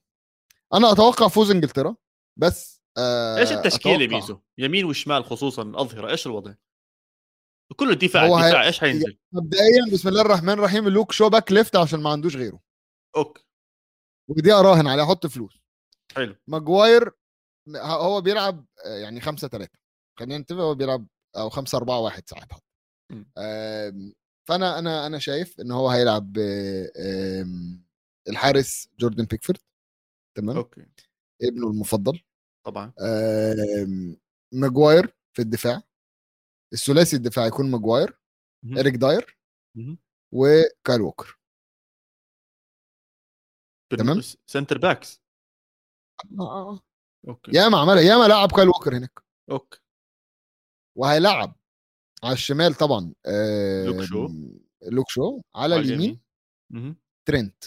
أنا 0.74 0.92
أتوقع 0.92 1.28
فوز 1.28 1.52
إنجلترا 1.52 1.96
بس 2.40 2.77
آه، 2.98 3.38
إيش 3.38 3.52
التشكيلة. 3.52 4.08
ميزو؟ 4.08 4.40
يمين 4.58 4.86
وشمال 4.86 5.26
خصوصا 5.26 5.62
الاظهره 5.62 6.12
إيش 6.12 6.28
الوضع؟ 6.28 6.54
كله 7.76 7.94
دفاع 7.94 8.28
دفاع 8.28 8.64
إيش 8.66 8.80
حينزل؟ 8.80 9.18
مبدئيا 9.32 9.92
بسم 9.94 10.10
الله 10.10 10.22
الرحمن 10.22 10.50
الرحيم 10.50 10.90
لوك 10.90 11.12
شو 11.12 11.30
back 11.30 11.52
left 11.52 11.76
عشان 11.76 12.00
ما 12.00 12.10
عندوش 12.10 12.36
غيره. 12.36 12.60
okay. 13.16 13.44
ودي 14.30 14.52
أراهن 14.54 14.88
عليه 14.88 15.04
أحط 15.04 15.28
فلوس. 15.28 15.60
حلو. 16.16 16.36
ماجواير 16.48 17.12
هو 17.76 18.22
بيلعب 18.22 18.66
يعني 18.86 19.22
5 19.22 19.48
3 19.48 19.80
خلينا 20.20 20.38
نتفق 20.38 20.60
هو 20.60 20.76
بيلعب 20.76 21.08
أو 21.38 21.50
5 21.50 21.78
4 21.78 22.00
1 22.00 22.30
ساعات 22.30 22.48
مم. 23.12 23.32
آم، 23.38 24.14
فأنا 24.48 24.80
أنا 24.80 25.06
أنا 25.08 25.20
شايف 25.20 25.60
إن 25.60 25.72
هو 25.72 25.90
هيلعب 25.90 26.38
الحارس 28.30 28.90
جوردن 29.00 29.26
بيكفورد. 29.26 29.60
تمام؟ 30.38 30.58
okay. 30.58 30.86
ابنه 31.42 31.68
المفضل. 31.68 32.22
طبعا 32.68 32.94
آم، 33.02 34.18
ماجواير 34.54 35.16
في 35.34 35.42
الدفاع 35.42 35.82
الثلاثي 36.74 37.16
الدفاع 37.16 37.46
يكون 37.46 37.72
ماجواير. 37.72 38.20
إريك 38.66 38.96
داير. 38.96 39.38
وكايل 40.32 41.02
ووكر 41.02 41.40
تمام. 43.98 44.22
centre 44.46 44.78
backs 44.78 45.22
آه. 46.40 46.80
okay 47.28 47.52
ياما 47.56 47.78
عملها 47.78 48.02
ياما 48.02 48.28
لعب 48.28 48.52
كايل 48.52 48.68
ووكر 48.68 48.98
هناك 48.98 49.24
أوكي 49.52 49.80
وهيلعب 50.98 51.56
على 52.24 52.34
الشمال 52.34 52.74
طبعا 52.74 53.14
آم، 53.28 53.86
لوك 53.86 54.02
شو. 54.04 54.28
لوك 54.92 55.10
شو 55.10 55.42
على 55.56 55.76
اليمين. 55.76 56.22
ترنت 57.28 57.64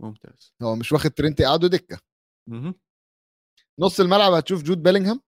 ممتاز 0.00 0.54
هو 0.62 0.76
مش 0.76 0.92
واخد 0.92 1.10
ترنت 1.10 1.40
يقعده 1.40 1.68
دكة. 1.68 2.00
نص 3.80 4.00
الملعب 4.00 4.32
هتشوف 4.32 4.62
جود 4.62 4.82
بيلينغهام. 4.82 5.20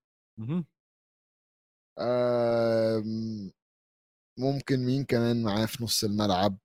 ممكن 4.38 4.78
مين 4.86 5.04
كمان 5.04 5.42
معاه 5.42 5.66
في 5.66 5.84
نص 5.84 6.04
الملعب؟ 6.04 6.58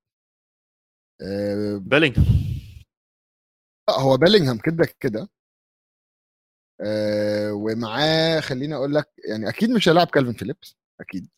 بيلينغهام. 1.77 2.25
لا 3.89 3.99
هو 3.99 4.17
بيلينغهام 4.17 4.57
كده 4.57 4.85
كده. 4.99 5.29
آه، 6.85 7.53
ومعاه 7.53 8.39
خليني 8.39 8.75
أقول 8.75 8.93
لك 8.93 9.13
يعني 9.29 9.49
أكيد 9.49 9.69
مش 9.69 9.89
هيلعب 9.89 10.07
كالفين 10.07 10.33
فيليبس 10.33 10.77
أكيد. 11.01 11.29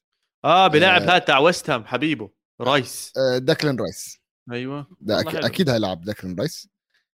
آه 0.45 0.67
بلاعب 0.67 1.01
آه. 1.01 1.05
هذا 1.05 1.17
تاع 1.17 1.39
ويست 1.39 1.69
هام 1.69 1.85
حبيبه 1.85 2.31
رايس. 2.61 3.13
آه، 3.17 3.37
داكلين 3.37 3.79
رايس. 3.79 4.19
أيوه 4.51 4.97
ده 5.01 5.19
أك... 5.19 5.35
أكيد 5.35 5.69
هيلعب 5.69 6.01
داكلين 6.01 6.35
رايس. 6.39 6.69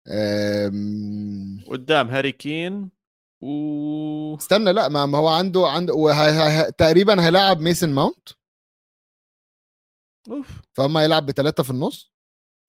آم، 0.08 1.64
قدام 1.68 2.08
هاري 2.10 2.32
كين. 2.32 2.95
و 3.46 4.36
استنى 4.38 4.74
لا 4.74 4.88
ما 4.88 5.06
ما 5.06 5.18
هو 5.18 5.28
عنده 5.28 5.68
عنده 5.68 5.94
وهي... 5.94 6.32
هي... 6.32 6.72
تقريبا 6.72 7.26
هيلاعب 7.26 7.60
ميسن 7.60 7.90
ماونت. 7.94 8.30
أوف. 10.32 10.62
فهم 10.74 10.98
هيلعب 10.98 11.26
بثلاثه 11.26 11.64
في 11.64 11.70
النص. 11.70 12.14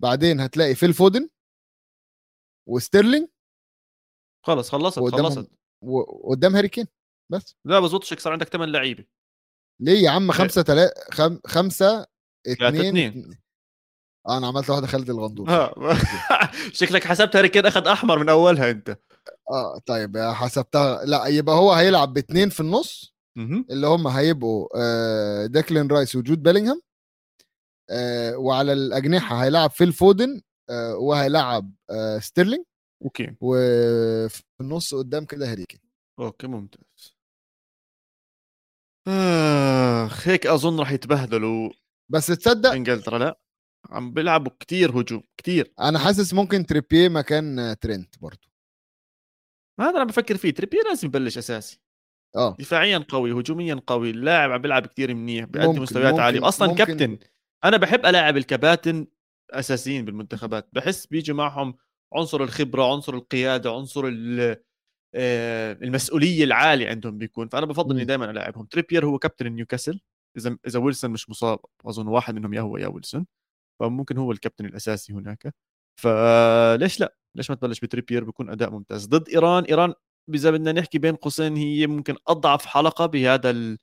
بعدين 0.02 0.40
هتلاقي 0.40 0.74
فيل 0.74 0.94
فودن 0.94 1.28
وستيرلينج. 2.68 3.28
خلص 4.46 4.70
خلصت 4.70 4.98
وقدامهم- 4.98 5.34
خلصت. 5.34 5.50
وقدام 5.82 6.56
هاري 6.56 6.68
كين 6.68 6.86
بس. 7.32 7.56
لا 7.64 7.80
بزبطش 7.80 8.14
صار 8.14 8.32
عندك 8.32 8.48
ثمان 8.48 8.72
لعيبة. 8.72 9.04
ليه 9.82 10.04
يا 10.04 10.10
عم؟ 10.10 10.32
خمسة 10.32 10.62
تلا 10.62 10.94
خم... 11.12 11.40
خمسة 11.46 12.06
اتنين, 12.46 12.86
اتنين. 12.86 13.08
اتنين. 13.08 13.38
آه 14.28 14.38
أنا 14.38 14.46
عملت 14.46 14.70
واحدة 14.70 14.86
خالد 14.86 15.10
الغندور. 15.10 15.50
ها. 15.50 15.74
شكلك 16.80 17.04
حسبت 17.04 17.36
هاري 17.36 17.48
كين 17.48 17.66
أخذ 17.66 17.86
أحمر 17.88 18.18
من 18.18 18.28
أولها 18.28 18.70
أنت. 18.70 18.98
آه 19.50 19.78
طيب 19.86 20.16
يا 20.16 20.32
حسبتها. 20.32 21.04
لا 21.04 21.26
يبقى 21.26 21.56
هو 21.56 21.72
هيلعب 21.72 22.12
باتنين 22.12 22.48
في 22.48 22.60
النص. 22.60 23.16
اللي 23.70 23.86
هم 23.86 24.06
هيبقوا 24.06 24.68
آه 24.76 25.46
داكلين 25.46 25.86
رايس 25.88 26.16
وجود 26.16 26.42
بيلينغهام 26.42 26.80
آه 27.90 28.36
وعلى 28.36 28.72
الأجنحة 28.72 29.44
هيلعب 29.44 29.70
فيل 29.70 29.92
فودن 29.92 30.42
آه 30.70 30.96
وهيلعب 30.96 31.72
آه 31.90 32.18
ستيرلينج 32.18 32.64
okay. 33.04 33.36
وفي 33.40 34.42
النص 34.60 34.94
قدام 34.94 35.24
كده 35.24 35.50
هاري 35.50 35.64
كين 35.64 35.80
okay 36.18 36.46
ممتاز. 36.46 37.16
آخ 39.08 40.28
هيك 40.28 40.46
أظن 40.46 40.80
راح 40.80 40.92
يتبهدلوا 40.92 41.70
بس 42.08 42.26
تصدق 42.26 42.70
إنجلترا. 42.70 43.18
لا 43.18 43.38
عم 43.90 44.12
بيلعبوا 44.12 44.52
كتير 44.60 45.00
هجوم 45.00 45.22
كتير. 45.36 45.72
أنا 45.80 45.98
حاسس 45.98 46.34
ممكن 46.34 46.66
تريبيه 46.66 47.08
مكان 47.08 47.58
آه، 47.58 47.72
ترينت 47.74 48.14
برضو. 48.20 48.48
هذا 49.80 49.96
أنا 49.96 50.04
بفكر 50.04 50.36
فيه. 50.36 50.50
تريبيه 50.50 50.80
لازم 50.88 51.08
يبلش 51.08 51.38
أساسي. 51.38 51.80
آه. 52.36 52.56
دفاعيا 52.60 52.98
قوي 53.08 53.32
هجوميا 53.32 53.80
قوي 53.86 54.10
اللاعب 54.10 54.50
عم 54.52 54.62
بيلعب 54.62 54.86
كتير 54.86 55.14
منيح 55.14 55.44
ممكن- 55.44 55.80
مستويات 55.82 56.18
عالية. 56.18 56.48
أصلا 56.48 56.68
ممكن- 56.68 56.84
كابتن 56.84 57.18
أنا 57.64 57.76
بحب 57.76 58.06
ألاعب 58.06 58.36
الكباتن 58.36 59.06
أساسيين 59.50 60.04
بالمنتخبات. 60.04 60.68
بحس 60.72 61.06
بيجي 61.06 61.32
معهم 61.32 61.74
عنصر 62.14 62.42
الخبرة 62.42 62.92
عنصر 62.92 63.14
القيادة 63.14 63.72
عنصر 63.72 64.06
آه، 65.14 65.72
المسؤولية 65.72 66.44
العالية 66.44 66.88
عندهم 66.88 67.18
بيكون. 67.18 67.48
فأنا 67.48 67.66
بفضل 67.66 67.94
إني. 67.96 68.04
دائما 68.04 68.30
العبهم 68.30 68.64
تريبير 68.66 69.06
هو 69.06 69.18
كابتن 69.18 69.46
نيوكاسل. 69.52 70.00
إذا 70.36 70.56
إذا 70.66 70.78
ويلسون 70.78 71.10
مش 71.10 71.30
مصاب 71.30 71.58
أظن 71.86 72.06
واحد 72.08 72.34
منهم 72.34 72.54
يا 72.54 72.60
هو 72.60 72.76
يا 72.76 72.86
ويلسون. 72.86 73.26
فممكن 73.80 74.16
هو 74.18 74.32
الكابتن 74.32 74.66
الأساسي 74.66 75.12
هناك. 75.12 75.54
فليش 76.00 77.00
لا؟ 77.00 77.16
ليش 77.36 77.50
ما 77.50 77.56
تبلش 77.56 77.80
بتريبير 77.80 78.24
بيكون 78.24 78.50
أداء 78.50 78.70
ممتاز؟ 78.70 79.06
ضد 79.06 79.28
إيران 79.28 79.64
إيران 79.64 79.94
إذا 80.34 80.50
بدنا 80.50 80.72
نحكي 80.72 80.98
بين 80.98 81.16
قوسين 81.16 81.56
هي 81.56 81.86
ممكن 81.86 82.16
أضعف 82.28 82.66
حلقة 82.66 83.06
بهذا 83.06 83.50
ال... 83.50 83.78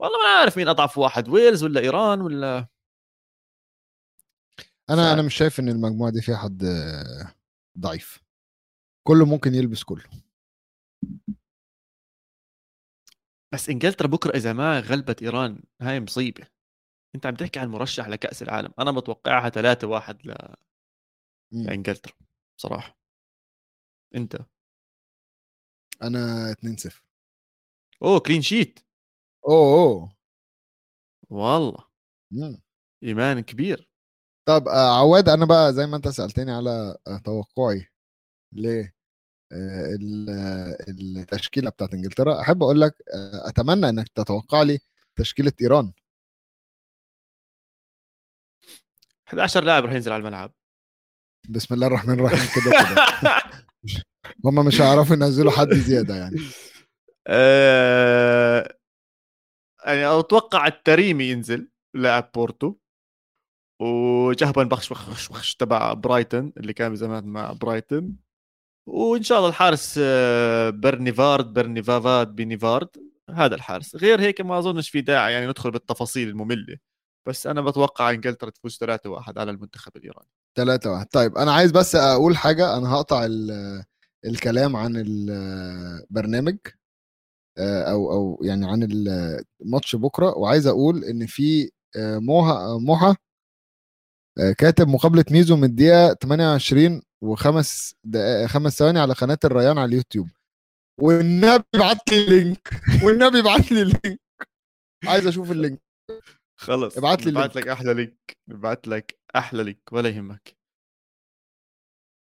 والله 0.00 0.18
ما 0.18 0.40
عارف 0.40 0.56
مين 0.56 0.68
أضعف 0.68 0.98
واحد 0.98 1.28
ويلز 1.28 1.64
ولا 1.64 1.80
إيران 1.80 2.20
ولا؟ 2.20 2.68
أنا 4.90 5.10
ف- 5.10 5.12
أنا 5.12 5.22
مش 5.22 5.34
شايف 5.34 5.60
إن 5.60 5.68
المجموعة 5.68 6.12
دي 6.12 6.22
فيها 6.22 6.36
حد 6.36 6.62
ضعيف. 7.78 8.22
كله 9.06 9.26
ممكن 9.26 9.54
يلبس 9.54 9.82
كله. 9.82 10.04
بس 13.54 13.68
إنجلترا 13.68 14.06
بكرة 14.06 14.36
إذا 14.36 14.52
ما 14.52 14.80
غلبت 14.80 15.22
إيران 15.22 15.62
هاي 15.80 16.00
مصيبة. 16.00 16.46
أنت 17.14 17.26
عم 17.26 17.34
تحكي 17.34 17.58
عن 17.58 17.68
مرشح 17.68 18.08
لكأس 18.08 18.42
العالم. 18.42 18.72
أنا 18.78 18.90
بتوقعها 18.90 19.48
3 19.48 19.86
1 19.86 20.26
ل... 20.26 20.54
لإنجلترا. 21.52 22.25
بصراحة. 22.58 22.96
أنت؟ 24.14 24.46
أنا 26.02 26.50
2 26.52 26.76
0 26.76 27.02
أوه 28.02 28.20
كلين 28.20 28.42
شيت 28.42 28.80
أوه 29.48 29.74
أوه. 29.84 30.16
والله. 31.30 31.84
مم. 32.30 32.60
إيمان 33.02 33.40
كبير. 33.40 33.88
طب 34.46 34.68
آه، 34.68 34.98
عواد 35.00 35.28
أنا 35.28 35.46
بقى 35.46 35.74
زي 35.74 35.86
ما 35.86 35.96
أنت 35.96 36.08
سألتني 36.08 36.52
على 36.52 36.96
آه، 37.08 37.18
توقعي 37.18 37.86
ل 38.52 38.68
آه، 39.52 39.96
ال- 39.96 40.30
التشكيلة 41.18 41.70
بتاعت 41.70 41.94
إنجلترا 41.94 42.40
أحب 42.42 42.62
أقول 42.64 42.82
لك 42.82 42.94
أتمنى 43.48 43.88
إنك 43.88 44.08
تتوقع 44.08 44.62
لي 44.62 44.80
تشكيلة 45.16 45.52
إيران. 45.62 45.92
11 49.26 49.64
لاعب 49.64 49.84
راح 49.84 49.92
ينزل 49.94 50.12
على 50.12 50.20
الملعب. 50.20 50.52
بسم 51.48 51.74
الله 51.74 51.86
الرحمن 51.86 52.14
الرحيم 52.14 52.62
كده 52.62 52.70
كده. 52.70 53.04
هم 54.44 54.66
مش 54.66 54.80
هيعرفوا 54.80 55.16
ينزلوا 55.16 55.52
حد 55.52 55.74
زيادة 55.74 56.16
يعني. 56.16 56.36
آه، 57.26 58.76
يعني 59.86 60.06
أتوقع 60.06 60.66
الطارمي 60.66 61.24
ينزل 61.24 61.68
لاعب 61.94 62.30
بورتو. 62.34 62.74
وجهانبخش 63.82 64.90
بخش 64.90 65.28
بخش 65.28 65.54
تبع 65.54 65.92
برايتن 65.92 66.52
اللي 66.56 66.72
كان 66.72 66.96
زمان 66.96 67.24
مع 67.24 67.52
برايتن. 67.52 68.16
وإن 68.88 69.22
شاء 69.22 69.38
الله 69.38 69.48
الحارس 69.48 70.00
آه، 70.02 70.70
برنيفارد 70.70 71.52
برنيفافاد 71.52 72.36
بنيفارد 72.36 72.88
هذا 73.30 73.54
الحارس. 73.54 73.96
غير 73.96 74.20
هيك 74.20 74.40
ما 74.40 74.58
أظنش 74.58 74.90
في 74.90 75.00
داعي 75.00 75.32
يعني 75.32 75.46
ندخل 75.46 75.70
بالتفاصيل 75.70 76.28
المملة. 76.28 76.78
بس 77.28 77.46
أنا 77.46 77.60
بتوقع 77.60 78.10
إنجلترا 78.10 78.50
تفوز 78.50 78.78
3-1 78.84 79.38
على 79.38 79.50
المنتخب 79.50 79.96
الإيراني. 79.96 80.28
3 80.56 80.90
1 80.90 81.06
طيب 81.12 81.36
أنا 81.38 81.52
عايز 81.52 81.70
بس 81.70 81.94
أقول 81.94 82.36
حاجة. 82.36 82.76
أنا 82.76 82.88
هقطع 82.94 83.24
ال- 83.24 83.84
الكلام 84.24 84.76
عن 84.76 84.92
البرنامج 84.96 86.56
آه، 87.58 87.82
أو 87.92 88.12
أو 88.12 88.40
يعني 88.44 88.66
عن 88.70 88.82
الماتش 89.62 89.96
بكرة. 89.96 90.38
وعايز 90.38 90.66
أقول 90.66 91.04
إن 91.04 91.26
في 91.26 91.70
آه، 91.96 92.18
موها 92.18 92.78
موحى 92.78 93.14
آه، 94.38 94.52
كاتب 94.52 94.88
مقابلة 94.88 95.24
ميزو 95.30 95.56
من 95.56 95.64
الدقيقه 95.64 96.14
28 96.14 97.02
وخمس 97.24 97.94
دقائق 98.04 98.46
خمس 98.46 98.78
ثواني 98.78 98.98
على 98.98 99.14
قناة 99.14 99.38
الريان 99.44 99.78
على 99.78 99.88
اليوتيوب. 99.88 100.28
والنبي 101.00 101.64
ابعت 101.74 102.08
لي 102.12 102.24
ال 102.24 102.31
link. 102.31 102.68
والنبي 103.04 103.38
ابعت 103.40 103.72
لي 103.72 103.82
ال 103.82 103.88
link. 103.88 104.20
عايز 105.06 105.26
أشوف 105.26 105.50
ال 105.50 105.55
link. 105.55 105.80
خلص 106.56 106.98
ابعت 106.98 107.26
لي 107.26 107.30
نبعت 107.30 107.56
لك 107.56 107.68
أحلى 107.68 107.94
link 107.94 108.36
نبعت 108.48 108.88
لك 108.88 109.18
أحلى 109.36 109.62
link 109.64 109.92
ولا 109.92 110.08
يهمك. 110.08 110.56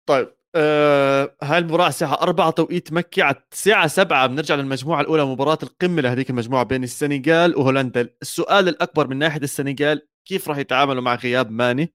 طيب 0.09 0.35
آه 0.55 1.35
هاي 1.43 1.57
المباراة 1.57 1.87
الساعة 1.87 2.13
4 2.13 2.51
توقيت 2.51 2.93
مكة 2.93 3.23
على 3.23 3.35
الساعة 3.51 3.87
7 3.87 4.27
بنرجع 4.27 4.55
للمجموعة 4.55 5.01
الأولى 5.01 5.25
مباراة 5.25 5.57
القمة 5.63 6.01
لهذيك 6.01 6.29
المجموعة 6.29 6.63
بين 6.63 6.83
السنغال 6.83 7.55
وهولندا؟ 7.57 8.09
السؤال 8.21 8.67
الأكبر 8.67 9.07
من 9.07 9.17
ناحية 9.17 9.41
السنغال 9.41 10.07
كيف 10.25 10.47
راح 10.49 10.57
يتعاملوا 10.57 11.01
مع 11.01 11.15
غياب 11.15 11.51
ماني؟ 11.51 11.93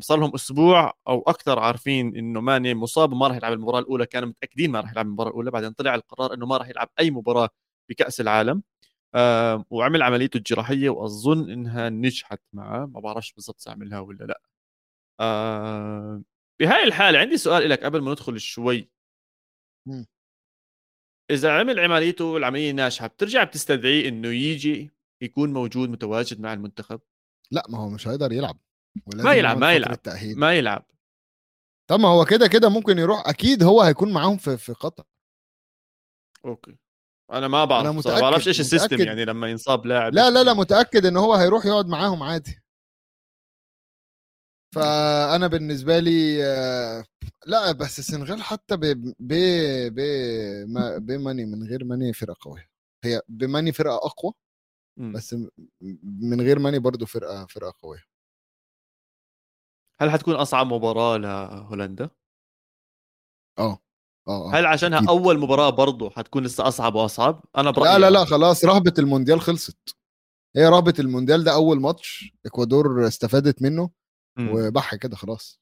صار 0.00 0.18
لهم 0.18 0.34
أسبوع 0.34 0.94
أو 1.08 1.22
أكثر 1.26 1.58
عارفين 1.58 2.16
إنه 2.16 2.40
ماني 2.40 2.74
مصاب 2.74 3.12
وما 3.12 3.28
راح 3.28 3.36
يلعب 3.36 3.52
المباراة 3.52 3.78
الأولى 3.80 4.06
كانوا 4.06 4.28
متأكدين 4.28 4.70
ما 4.70 4.80
راح 4.80 4.92
يلعب 4.92 5.06
المباراة 5.06 5.30
الأولى 5.30 5.50
بعدين 5.50 5.72
طلع 5.72 5.94
القرار 5.94 6.34
إنه 6.34 6.46
ما 6.46 6.56
راح 6.56 6.68
يلعب 6.68 6.88
أي 7.00 7.10
مباراة 7.10 7.48
بكأس 7.90 8.20
العالم. 8.20 8.62
وعمل 9.70 10.02
عمليته 10.02 10.36
الجراحية 10.36 10.90
وأظن 10.90 11.50
إنها 11.50 11.88
نجحت 11.88 12.40
معه 12.52 12.86
ما 12.86 13.00
بعرفش 13.00 13.32
بالضبط 13.32 13.68
عملها 13.68 14.00
ولا 14.00 14.24
لأ. 14.24 14.40
بهاي 16.60 16.82
الحالة 16.84 17.18
عندي 17.18 17.36
سؤال 17.36 17.68
لك 17.68 17.84
قبل 17.84 18.00
ما 18.00 18.10
ندخل 18.10 18.40
شوي. 18.40 18.90
إذا 21.30 21.58
عمل 21.58 21.80
عمليته 21.80 22.24
والعملية 22.24 22.72
ناجحة 22.72 23.06
بترجع 23.06 23.44
بتستدعيه 23.44 24.08
إنه 24.08 24.28
يجي 24.28 24.90
يكون 25.22 25.52
موجود 25.52 25.88
متواجد 25.88 26.40
مع 26.40 26.52
المنتخب؟ 26.52 27.00
لأ 27.50 27.62
ما 27.68 27.78
هو 27.78 27.88
مش 27.88 28.08
هيقدر 28.08 28.32
يلعب. 28.32 28.58
ما 29.16 29.34
يلعب 29.34 29.58
ما 29.58 29.72
يلعب 29.72 29.92
التأهيل. 29.92 30.38
ما 30.38 30.54
يلعب. 30.54 30.86
طب 31.90 32.00
ما 32.00 32.08
هو 32.08 32.24
كده 32.24 32.48
كده 32.48 32.68
ممكن 32.68 32.98
يروح 32.98 33.28
أكيد 33.28 33.62
هو 33.62 33.82
هيكون 33.82 34.12
معاهم 34.12 34.36
في 34.36 34.56
في 34.56 34.72
قطر. 34.72 35.04
أوكي. 36.44 36.76
أنا 37.32 37.48
ما 37.48 37.64
بعرف 37.64 37.86
أنا 37.86 37.92
متأكد 37.92 38.14
ما 38.14 38.20
بعرفش 38.20 38.48
إيش 38.48 38.60
ال 38.60 38.66
system 38.66 39.00
يعني 39.02 39.24
لما 39.24 39.50
ينصاب 39.50 39.86
لاعب. 39.86 40.14
لا 40.14 40.30
لا 40.30 40.44
لا 40.44 40.54
متأكد 40.54 41.06
إن 41.06 41.16
هو 41.16 41.34
هيروح 41.34 41.66
يقعد 41.66 41.86
معاهم 41.86 42.22
عادي. 42.22 42.62
فأنا 44.74 45.46
بالنسبة 45.46 45.98
لي 45.98 46.44
آه، 46.44 47.04
لا 47.46 47.72
بس 47.72 47.98
السنغال 47.98 48.42
حتى 48.42 48.76
ب 48.76 48.80
ب 49.18 49.34
ب 49.88 50.00
بماني 51.06 51.44
من 51.44 51.68
غير 51.68 51.84
ماني 51.84 52.12
فرقة 52.12 52.36
قوية. 52.40 52.70
هي 53.04 53.22
بماني 53.28 53.72
فرقة 53.72 53.96
أقوى 53.96 54.32
بس 54.96 55.36
من 56.20 56.40
غير 56.40 56.58
ماني 56.58 56.78
برضو 56.78 57.06
فرقة 57.06 57.46
فرقة 57.46 57.74
قوية. 57.82 58.04
هل 60.00 60.10
حتكون 60.10 60.34
أصعب 60.34 60.66
مباراة 60.66 61.16
لهولندا؟ 61.16 62.10
آه. 63.58 63.78
آه 64.30 64.50
هل 64.54 64.66
عشانها 64.66 64.98
أكيد. 64.98 65.08
أول 65.08 65.38
مباراة 65.38 65.70
برضه 65.70 66.10
حتكون 66.10 66.44
لسه 66.44 66.68
أصعب 66.68 66.94
وأصعب؟ 66.94 67.44
أنا 67.56 67.70
برأيي 67.70 67.92
لا 67.92 67.98
لا 67.98 68.10
لا 68.10 68.24
خلاص 68.24 68.64
رهبه 68.64 68.94
المونديال 68.98 69.40
خلصت. 69.40 69.96
هي 70.56 70.68
رهبه 70.68 70.94
المونديال 70.98 71.44
ده 71.44 71.54
أول 71.54 71.80
ماتش 71.80 72.32
إكوادور 72.46 73.06
استفادت 73.06 73.62
منه 73.62 73.90
وبح 74.40 74.94
كده 74.94 75.16
خلاص. 75.16 75.60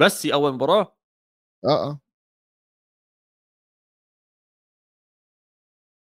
بس 0.00 0.26
هي 0.26 0.32
أول 0.32 0.52
مباراة؟ 0.52 0.96
آه 1.64 1.90
آه. 1.90 2.00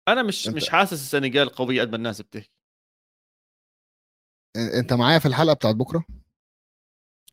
أنا 0.08 0.24
مش 0.24 0.48
أنت... 0.48 0.56
مش 0.56 0.70
حاسس 0.70 0.94
السنغال 0.94 1.50
قويه 1.50 1.82
قد 1.82 1.90
ما 1.90 1.96
الناس 1.96 2.22
بتحكي. 2.22 2.52
أنت 4.80 4.94
معايا 4.94 5.20
في 5.20 5.26
الحلقة 5.26 5.54
بتاعت 5.54 5.76
بكرة؟ 5.76 6.06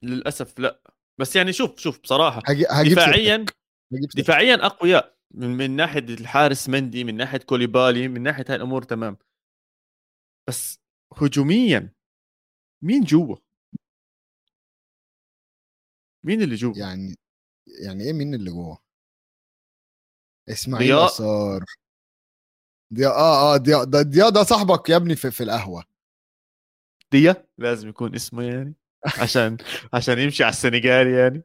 للأسف 0.02 0.58
لا. 0.58 0.80
بس 1.20 1.36
يعني 1.36 1.52
شوف 1.52 1.78
شوف 1.78 2.00
بصراحة. 2.00 2.42
هجيب 2.48 2.92
دفاعيا 2.92 3.46
دفاعيا 3.90 4.66
أقوياء. 4.66 5.16
من, 5.30 5.48
من 5.48 5.70
ناحية 5.76 6.00
الحارس 6.00 6.68
مندي 6.68 7.04
من 7.04 7.16
ناحية 7.16 7.38
كوليبالي 7.38 8.08
من 8.08 8.22
ناحية 8.22 8.44
هاي 8.48 8.56
الأمور 8.56 8.82
تمام. 8.82 9.16
بس 10.48 10.80
هجوميا 11.16 11.92
مين 12.82 13.04
جوا؟ 13.04 13.36
مين 16.24 16.42
اللي 16.42 16.54
جوا؟ 16.54 16.76
يعني 16.76 17.16
يعني 17.84 18.04
إيه 18.04 18.12
مين 18.12 18.34
اللي 18.34 18.50
جوا؟ 18.50 18.76
إسماعيل 20.48 20.90
يسار. 20.90 21.64
دي 22.90 23.06
آه 23.06 23.54
آه 23.54 23.56
دي 23.56 23.70
ده 23.86 24.02
دي 24.02 24.30
ده 24.30 24.42
صاحبك 24.42 24.88
يا 24.88 24.96
ابني 24.96 25.16
في, 25.16 25.30
في 25.30 25.42
القهوة. 25.42 25.84
ديا 27.12 27.48
لازم 27.58 27.88
يكون 27.88 28.14
اسمه 28.14 28.42
يعني 28.42 28.74
عشان 29.22 29.56
عشان 29.92 30.18
يمشي 30.18 30.44
على 30.44 30.52
السنغال 30.52 31.06
يعني. 31.06 31.42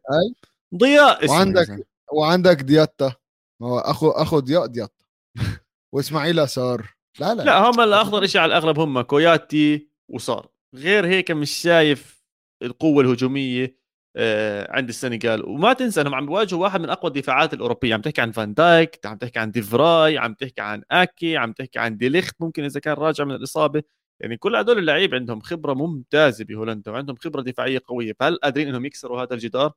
ضياء 0.76 1.26
اسمه. 1.26 1.36
وعندك. 1.36 1.88
وعندك 2.14 2.62
دياتا. 2.62 3.14
ما 3.62 3.68
هو 3.68 3.80
اخو 3.80 4.10
أخو 4.10 4.40
ضياء 4.40 4.66
دياتا. 4.66 5.06
وإسماعيل 5.94 6.50
صار 6.50 6.96
لا 7.20 7.34
لا. 7.36 7.44
لا 7.44 7.58
هم 7.70 7.82
الأخضر 7.82 8.26
شيء 8.28 8.42
على 8.42 8.50
الأغلب 8.50 8.80
هم 8.80 9.02
كوياتي 9.02 9.90
وصار. 10.10 10.50
غير 10.76 11.06
هيك 11.06 11.32
مش 11.32 11.52
شايف 11.52 12.24
القوة 12.64 13.04
الهجومية 13.04 13.82
آه، 14.16 14.76
عند 14.78 14.90
السنغال. 14.90 15.46
وما 15.46 15.74
تنسى 15.74 16.02
إنهم 16.02 16.16
عم 16.16 16.26
بيواجهوا 16.26 16.62
واحد 16.64 16.82
من 16.82 16.90
أقوى 16.90 17.08
الدفاعات 17.10 17.54
الأوروبية. 17.54 17.94
عم 17.94 18.02
تحكي 18.02 18.22
عن 18.22 18.32
فان 18.32 18.54
دايك 18.54 19.06
عم 19.06 19.18
تحكي 19.18 19.40
عن 19.40 19.52
ديفراي 19.52 20.18
عم 20.18 20.34
تحكي 20.34 20.62
عن 20.62 20.84
أكي 20.92 21.38
عم 21.38 21.54
تحكي 21.54 21.80
عن 21.80 21.98
ديليخت 21.98 22.36
ممكن 22.42 22.64
إذا 22.64 22.80
كان 22.80 22.94
راجع 22.94 23.24
من 23.24 23.36
الإصابة. 23.36 23.84
يعني 24.20 24.38
كل 24.38 24.56
هدول 24.56 24.78
اللعيبة 24.80 25.18
عندهم 25.18 25.42
خبرة 25.42 25.74
ممتازة 25.74 26.46
بهولندا 26.46 26.92
وعندهم 26.92 27.16
خبرة 27.16 27.42
دفاعية 27.42 27.82
قوية. 27.88 28.14
فهل 28.20 28.36
قادرين 28.44 28.68
إنهم 28.68 28.86
يكسروا 28.86 29.22
هذا 29.24 29.34
الجدار؟ 29.34 29.74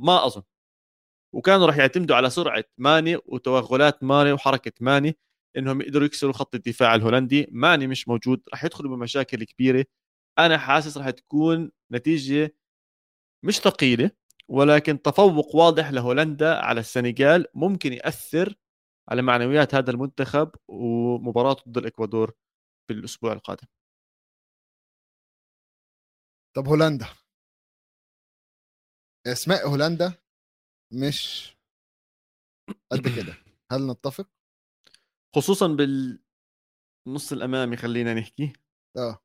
ما 0.00 0.26
أظن. 0.26 0.42
وكانوا 1.32 1.66
راح 1.66 1.76
يعتمدوا 1.76 2.16
على 2.16 2.30
سرعة 2.30 2.64
ماني 2.78 3.16
وتوغلات 3.26 4.02
ماني 4.04 4.32
وحركة 4.32 4.72
ماني 4.80 5.18
إنهم 5.56 5.80
يقدروا 5.80 6.06
يكسروا 6.06 6.32
خط 6.32 6.54
الدفاع 6.54 6.94
الهولندي. 6.94 7.46
ماني 7.50 7.86
مش 7.86 8.08
موجود 8.08 8.42
راح 8.52 8.64
يدخلوا 8.64 8.96
بمشاكل 8.96 9.44
كبيرة. 9.44 9.84
أنا 10.38 10.58
حاسس 10.58 10.98
راح 10.98 11.10
تكون 11.10 11.70
نتيجة 11.92 12.56
مش 13.44 13.58
ثقيلة 13.60 14.10
ولكن 14.48 15.02
تفوق 15.02 15.56
واضح 15.56 15.90
لهولندا 15.90 16.54
على 16.58 16.80
السنغال. 16.80 17.46
ممكن 17.54 17.92
يأثر 17.92 18.54
على 19.08 19.22
معنويات 19.22 19.74
هذا 19.74 19.90
المنتخب 19.90 20.50
ومباراة 20.68 21.56
ضد 21.68 21.78
الإكوادور 21.78 22.32
في 22.88 22.94
الأسبوع 22.94 23.32
القادم. 23.32 23.66
طب 26.54 26.68
هولندا. 26.68 27.06
أسماء 29.26 29.68
هولندا 29.68 30.21
مش 30.92 31.56
قد 32.92 33.08
كده. 33.16 33.34
هل 33.72 33.86
نتفق؟ 33.86 34.26
خصوصا 35.36 35.66
بالنص 35.66 37.32
الأمامي 37.32 37.76
خلينا 37.76 38.14
نحكي. 38.14 38.52
آه. 38.96 39.18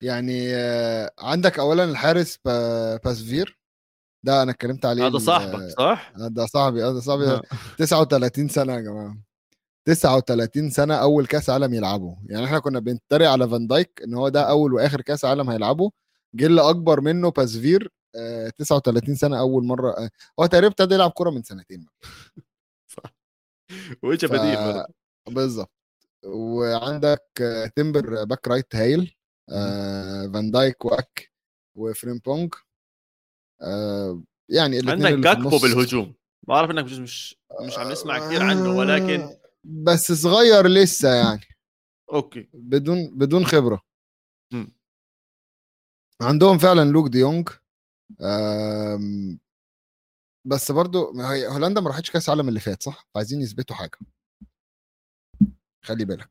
يعني 0.00 0.54
آه 0.54 1.12
عندك 1.18 1.58
اولا 1.58 1.84
الحارس 1.84 2.38
باسفير. 3.04 3.58
ده 4.24 4.42
أنا 4.42 4.50
اتكلمت 4.50 4.86
عليه 4.86 5.06
هذا 5.06 5.18
صاحبك 5.18 5.68
صح؟ 5.78 6.12
ده 6.16 6.46
صاحبي 6.46 6.84
هذا 6.84 7.00
صاحبي. 7.00 7.40
39 7.78 8.48
سنة 8.48 8.72
يا 8.74 8.80
جماعة. 8.80 9.18
39 9.86 10.70
سنة 10.70 10.94
أول 10.94 11.26
كأس 11.26 11.50
عالم 11.50 11.74
يلعبه. 11.74 12.16
يعني 12.26 12.44
إحنا 12.46 12.58
كنا 12.58 12.78
بنتريق 12.80 13.30
على 13.30 13.48
فان 13.48 13.66
دايك 13.66 14.02
إن 14.04 14.14
هو 14.14 14.28
ده 14.28 14.50
أول 14.50 14.74
وآخر 14.74 15.00
كأس 15.00 15.24
عالم 15.24 15.50
هيلعبه. 15.50 15.90
جيل 16.36 16.58
أكبر 16.58 17.00
منه 17.00 17.30
باسفير 17.30 17.82
آه 17.84 17.88
39 18.58 19.14
سنة 19.14 19.38
أول 19.40 19.64
مرة 19.64 19.90
آه 19.90 20.10
هو 20.40 20.46
تقريبا 20.46 20.66
ابتدى 20.68 20.94
يلعب 20.94 21.10
كورة 21.10 21.30
من 21.30 21.42
سنتين 21.42 21.86
صح. 22.94 23.14
واجا 24.02 24.28
بديل 24.28 24.84
بالظبط. 25.28 25.70
وعندك 26.24 27.24
آه 27.40 27.66
تمبر 27.66 28.24
back 28.24 28.48
right 28.48 28.76
هايل 28.76 29.16
آه 29.50 30.26
فان 30.34 30.50
دايك 30.50 30.84
وآكي 30.84 31.32
وفريمبونج 31.76 32.54
آه 33.62 34.22
يعني 34.48 34.76
عندك 34.90 35.12
جاكبو 35.12 35.58
بالهجوم. 35.58 36.14
بعرف 36.48 36.70
إنك 36.70 36.84
مش 36.84 36.92
مش 36.98 37.36
مش 37.60 37.78
عم 37.78 37.92
نسمع 37.92 38.18
كثير 38.18 38.42
عنه 38.42 38.76
ولكن 38.76 39.36
بس 39.64 40.12
صغير 40.12 40.66
لسه 40.66 41.14
يعني. 41.14 41.40
okay. 42.12 42.48
بدون 42.54 43.10
بدون 43.18 43.46
خبرة. 43.46 43.82
م. 44.52 44.66
عندهم 46.22 46.58
فعلا 46.58 46.90
لوك 46.90 47.08
دي 47.08 47.18
يونج 47.18 47.48
بس 50.46 50.72
برضو 50.72 51.20
هي 51.20 51.46
هولندا 51.48 51.80
ما 51.80 51.88
راحتش 51.88 52.10
كاس 52.10 52.28
العالم 52.28 52.48
اللي 52.48 52.60
فات 52.60 52.82
صح؟ 52.82 53.08
عايزين 53.16 53.40
يثبتوا 53.40 53.76
حاجة. 53.76 53.98
خلي 55.84 56.04
بالك. 56.04 56.30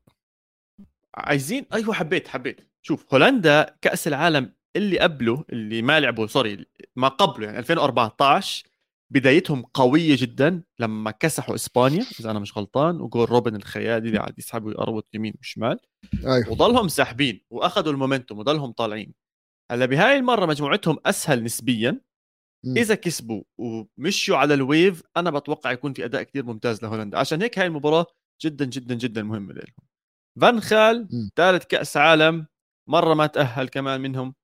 عايزين 1.14 1.66
أيوه 1.72 1.94
حبيت 1.94 2.28
حبيت. 2.28 2.60
شوف 2.82 3.14
هولندا 3.14 3.76
كأس 3.82 4.08
العالم 4.08 4.52
اللي 4.76 4.98
قبله 4.98 5.44
اللي 5.52 5.82
ما 5.82 6.00
لعبوا 6.00 6.26
sorry 6.26 6.66
ما 6.96 7.08
قبله 7.08 7.46
يعني 7.46 7.58
2014 7.58 8.66
بدايتهم 9.10 9.62
قوية 9.62 10.16
جدا 10.18 10.62
لما 10.78 11.10
كسحوا 11.10 11.54
إسبانيا 11.54 12.06
إذا 12.20 12.30
أنا 12.30 12.38
مش 12.38 12.58
غلطان 12.58 13.00
وجول 13.00 13.30
روبن 13.30 13.56
الخيالي 13.56 14.08
اللي 14.08 14.18
قاعد 14.18 14.38
يسحب 14.38 14.64
ويقربط 14.64 15.14
يمين 15.14 15.34
وشمال 15.40 15.78
أيوه. 16.26 16.50
وضلهم 16.50 16.88
ساحبين 16.88 17.40
وأخذوا 17.50 17.92
ال 17.92 17.97
momentum 17.97 18.38
وضلهم 18.38 18.72
طالعين. 18.72 19.14
هلأ 19.70 19.86
بهاي 19.86 20.16
المرة 20.16 20.46
مجموعتهم 20.46 20.98
أسهل 21.06 21.44
نسبيا. 21.44 22.00
م. 22.64 22.76
إذا 22.76 22.94
كسبوا 22.94 23.42
ومشوا 23.58 24.36
على 24.36 24.54
ال 24.54 24.64
wave 24.64 25.02
أنا 25.16 25.30
بتوقع 25.30 25.72
يكون 25.72 25.92
في 25.92 26.04
أداء 26.04 26.22
كثير 26.22 26.44
ممتاز 26.44 26.82
لهولندا. 26.82 27.18
عشان 27.18 27.42
هيك 27.42 27.58
هاي 27.58 27.66
المباراة 27.66 28.06
جدا 28.42 28.64
جدا 28.64 28.94
جدا 28.94 29.22
مهمة 29.22 29.54
لهم. 29.54 29.74
فان 30.40 30.60
خال 30.60 31.08
ثالث 31.36 31.64
كأس 31.64 31.96
عالم 31.96 32.46
مرة 32.88 33.14
ما 33.14 33.26
تأهل 33.26 33.68
كمان 33.68 34.00
منهم 34.00 34.34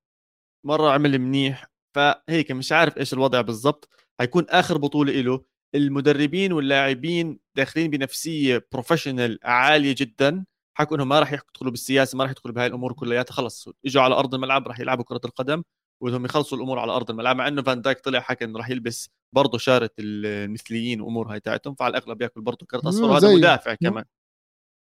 مرة 0.67 0.91
عمل 0.91 1.19
منيح. 1.19 1.67
فهيك 1.97 2.53
مش 2.53 2.73
عارف 2.73 2.99
إيش 2.99 3.13
الوضع 3.13 3.41
بالضبط. 3.41 3.89
حيكون 4.21 4.47
آخر 4.49 4.79
بطولة 4.79 5.13
له 5.13 5.45
المدربين 5.75 6.53
واللاعبين 6.53 7.39
داخلين 7.57 7.91
بنفسية 7.91 8.67
professional 8.73 9.39
عالية 9.45 9.95
جدا. 9.99 10.45
حكوا 10.81 10.97
إنهم 10.97 11.09
ما 11.09 11.21
راح 11.21 11.33
يدخلوا 11.33 11.71
بالسياسة 11.71 12.19
ما 12.19 12.25
راح 12.25 12.31
يدخلوا 12.31 12.55
بهاي 12.55 12.67
الأمور 12.67 12.93
كلياتها 12.93 13.33
خلص. 13.35 13.69
إجوا 13.87 14.03
على 14.03 14.15
أرض 14.15 14.35
الملعب 14.35 14.69
راح 14.69 14.81
يلعبوا 14.81 15.05
كرة 15.05 15.21
القدم 15.25 15.63
وبدهم 16.03 16.25
يخلصوا 16.25 16.59
الأمور 16.59 16.79
على 16.79 16.93
أرض 16.93 17.11
الملعب 17.11 17.37
مع 17.37 17.49
إنه 17.49 17.63
فان 17.63 17.83
دايك 17.83 18.01
طلع 18.01 18.21
حكى 18.21 18.45
إنه 18.45 18.59
راح 18.59 18.71
يلبس 18.71 19.11
برضه 19.35 19.59
شارة 19.59 19.91
المثليين 19.99 21.01
وأمور 21.01 21.33
هاي 21.33 21.41
تاعتهم 21.41 21.75
فعلى 21.75 21.99
الأغلب 21.99 22.23
ياكل 22.23 22.41
برضه 22.41 22.67
كرت 22.67 22.85
أصفر 22.85 23.05
وهذا 23.05 23.35
مدافع 23.35 23.75
كمان. 23.75 24.05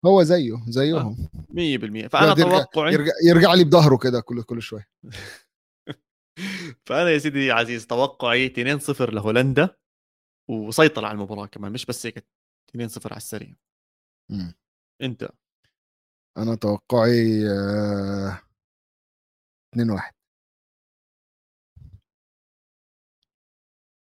هو 0.07 0.23
زيه 0.23 0.65
زيهم. 0.69 1.29
100% 1.51 2.07
فأنا 2.07 2.35
توقعي 2.35 2.93
يرجع, 2.93 3.13
يرجع 3.25 3.55
لي 3.55 3.65
بظهره 3.65 3.97
كده 3.97 4.21
كل 4.21 4.43
كل 4.43 4.63
شوي. 4.63 4.85
فأنا 6.87 7.11
يا 7.11 7.19
سيدي 7.19 7.53
عزيز 7.53 7.87
توقعي 7.87 8.49
2-0 8.79 9.01
لهولندا 9.01 9.77
وسيطر 10.51 11.05
على 11.05 11.15
المباراة 11.15 11.47
كمان 11.47 11.73
مش 11.73 11.87
بس 11.87 12.07
هيك 12.07 12.27
2-0 12.77 12.81
على 13.07 13.17
السريع. 13.17 13.55
أنت؟ 15.03 15.31
أنا 16.39 16.55
توقعي 16.55 17.49
آه... 17.51 18.41
2-1 19.77 20.13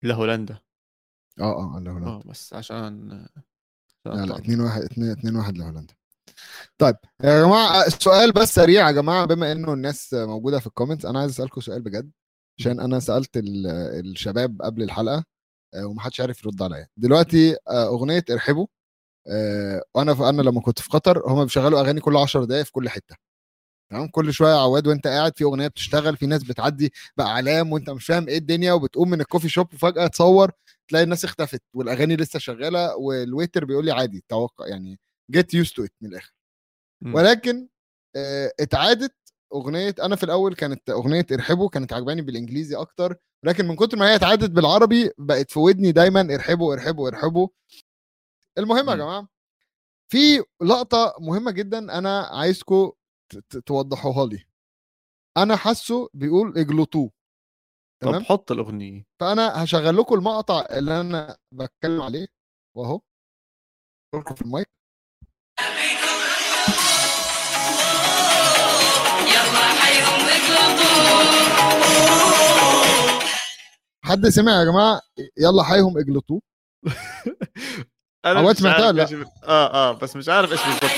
لهولندا 0.03 0.59
آه 1.41 1.76
آه 1.76 1.80
لهولندا 1.80 2.09
آه 2.11 2.23
بس 2.26 2.53
عشان 2.53 3.09
لا 4.05 4.26
لا 4.26 4.38
2 4.38 4.59
1 4.61 4.82
2 4.82 5.36
1 5.36 5.57
لهولندا. 5.57 5.93
طيب 6.78 6.95
يا 7.23 7.41
جماعة 7.45 7.89
سؤال 7.89 8.32
بس 8.32 8.55
سريع 8.55 8.88
يا 8.88 8.91
جماعة 8.91 9.26
بما 9.26 9.51
إنه 9.51 9.73
الناس 9.73 10.13
موجودة 10.13 10.59
في 10.59 10.67
الكومنتس 10.67 11.05
أنا 11.05 11.19
عايز 11.19 11.32
أسألكم 11.32 11.61
سؤال 11.61 11.82
بجد 11.82 12.11
عشان 12.59 12.80
أنا 12.80 12.99
سألت 12.99 13.30
الشباب 13.38 14.61
قبل 14.61 14.84
الحلقة 14.84 15.23
آه، 15.73 15.86
ومحدش 15.86 16.21
عارف 16.21 16.45
يرد 16.45 16.61
عليا. 16.61 16.88
دلوقتي 16.97 17.53
آه، 17.67 17.88
أغنية 17.88 18.23
ارحبوا. 18.32 18.67
آه، 19.28 19.84
وأنا 19.95 20.30
أنا 20.30 20.41
لما 20.41 20.61
كنت 20.61 20.80
في 20.82 20.89
قطر 20.89 21.23
هم 21.32 21.43
بيشغلوا 21.43 21.80
أغاني 21.82 22.01
كل 22.01 22.17
10 22.17 22.45
دقائق 22.45 22.65
في 22.65 22.71
كل 22.71 22.89
حتة. 22.89 23.15
تمام؟ 23.91 24.07
كل 24.07 24.34
شوية 24.34 24.53
عواد 24.55 24.88
وأنت 24.88 25.07
قاعد 25.07 25.38
في 25.38 25.43
أغنية 25.43 25.67
بتشتغل 25.67 26.17
في 26.17 26.26
ناس 26.28 26.43
بتعدي 26.43 26.93
بأعلام 27.17 27.71
وأنت 27.73 27.89
مش 27.89 28.05
فاهم 28.05 28.28
إيه 28.28 28.38
الدنيا 28.38 28.73
وبتقوم 28.73 29.09
من 29.09 29.21
الكوفي 29.21 29.49
شوب 29.49 29.73
وفجاه 29.73 30.07
تصور 30.07 30.51
تلاقي 30.89 31.03
الناس 31.03 31.26
اختفت 31.26 31.61
والأغاني 31.76 32.15
لسه 32.15 32.39
شغالة 32.39 32.95
وال 32.97 33.14
waiter 33.14 33.66
بيقول 33.65 33.86
لي 33.86 33.91
عادي 33.91 34.23
توقع 34.30 34.67
يعني 34.67 34.99
get 35.32 35.53
used 35.53 35.72
to 35.74 35.84
it 35.84 35.91
من 36.01 36.09
الآخر. 36.09 36.34
ولكن 37.15 37.67
آه 38.15 38.51
اتعادت 38.59 39.15
أغنية 39.55 39.95
أنا 40.03 40.15
في 40.15 40.23
الأول 40.23 40.55
كانت 40.55 40.89
أغنية 40.89 41.26
ارحبوا 41.32 41.69
كانت 41.69 41.93
عجباني 41.93 42.21
بالإنجليزي 42.21 42.76
أكتر 42.76 43.15
لكن 43.45 43.67
من 43.67 43.76
كتر 43.76 43.97
ما 43.97 44.11
هي 44.11 44.15
اتعادت 44.15 44.49
بالعربي 44.51 45.11
بقت 45.17 45.51
في 45.51 45.59
ودني 45.59 45.91
دايما 45.91 46.21
ارحبوا 46.36 46.73
ارحبوا 46.73 47.07
ارحبوا 47.09 47.47
المهم 48.58 48.89
يا 48.89 48.95
جماعة 48.95 49.28
في 50.12 50.43
لقطة 50.62 51.16
مهمة 51.20 51.51
جدا 51.51 51.97
أنا 51.97 52.22
عايزكم 52.22 52.91
توضحوها 53.66 54.26
لي. 54.28 54.45
أنا 55.38 55.56
حاسه 55.56 56.10
بيقول 56.14 56.58
اجلطوه. 56.58 57.12
تمام؟ 58.01 58.20
طب 58.20 58.26
حط 58.26 58.51
الأغنية. 58.51 59.06
فأنا 59.20 59.64
هشغل 59.64 59.97
لكم 59.97 60.16
المقطع 60.16 60.66
اللي 60.72 61.01
أنا 61.01 61.38
بتكلم 61.51 62.01
عليه 62.01 62.28
وأهو. 62.78 63.01
في 64.36 64.41
المايك. 64.41 64.68
حد 74.06 74.28
سمع 74.28 74.51
يا 74.60 74.66
جماعة؟ 74.66 75.01
يلا 75.38 75.64
حيهم 75.64 75.97
اجلطوه. 75.97 76.41
أنا 78.26 78.53
سمعتها 78.53 78.91
لا؟ 78.91 79.26
آه 79.43 79.73
آه 79.73 79.91
بس 79.91 80.15
مش 80.15 80.30
عارف 80.30 80.51
إيش 80.51 80.61
بالضبط. 80.61 80.91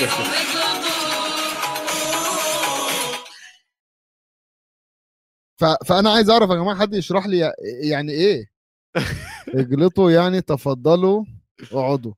ف... 5.59 5.65
فأنا 5.65 6.11
عايز 6.11 6.29
أعرف 6.29 6.49
يا 6.49 6.55
جماعة 6.55 6.79
حد 6.79 6.93
يشرح 6.93 7.25
لي 7.25 7.53
يعني 7.81 8.11
إيه؟ 8.11 8.51
اجلطوا 9.47 10.11
يعني 10.11 10.41
تفضلوا 10.41 11.25
اقعدوا. 11.71 12.13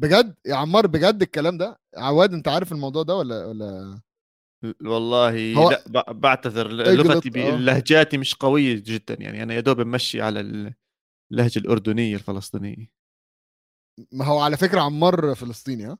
بجد؟ 0.00 0.34
يا 0.46 0.54
عمار 0.54 0.86
بجد 0.86 1.22
الكلام 1.22 1.58
ده؟ 1.58 1.80
عواد 1.96 2.32
أنت 2.32 2.48
عارف 2.48 2.72
الموضوع 2.72 3.02
ده 3.02 3.16
ولا 3.16 3.46
ولا؟ 3.46 4.00
والله 4.84 5.54
هو... 5.54 5.82
لا 5.86 6.12
بعتذر 6.12 6.68
لغتي 6.68 7.30
بلهجاتي 7.30 8.18
مش 8.18 8.34
قوية 8.34 8.82
جدا 8.86 9.16
يعني. 9.20 9.42
أنا 9.42 9.54
يا 9.54 9.60
دوب 9.60 9.80
ممشي 9.80 10.22
على 10.22 10.40
اللهجة 11.30 11.58
الأردنية 11.58 12.14
الفلسطينية. 12.14 12.99
ما 14.12 14.24
هو 14.24 14.38
على 14.40 14.56
فكرة 14.56 14.80
عمار 14.80 15.34
فلسطيني 15.34 15.84
ها؟ 15.84 15.98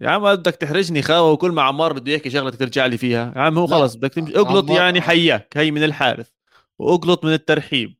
يا 0.00 0.10
عم 0.10 0.22
بدك 0.22 0.54
تحرجني 0.54 1.02
خاوة 1.02 1.30
وكل 1.32 1.50
ما 1.52 1.62
عمار 1.62 1.92
بده 1.92 2.12
يحكي 2.12 2.30
شغلة 2.30 2.50
ترجع 2.50 2.86
لي 2.86 2.98
فيها. 2.98 3.32
يا 3.36 3.40
عم 3.40 3.58
هو 3.58 3.66
خلص 3.66 3.94
بدك 3.94 4.14
تمشي. 4.14 4.36
اقلط 4.38 4.70
يعني 4.70 5.00
حياك 5.00 5.56
هي 5.56 5.70
من 5.70 5.84
الحارث 5.84 6.28
واقلط 6.78 7.24
من 7.24 7.32
الترحيب. 7.32 7.96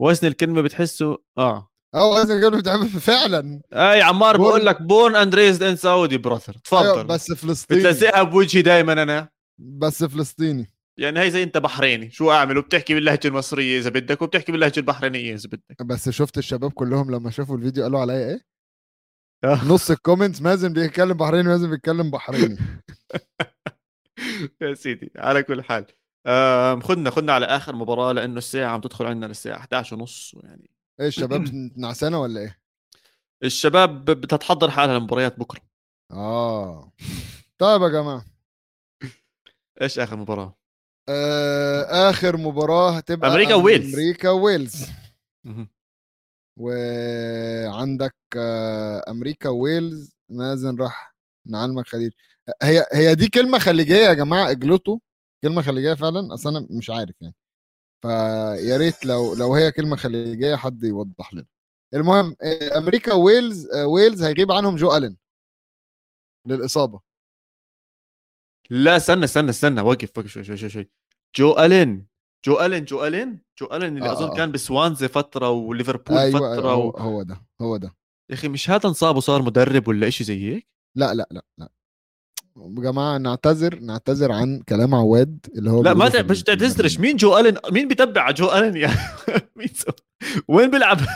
وزن 0.00 0.26
الكلمة 0.28 0.60
بتحسه 0.62 1.18
آه. 1.38 1.68
آه 1.94 2.10
وزن 2.10 2.36
الكلمة 2.36 2.58
بتعمل 2.60 2.88
فعلا. 3.10 3.60
أي 3.72 4.02
عمار 4.02 4.36
بقول 4.36 4.66
لك 4.66 4.82
born 4.82 5.16
and 5.16 5.34
raised 5.34 5.62
in 5.62 5.76
Saudi 5.76 6.18
brother 6.18 6.52
تفضل. 6.64 6.82
أيوة 6.86 7.02
بس 7.02 7.32
فلسطيني. 7.32 7.80
بتلزقها 7.80 8.22
بوجهي 8.22 8.62
دائما 8.62 8.92
أنا. 8.92 9.28
بس 9.58 10.04
فلسطيني. 10.04 10.70
يعني 10.98 11.20
هي 11.20 11.30
زي 11.30 11.42
انت 11.42 11.58
بحريني. 11.58 12.10
شو 12.10 12.30
أعمل؟ 12.30 12.58
وبتحكي 12.58 12.94
باللهجة 12.94 13.28
المصرية 13.28 13.78
إذا 13.78 13.90
بدك 13.90 14.22
وبتحكي 14.22 14.52
باللهجة 14.52 14.80
البحرينية 14.80 15.34
إذا 15.34 15.48
بدك. 15.48 15.82
بس 15.82 16.08
شفت 16.08 16.38
الشباب 16.38 16.72
كلهم 16.72 17.10
لما 17.10 17.30
شافوا 17.30 17.56
الفيديو 17.56 17.82
قالوا 17.82 18.00
عليا 18.00 18.28
إيه؟ 18.28 18.40
آه. 19.44 19.64
نص 19.64 19.90
ال 19.90 19.96
comments 19.96 20.42
مازن 20.42 20.72
بيتكلم 20.72 21.12
بحريني 21.12 21.48
مازن 21.48 21.70
بيتكلم 21.70 22.10
بحريني. 22.10 22.58
يا 24.62 24.74
سيدي 24.74 25.12
على 25.16 25.42
كل 25.42 25.62
حال. 25.62 25.86
خدنا 26.82 27.10
خدنا 27.10 27.32
على 27.32 27.46
آخر 27.46 27.76
مباراة 27.76 28.12
لأنه 28.12 28.38
الساعة 28.38 28.70
عم 28.70 28.80
تدخل 28.80 29.06
عندنا 29.06 29.26
للساعة 29.26 29.58
11 29.58 29.96
ونص 29.96 30.34
يعني 30.42 30.70
إيه 31.00 31.06
الشباب 31.06 31.44
نعسانه 31.76 32.20
ولا 32.20 32.40
إيه؟ 32.40 32.58
الشباب 33.44 34.04
بتتحضر 34.04 34.70
حالها 34.70 34.98
لمباريات 34.98 35.38
بكرة. 35.38 35.60
آه. 36.10 36.92
طيب 37.58 37.82
يا 37.82 37.88
جماعة. 37.88 38.24
إيش 39.82 39.98
آخر 39.98 40.16
مباراة؟ 40.16 40.57
آه 41.08 42.10
آخر 42.10 42.36
مباراة 42.36 42.96
هتبقى 42.96 43.30
أمريكا 43.30 43.54
ويلز. 43.54 43.94
أمريكا 43.94 44.30
ويلز. 44.30 44.86
وعندك 46.60 48.16
آه، 48.36 49.04
أمريكا 49.08 49.48
ويلز. 49.48 50.14
مازن 50.28 50.76
راح 50.76 51.14
نعلمك 51.46 51.86
خليج. 51.86 52.12
هي 52.62 52.86
هي 52.92 53.14
دي 53.14 53.28
كلمة 53.28 53.58
خليجية 53.58 53.94
يا 53.94 54.12
جماعة 54.14 54.50
اجلطوا. 54.50 54.98
كلمة 55.42 55.62
خليجية 55.62 55.94
فعلا 55.94 56.34
أصل 56.34 56.56
أنا 56.56 56.66
مش 56.70 56.90
عارف 56.90 57.14
يعني. 57.20 57.34
فيا 58.02 58.76
ريت 58.76 59.04
لو 59.06 59.34
لو 59.34 59.54
هي 59.54 59.72
كلمة 59.72 59.96
خليجية 59.96 60.56
حد 60.56 60.84
يوضح 60.84 61.34
لنا. 61.34 61.46
المهم 61.94 62.36
آه، 62.42 62.78
أمريكا 62.78 63.12
ويلز 63.14 63.74
ويلز 63.76 64.22
هيغيب 64.22 64.52
عنهم 64.52 64.76
جو 64.76 64.96
ألين. 64.96 65.16
للإصابة. 66.46 67.00
لا 68.70 68.96
استنى 68.96 69.24
استنى 69.24 69.50
استنى. 69.50 69.80
وقف 69.80 70.18
وقف 70.18 70.26
شوي 70.26 70.44
شوي 70.44 70.68
شوي. 70.68 70.90
جو 71.36 71.58
ألين 71.58 72.06
جو 72.46 72.60
ألين 72.60 72.84
جو 72.84 73.06
ألين 73.06 73.40
جو 73.60 73.66
ألين 73.72 73.96
اللي 73.96 74.08
آه 74.08 74.12
أظن 74.12 74.30
آه. 74.30 74.34
كان 74.34 74.52
بسوانزي 74.52 75.08
فترة 75.08 75.50
وليفربول 75.50 76.18
أيوة 76.18 76.38
فترة 76.38 76.70
هو, 76.70 76.88
و... 76.88 76.90
هو 76.90 77.22
ده 77.22 77.46
هو 77.60 77.76
ده. 77.76 77.94
يا 78.30 78.34
أخي 78.34 78.48
مش 78.48 78.70
هذا 78.70 78.88
انصاب 78.88 79.16
وصار 79.16 79.42
مدرب 79.42 79.88
ولا 79.88 80.10
شيء 80.10 80.26
زي 80.26 80.54
هيك؟ 80.54 80.68
لا 80.96 81.14
لا 81.14 81.28
لا 81.30 81.44
لا. 81.58 81.68
يا 82.56 82.82
جماعة 82.82 83.18
نعتذر 83.18 83.78
نعتذر 83.78 84.32
عن 84.32 84.60
كلام 84.68 84.94
عواد 84.94 85.46
اللي 85.56 85.70
هو 85.70 85.82
لا 85.82 85.94
ما 85.94 86.22
مش 86.22 86.42
تعتذرش 86.42 86.98
مين 87.00 87.16
جو 87.16 87.38
ألين؟ 87.38 87.54
مين 87.72 87.88
بيتبع 87.88 88.22
على 88.22 88.34
جو 88.34 88.52
ألين 88.52 88.76
يا 88.76 88.90
مين 89.56 89.68
سو... 89.68 89.92
وين 90.48 90.70
بيلعب؟ 90.70 90.98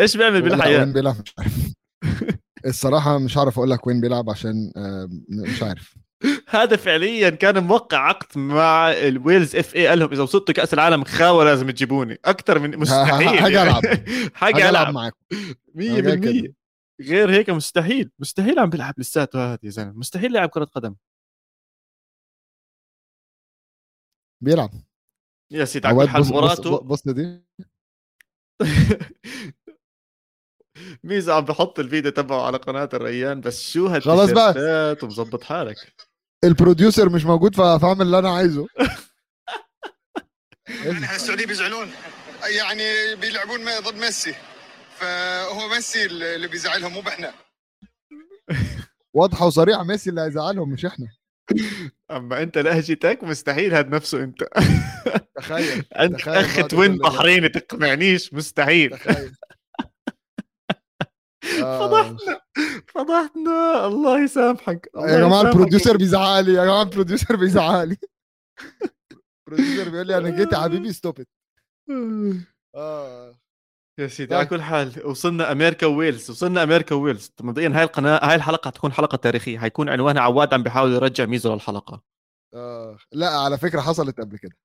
إيش 0.00 0.16
بيعمل 0.16 0.42
بالحياة؟ 0.42 0.78
وين 0.78 0.92
بيلعب 0.92 1.16
الصراحة 2.66 3.18
مش 3.18 3.36
عارف 3.36 3.58
أقول 3.58 3.70
لك 3.70 3.86
وين 3.86 4.00
بيلعب 4.00 4.30
عشان 4.30 4.72
آه، 4.76 5.08
مش 5.28 5.62
عارف. 5.62 5.96
هذا 6.48 6.76
فعليا 6.76 7.30
كان 7.30 7.64
موقع 7.64 7.98
عقد 7.98 8.38
مع 8.38 8.92
ال 8.92 9.56
Wales 9.56 9.76
FA 9.76 9.86
قال 9.86 9.98
لهم 9.98 10.12
إذا 10.12 10.22
وصلتوا 10.22 10.54
كأس 10.54 10.74
العالم 10.74 11.04
خاوة 11.04 11.44
لازم 11.44 11.70
تجيبوني. 11.70 12.18
أكثر 12.24 12.58
من 12.58 12.78
مستحيل 12.78 13.38
حاجة 13.38 13.62
ألعب. 13.62 13.82
حاجة 14.34 14.70
ألعب 14.70 14.94
معاكم. 14.94 15.16
100% 15.74 16.52
غير 17.00 17.30
هيك 17.30 17.50
مستحيل. 17.50 18.10
مستحيل 18.18 18.58
عم 18.58 18.70
بيلعب 18.70 18.94
لساته 18.98 19.52
هذا 19.52 19.58
يا 19.62 19.70
زلمة. 19.70 19.92
مستحيل 19.92 20.36
يلعب 20.36 20.48
كرة 20.48 20.64
قدم. 20.64 20.94
بيلعب. 24.40 24.70
يا 25.50 25.64
سيدي 25.64 25.88
على 25.88 25.96
كل 25.96 26.08
حال 26.08 26.26
مباراته 26.26 26.78
بص 26.78 27.08
دي 27.08 27.42
ميزو 31.04 31.32
عم 31.32 31.44
بحط 31.44 31.78
الفيديو 31.78 32.10
تبعه 32.10 32.46
على 32.46 32.58
قناة 32.58 32.88
الريان 32.94 33.40
بس 33.40 33.70
شو 33.70 33.88
بقى. 33.88 34.96
ومظبط 35.02 35.44
حالك. 35.44 36.05
البروديوسر 36.44 37.08
مش 37.08 37.24
موجود 37.24 37.54
فاعمل 37.54 38.02
اللي 38.02 38.18
أنا 38.18 38.30
عايزه. 38.30 38.66
أهل 40.68 41.14
السعوديه 41.14 41.46
بيزعلون. 41.46 41.90
يعني 42.56 43.14
بيلعبون 43.14 43.60
ضد 43.84 43.94
ميسي. 43.96 44.34
فهو 44.96 45.68
ميسي 45.68 46.06
اللي 46.06 46.48
بيزعلهم 46.48 46.92
مو 46.92 47.00
بإحنا. 47.00 47.32
واضحة 49.14 49.46
وصريحة 49.46 49.84
ميسي 49.84 50.10
اللي 50.10 50.20
هيزعلهم 50.20 50.70
مش 50.70 50.84
إحنا. 50.84 51.06
أما 52.16 52.42
أنت 52.42 52.58
لهجتك 52.58 53.18
مستحيل 53.24 53.74
هاد 53.74 53.88
نفسه 53.94 54.22
أنت. 54.22 54.44
تخيل 55.36 55.82
تخيل 55.82 56.34
أخ 56.34 56.66
twin. 56.66 56.98
بحريني 56.98 57.48
تقنعنيش 57.48 58.34
مستحيل. 58.34 58.98
تخيل. 58.98 59.32
آه. 61.62 61.78
فضحنا. 61.78 62.40
فضحنا 62.88 63.86
الله 63.86 64.24
يسامحك. 64.24 64.90
يا 64.96 65.20
جماعة. 65.20 65.40
ال 65.40 65.46
producer 65.46 65.96
بيزعق 65.96 66.40
لي 66.40 66.52
يا 66.52 66.64
جماعة 66.64 66.82
ال 66.82 66.88
producer 66.88 67.36
بيزعق 67.36 67.84
لي 67.84 67.96
ال 69.48 69.53
producer 69.53 69.90
بيقول 69.90 70.06
لي 70.06 70.16
أنا 70.18 70.30
جيت 70.30 70.52
يا 70.52 70.58
حبيبي 70.58 70.92
stop 70.92 71.20
it 71.20 71.28
آه. 72.74 73.34
يا 73.98 74.06
سيدي 74.06 74.30
طيب. 74.30 74.38
على 74.38 74.46
كل 74.46 74.62
حال 74.62 75.06
وصلنا 75.06 75.52
أمريكا 75.52 75.86
وويلز 75.86 76.30
وصلنا 76.30 76.62
أمريكا 76.62 76.94
وويلز 76.94 77.30
مبدئيا 77.40 77.72
هاي 77.74 77.82
القناة 77.82 78.20
هاي 78.22 78.34
الحلقة 78.34 78.68
حتكون 78.68 78.92
حلقة 78.92 79.16
تاريخية. 79.16 79.58
حيكون 79.58 79.88
عنوانها 79.88 80.22
عواد 80.22 80.54
عم 80.54 80.62
بيحاول 80.62 80.92
يرجع 80.92 81.24
ميزو 81.24 81.54
للحلقة. 81.54 82.02
آه. 82.54 82.98
لا 83.12 83.28
على 83.28 83.58
فكرة 83.58 83.80
حصلت 83.80 84.20
قبل 84.20 84.38
كده. 84.38 84.56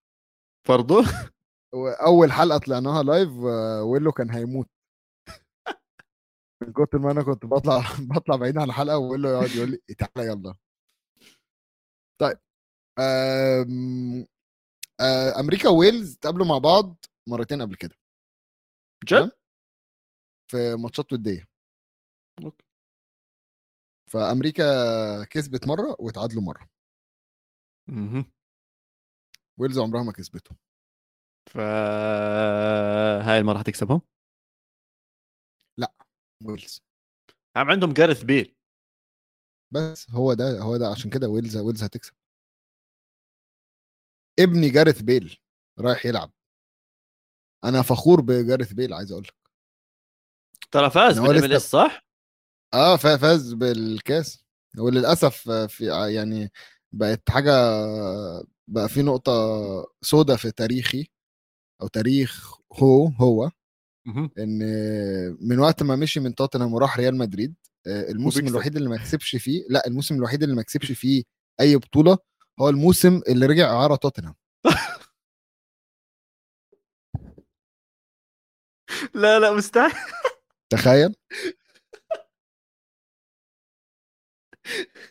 برضو؟ 0.70 1.04
أول 2.08 2.32
حلقة 2.32 2.58
طلعناها 2.58 3.04
live 3.04 3.30
آه، 3.30 3.84
ويلو 3.84 4.12
كان 4.12 4.30
هيموت. 4.30 4.68
من 6.62 6.74
كتر 6.74 6.98
ما 7.00 7.12
أنا 7.12 7.24
كنت 7.24 7.46
بطلع 7.46 7.82
بطلع 8.16 8.36
بعيد 8.36 8.58
عن 8.58 8.70
الحلقة 8.70 8.98
وويلو 8.98 9.30
يقعد 9.30 9.50
يقول 9.56 9.72
لي 9.72 9.96
تعالى 9.96 10.30
يلا. 10.32 10.56
طيب 12.22 12.38
آم، 13.00 14.28
آه، 15.02 15.40
أمريكا 15.40 15.70
وويلز 15.70 16.18
تقابلوا 16.18 16.46
مع 16.46 16.58
بعض 16.58 17.06
مرتين 17.30 17.62
قبل 17.62 17.76
كده. 17.76 17.96
جد 19.06 19.32
في 20.52 20.76
ماتشات 20.76 21.14
ودية. 21.14 21.48
okay. 22.44 22.66
فأمريكا 24.12 24.64
كسبت 25.24 25.68
مرة 25.68 25.96
واتعادلوا 26.00 26.42
مرة. 26.44 26.70
مهم. 27.90 28.26
ويلز 29.60 29.80
عمرها 29.80 30.04
ما 30.04 30.12
كسبته. 30.12 30.56
فهاي 31.50 33.40
المرة 33.40 33.58
حتكسبهم 33.60 34.02
ويلز. 36.46 36.82
عم 37.56 37.72
عندهم 37.72 37.94
جارث 37.94 38.24
بيل. 38.24 38.56
بس 39.72 40.10
هو 40.10 40.34
ده 40.34 40.60
هو 40.62 40.78
ده 40.78 40.88
عشان 40.88 41.10
كده 41.10 41.30
ويلز 41.30 41.58
ويلز 41.58 41.84
هتكسب. 41.84 42.14
ابني 44.40 44.70
جارث 44.70 45.02
بيل 45.02 45.40
رايح 45.80 46.06
يلعب. 46.06 46.32
أنا 47.64 47.82
فخور 47.82 48.22
بجارث 48.22 48.74
بيل 48.74 48.94
عايز 48.94 49.12
أقول 49.12 49.24
لك. 49.24 49.36
ترى 50.72 50.90
فاز 50.90 51.20
هو 51.20 51.28
بال 51.28 51.41
MLS 51.41 51.60
صح؟ 51.60 52.06
آه 52.74 52.96
فا- 52.98 53.18
فاز 53.18 53.54
بالكاس. 53.54 54.46
وللأسف 54.78 55.50
في 55.52 55.86
يعني 56.16 56.52
بقت 56.92 57.30
حاجة 57.30 57.52
بقى 58.68 58.90
في 58.90 59.02
نقطة 59.02 59.32
سودة 60.02 60.36
في 60.36 60.52
تاريخي 60.52 61.08
أو 61.82 61.88
تاريخ 61.88 62.54
هو 62.74 63.08
هو. 63.08 63.52
إن 64.40 64.60
من 65.42 65.60
وقت 65.60 65.84
ما 65.84 65.96
مشي 65.96 66.20
من 66.20 66.36
توتنهام 66.36 66.74
وراح 66.74 66.98
ريال 66.98 67.18
مدريد 67.18 67.56
آه، 67.88 68.12
الموسم. 68.12 68.48
الوحيد 68.48 68.76
اللي 68.76 68.90
ما 68.90 68.98
كسبش 68.98 69.36
فيه 69.36 69.64
لا 69.70 69.88
الموسم 69.88 70.16
الوحيد 70.16 70.44
اللي 70.44 70.56
ما 70.56 70.62
كسبش 70.62 70.92
فيه 70.92 71.24
أي 71.60 71.76
بطولة 71.78 72.18
هو 72.62 72.70
الموسم 72.70 73.22
اللي 73.28 73.46
رجع 73.46 73.70
اعاره 73.74 73.96
توتنهام. 73.96 74.36
لا 79.14 79.40
لا 79.40 79.52
مستحيل. 79.52 79.92
تخيل. 80.70 81.16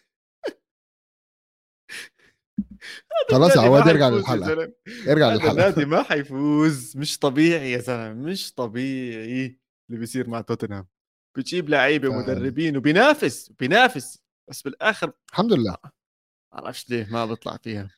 خلاص 3.31 3.57
يا 3.57 3.61
عواد 3.61 3.89
ارجع 3.89 4.09
للحلقة. 4.09 4.73
ارجع 5.09 5.33
للحلقة. 5.35 5.51
النادي 5.53 5.85
ما 5.85 6.03
حيفوز. 6.03 6.97
مش 6.97 7.19
طبيعي 7.19 7.73
يا 7.73 7.79
زلمة 7.79 8.13
مش 8.13 8.55
طبيعي. 8.55 9.59
اللي 9.89 10.01
بيصير 10.01 10.29
مع 10.29 10.41
توتنهام. 10.41 10.87
بتجيب 11.37 11.69
لعيبة 11.69 12.09
ومدربين 12.09 12.77
وبينافس 12.77 13.53
بينافس. 13.59 14.19
بس 14.51 14.63
بالآخر 14.63 15.13
الحمد 15.31 15.53
لله. 15.53 15.77
ما 16.55 16.61
بعرفش 16.61 16.91
ليه 16.91 17.07
ما 17.11 17.27
بيطلع 17.27 17.57
فيها. 17.63 17.91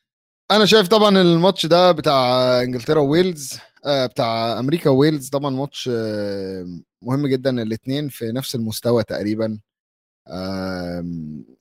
أنا 0.51 0.65
شايف 0.65 0.89
طبعا 0.89 1.19
الماتش 1.21 1.67
ده 1.67 1.93
بتاع 1.93 2.61
إنجلترا 2.63 3.01
وويلز 3.01 3.59
آه، 3.87 4.07
بتاع 4.07 4.59
أمريكا 4.59 4.91
وويلز 4.91 5.29
طبعا 5.29 5.51
ماتش 5.51 5.91
آه، 5.93 6.81
مهم 7.03 7.27
جدا 7.27 7.63
الاثنين 7.63 8.09
في 8.09 8.33
نفس 8.33 8.55
المستوى 8.55 9.03
تقريبا. 9.03 9.61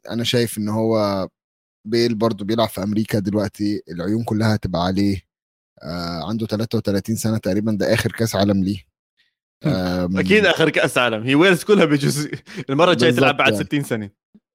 أنا 0.10 0.24
شايف 0.24 0.58
إن 0.58 0.70
هو 0.70 1.28
بيل 1.86 2.16
برضو 2.16 2.46
بيلعب 2.46 2.68
في 2.70 2.84
أمريكا 2.84 3.20
دلوقتي 3.20 3.82
العيون 3.92 4.24
كلها 4.24 4.56
هتبقى 4.56 4.86
عليه. 4.86 5.22
آه، 5.84 6.30
عنده 6.30 6.46
33 6.48 7.16
سنة 7.16 7.38
تقريبا 7.38 7.72
ده 7.72 7.94
آخر 7.94 8.12
كأس 8.12 8.36
عالم 8.36 8.64
ليه. 8.64 8.84
أكيد 9.64 10.46
آخر 10.46 10.70
كأس 10.70 10.98
عالم. 10.98 11.24
هي 11.24 11.36
ويلز 11.36 11.64
كلها 11.64 11.86
بجوز. 11.86 12.28
المرة 12.70 12.92
الجاية 12.92 13.12
تلعب 13.12 13.38
بعد 13.38 13.50
بالضبط. 13.50 13.68
60 13.68 13.84
سنة. 13.84 14.10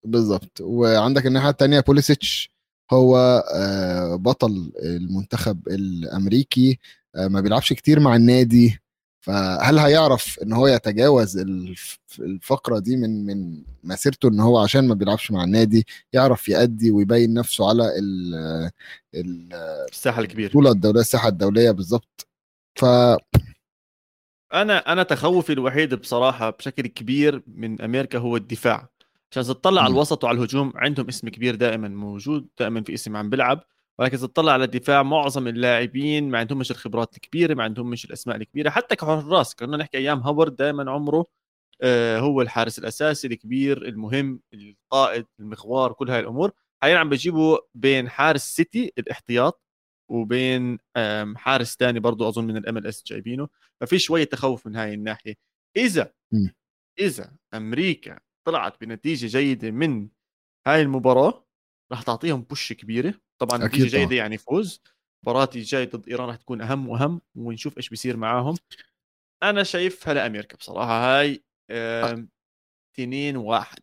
بالظبط. 0.05 0.61
وعندك 0.61 1.27
الناحية 1.27 1.51
الثانية 1.51 1.81
بوليسيتش 1.81 2.51
هو 2.93 3.45
آه، 3.55 4.17
بطل 4.17 4.73
المنتخب 4.83 5.69
الأمريكي. 5.69 6.79
آه، 7.17 7.29
ما 7.29 7.41
بيلعبش 7.41 7.73
كتير 7.73 8.01
مع 8.01 8.17
النادي. 8.17 8.79
فهل 9.27 9.79
هيعرف 9.79 10.39
إن 10.43 10.53
هو 10.53 10.67
يتجاوز 10.67 11.39
الف- 11.39 11.99
الفقرة 12.21 12.79
دي 12.79 12.97
من 12.97 13.27
من 13.27 13.63
مسيرته 13.85 14.29
إن 14.29 14.41
هو 14.41 14.59
عشان 14.59 14.89
ما 14.89 14.95
بيلعبش 14.95 15.31
مع 15.31 15.45
النادي 15.45 15.87
يعرف 16.13 16.49
يأدي 16.49 16.91
ويبين 16.91 17.35
نفسه 17.35 17.69
على 17.69 17.99
ال- 17.99 18.71
ال- 19.15 19.53
الساحة 19.93 20.21
الكبيرة. 20.21 20.47
البطولة 20.47 20.71
الدولية 20.71 21.01
الساحة 21.01 21.29
الدولية 21.29 21.71
بالظبط 21.71 22.27
ف 22.79 22.85
أنا 24.55 24.93
أنا 24.93 25.03
تخوفي 25.03 25.53
الوحيد 25.53 25.95
بصراحة 25.95 26.51
بشكل 26.51 26.87
كبير 26.87 27.43
من 27.47 27.81
أمريكا 27.83 28.19
هو 28.19 28.37
الدفاع. 28.37 28.89
عشان 29.31 29.43
تطلع 29.45 29.83
على. 29.83 29.93
الوسط 29.93 30.25
وعلى 30.25 30.39
الهجوم 30.39 30.73
عندهم 30.77 31.09
اسم 31.09 31.29
كبير 31.29 31.55
دائما 31.55 31.89
موجود 31.89 32.49
دائما 32.59 32.83
في 32.83 32.95
اسم 32.95 33.17
عم 33.17 33.31
بيلعب. 33.31 33.65
ولكن 34.01 34.17
تطلع 34.19 34.53
على 34.53 34.65
الدفاع 34.65 35.03
معظم 35.03 35.49
اللاعبين 35.49 36.31
ما 36.31 36.39
عندهمش 36.39 36.71
الخبرات 36.71 37.15
الكبيرة 37.17 37.55
ما 37.55 37.65
عندهمش 37.65 38.05
الأسماء 38.05 38.37
الكبيرة 38.37 38.71
حتى 38.71 38.97
كحراس 38.97 39.55
كنا 39.55 39.77
نحكي 39.77 39.99
أيام 39.99 40.21
هوارد 40.21 40.57
دائما 40.57 40.91
عمره 40.91 41.27
آه، 41.83 42.19
هو 42.19 42.43
الحارس 42.43 42.79
الأساسي 42.79 43.27
الكبير 43.29 43.89
المهم 43.89 44.41
القائد 44.55 45.27
المغوار 45.41 45.93
كل 45.93 46.11
هاي 46.11 46.21
الأمور. 46.21 46.53
حاليا 46.83 46.99
عم 46.99 47.09
بيجيبوا 47.09 47.59
بين 47.75 48.09
حارس 48.09 48.43
سيتي 48.45 48.93
الإحتياط 48.99 49.63
وبين 50.11 50.79
حارس 51.37 51.77
ثاني 51.77 52.01
برضو 52.01 52.29
أظن 52.29 52.45
من 52.47 52.57
ال 52.57 52.87
MLS 52.87 53.05
جايبينه. 53.07 53.49
ففي 53.81 53.99
شوية 53.99 54.25
تخوف 54.25 54.67
من 54.67 54.77
هاي 54.77 54.95
الناحية. 54.95 55.35
إذا. 55.77 56.13
إذا 57.01 57.37
أمريكا 57.55 58.19
طلعت 58.47 58.81
بنتيجة 58.81 59.27
جيدة 59.27 59.71
من 59.71 60.09
هاي 60.67 60.83
المباراة 60.83 61.47
راح 61.93 62.03
تعطيهم 62.03 62.43
push 62.43 62.73
كبيرة. 62.73 63.15
طبعا 63.39 63.67
نتيجه. 63.67 63.99
جيده 63.99 64.17
يعني 64.17 64.39
فوز. 64.39 64.83
مباراه 65.25 65.51
الجاي 65.57 65.87
ضد 65.87 66.09
إيران 66.09 66.27
راح 66.29 66.37
تكون 66.37 66.61
أهم 66.61 66.89
وأهم 66.89 67.21
ونشوف 67.35 67.77
إيش 67.77 67.89
بيصير 67.89 68.17
معاهم. 68.17 68.55
أنا 69.43 69.63
شايفها 69.63 70.15
لأمريكا 70.15 70.57
بصراحة. 70.57 71.21
هاي 71.21 71.45
اثنين 72.95 73.37
واحد. 73.37 73.79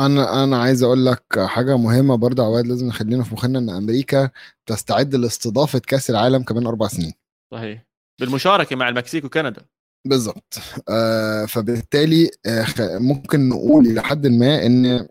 أنا 0.00 0.44
أنا 0.44 0.62
عايز 0.62 0.82
أقول 0.82 1.06
لك 1.06 1.38
حاجة 1.38 1.76
مهمة 1.76 2.16
برضه 2.16 2.44
عواد 2.44 2.66
لازم 2.66 2.86
نخلينا 2.86 3.24
في 3.24 3.34
مخنا 3.34 3.58
إن 3.58 3.70
أمريكا 3.70 4.30
تستعد 4.66 5.14
لاستضافة 5.14 5.78
كأس 5.78 6.10
العالم 6.10 6.42
كمان 6.42 6.66
أربع 6.66 6.88
سنين. 6.88 7.12
صحيح. 7.52 7.86
بالمشاركة 8.20 8.76
مع 8.76 8.88
المكسيك 8.88 9.24
وكندا. 9.24 9.64
بالظبط 10.06 10.58
آه 10.88 11.44
فبالتالي 11.44 12.30
آه 12.46 12.98
ممكن 12.98 13.48
نقول 13.48 13.86
إلى 13.86 14.02
حد 14.02 14.26
ما 14.26 14.66
إن 14.66 15.08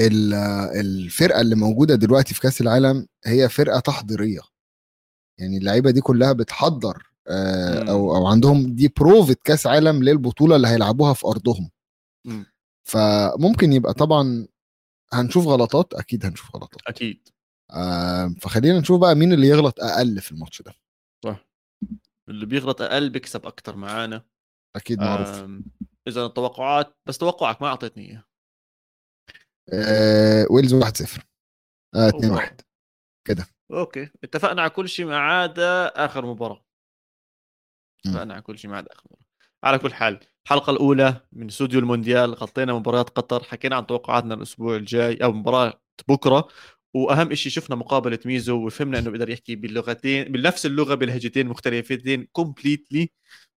الفرقة 0.00 1.40
اللي 1.40 1.54
موجودة 1.54 1.94
دلوقتي 1.94 2.34
في 2.34 2.40
كأس 2.40 2.60
العالم 2.60 3.06
هي 3.26 3.48
فرقة 3.48 3.80
تحضيرية. 3.80 4.40
يعني 5.40 5.58
اللعيبة 5.58 5.90
دي 5.90 6.00
كلها 6.00 6.32
بتحضر 6.32 7.02
آه. 7.28 7.90
أو 7.90 8.16
أو 8.16 8.26
عندهم 8.26 8.74
دي 8.74 8.88
بروفة 8.96 9.36
كأس 9.44 9.66
عالم 9.66 10.02
للبطولة 10.04 10.56
اللي 10.56 10.68
هيلعبوها 10.68 11.12
في 11.14 11.26
أرضهم. 11.26 11.70
مم. 12.26 12.46
فممكن 12.88 13.72
يبقى 13.72 13.94
طبعا 13.94 14.46
هنشوف 15.12 15.46
غلطات 15.46 15.94
أكيد 15.94 16.26
هنشوف 16.26 16.56
غلطات. 16.56 16.80
أكيد. 16.86 17.28
آه 17.70 18.34
فخلينا 18.40 18.80
نشوف 18.80 19.00
بقى 19.00 19.14
مين 19.14 19.32
اللي 19.32 19.48
يغلط 19.48 19.80
أقل 19.80 20.20
في 20.20 20.32
الماتش 20.32 20.62
ده. 20.62 20.72
صح. 21.24 21.46
اللي 22.28 22.46
بيغلط 22.46 22.82
أقل 22.82 23.10
بيكسب 23.10 23.46
أكثر 23.46 23.76
معانا. 23.76 24.24
أكيد 24.76 24.98
معروف. 25.00 25.44
إذا 26.08 26.26
التوقعات 26.26 26.96
بس 27.06 27.18
توقعك 27.18 27.62
ما 27.62 27.68
أعطيتني 27.68 28.10
اياه 28.10 28.27
آه 29.72 30.46
ويلز 30.50 30.74
1-0 30.74 31.26
آه 31.94 32.08
2-1 32.08 32.60
okay. 33.70 34.10
اتفقنا 34.24 34.62
على 34.62 34.70
كل 34.70 34.88
شيء 34.88 35.06
ما 35.06 35.18
عدا 35.18 35.86
آخر 35.86 36.26
مباراة. 36.26 36.64
اتفقنا 38.06 38.34
على 38.34 38.42
كل 38.42 38.58
شيء 38.58 38.70
ما 38.70 38.76
عدا 38.76 38.92
آخر 38.92 39.04
مره 39.10 39.20
على 39.64 39.78
كل 39.78 39.94
حال 39.94 40.20
الحلقة 40.44 40.70
الأولى 40.70 41.20
من 41.32 41.46
استوديو 41.46 41.80
المونديال 41.80 42.34
غطينا 42.34 42.74
مباريات 42.74 43.10
قطر 43.10 43.42
حكينا 43.42 43.76
عن 43.76 43.86
توقعاتنا 43.86 44.34
الأسبوع 44.34 44.76
الجاي 44.76 45.16
أو 45.16 45.32
مباراة 45.32 45.80
بكرة. 46.08 46.48
وأهم 46.94 47.34
شيء 47.34 47.52
شفنا 47.52 47.76
مقابلة 47.76 48.18
ميزو 48.24 48.66
وفهمنا 48.66 48.98
إنه 48.98 49.10
بيقدر 49.10 49.30
يحكي 49.30 49.56
باللغتين 49.56 50.32
بنفس 50.32 50.66
اللغة 50.66 50.94
بلهجتين 50.94 51.46
مختلفتين 51.46 52.28
completely 52.32 53.10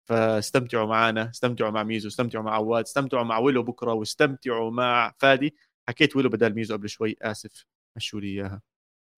فاستمتعوا 0.06 0.88
معنا 0.88 1.30
استمتعوا 1.30 1.72
مع 1.72 1.84
ميزو 1.84 2.08
استمتعوا 2.08 2.44
مع 2.44 2.56
عواد 2.56 2.84
استمتعوا 2.84 3.24
مع 3.24 3.38
ويلو 3.38 3.64
بكرة 3.64 3.94
واستمتعوا 3.94 4.72
مع 4.72 5.14
فادي. 5.18 5.56
حكيت 5.92 6.16
ويلو 6.16 6.30
بدل 6.30 6.56
ميزو 6.56 6.76
قبل 6.76 6.90
شوي 6.90 7.16
آسف 7.22 7.66
مشوا 7.98 8.22
لي 8.22 8.28
إياها. 8.28 8.62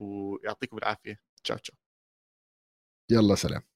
ويعطيكم 0.01 0.77
العافية. 0.77 1.19
تشاو 1.43 1.57
تشاو. 1.57 1.77
يلا 3.11 3.35
سلام. 3.35 3.72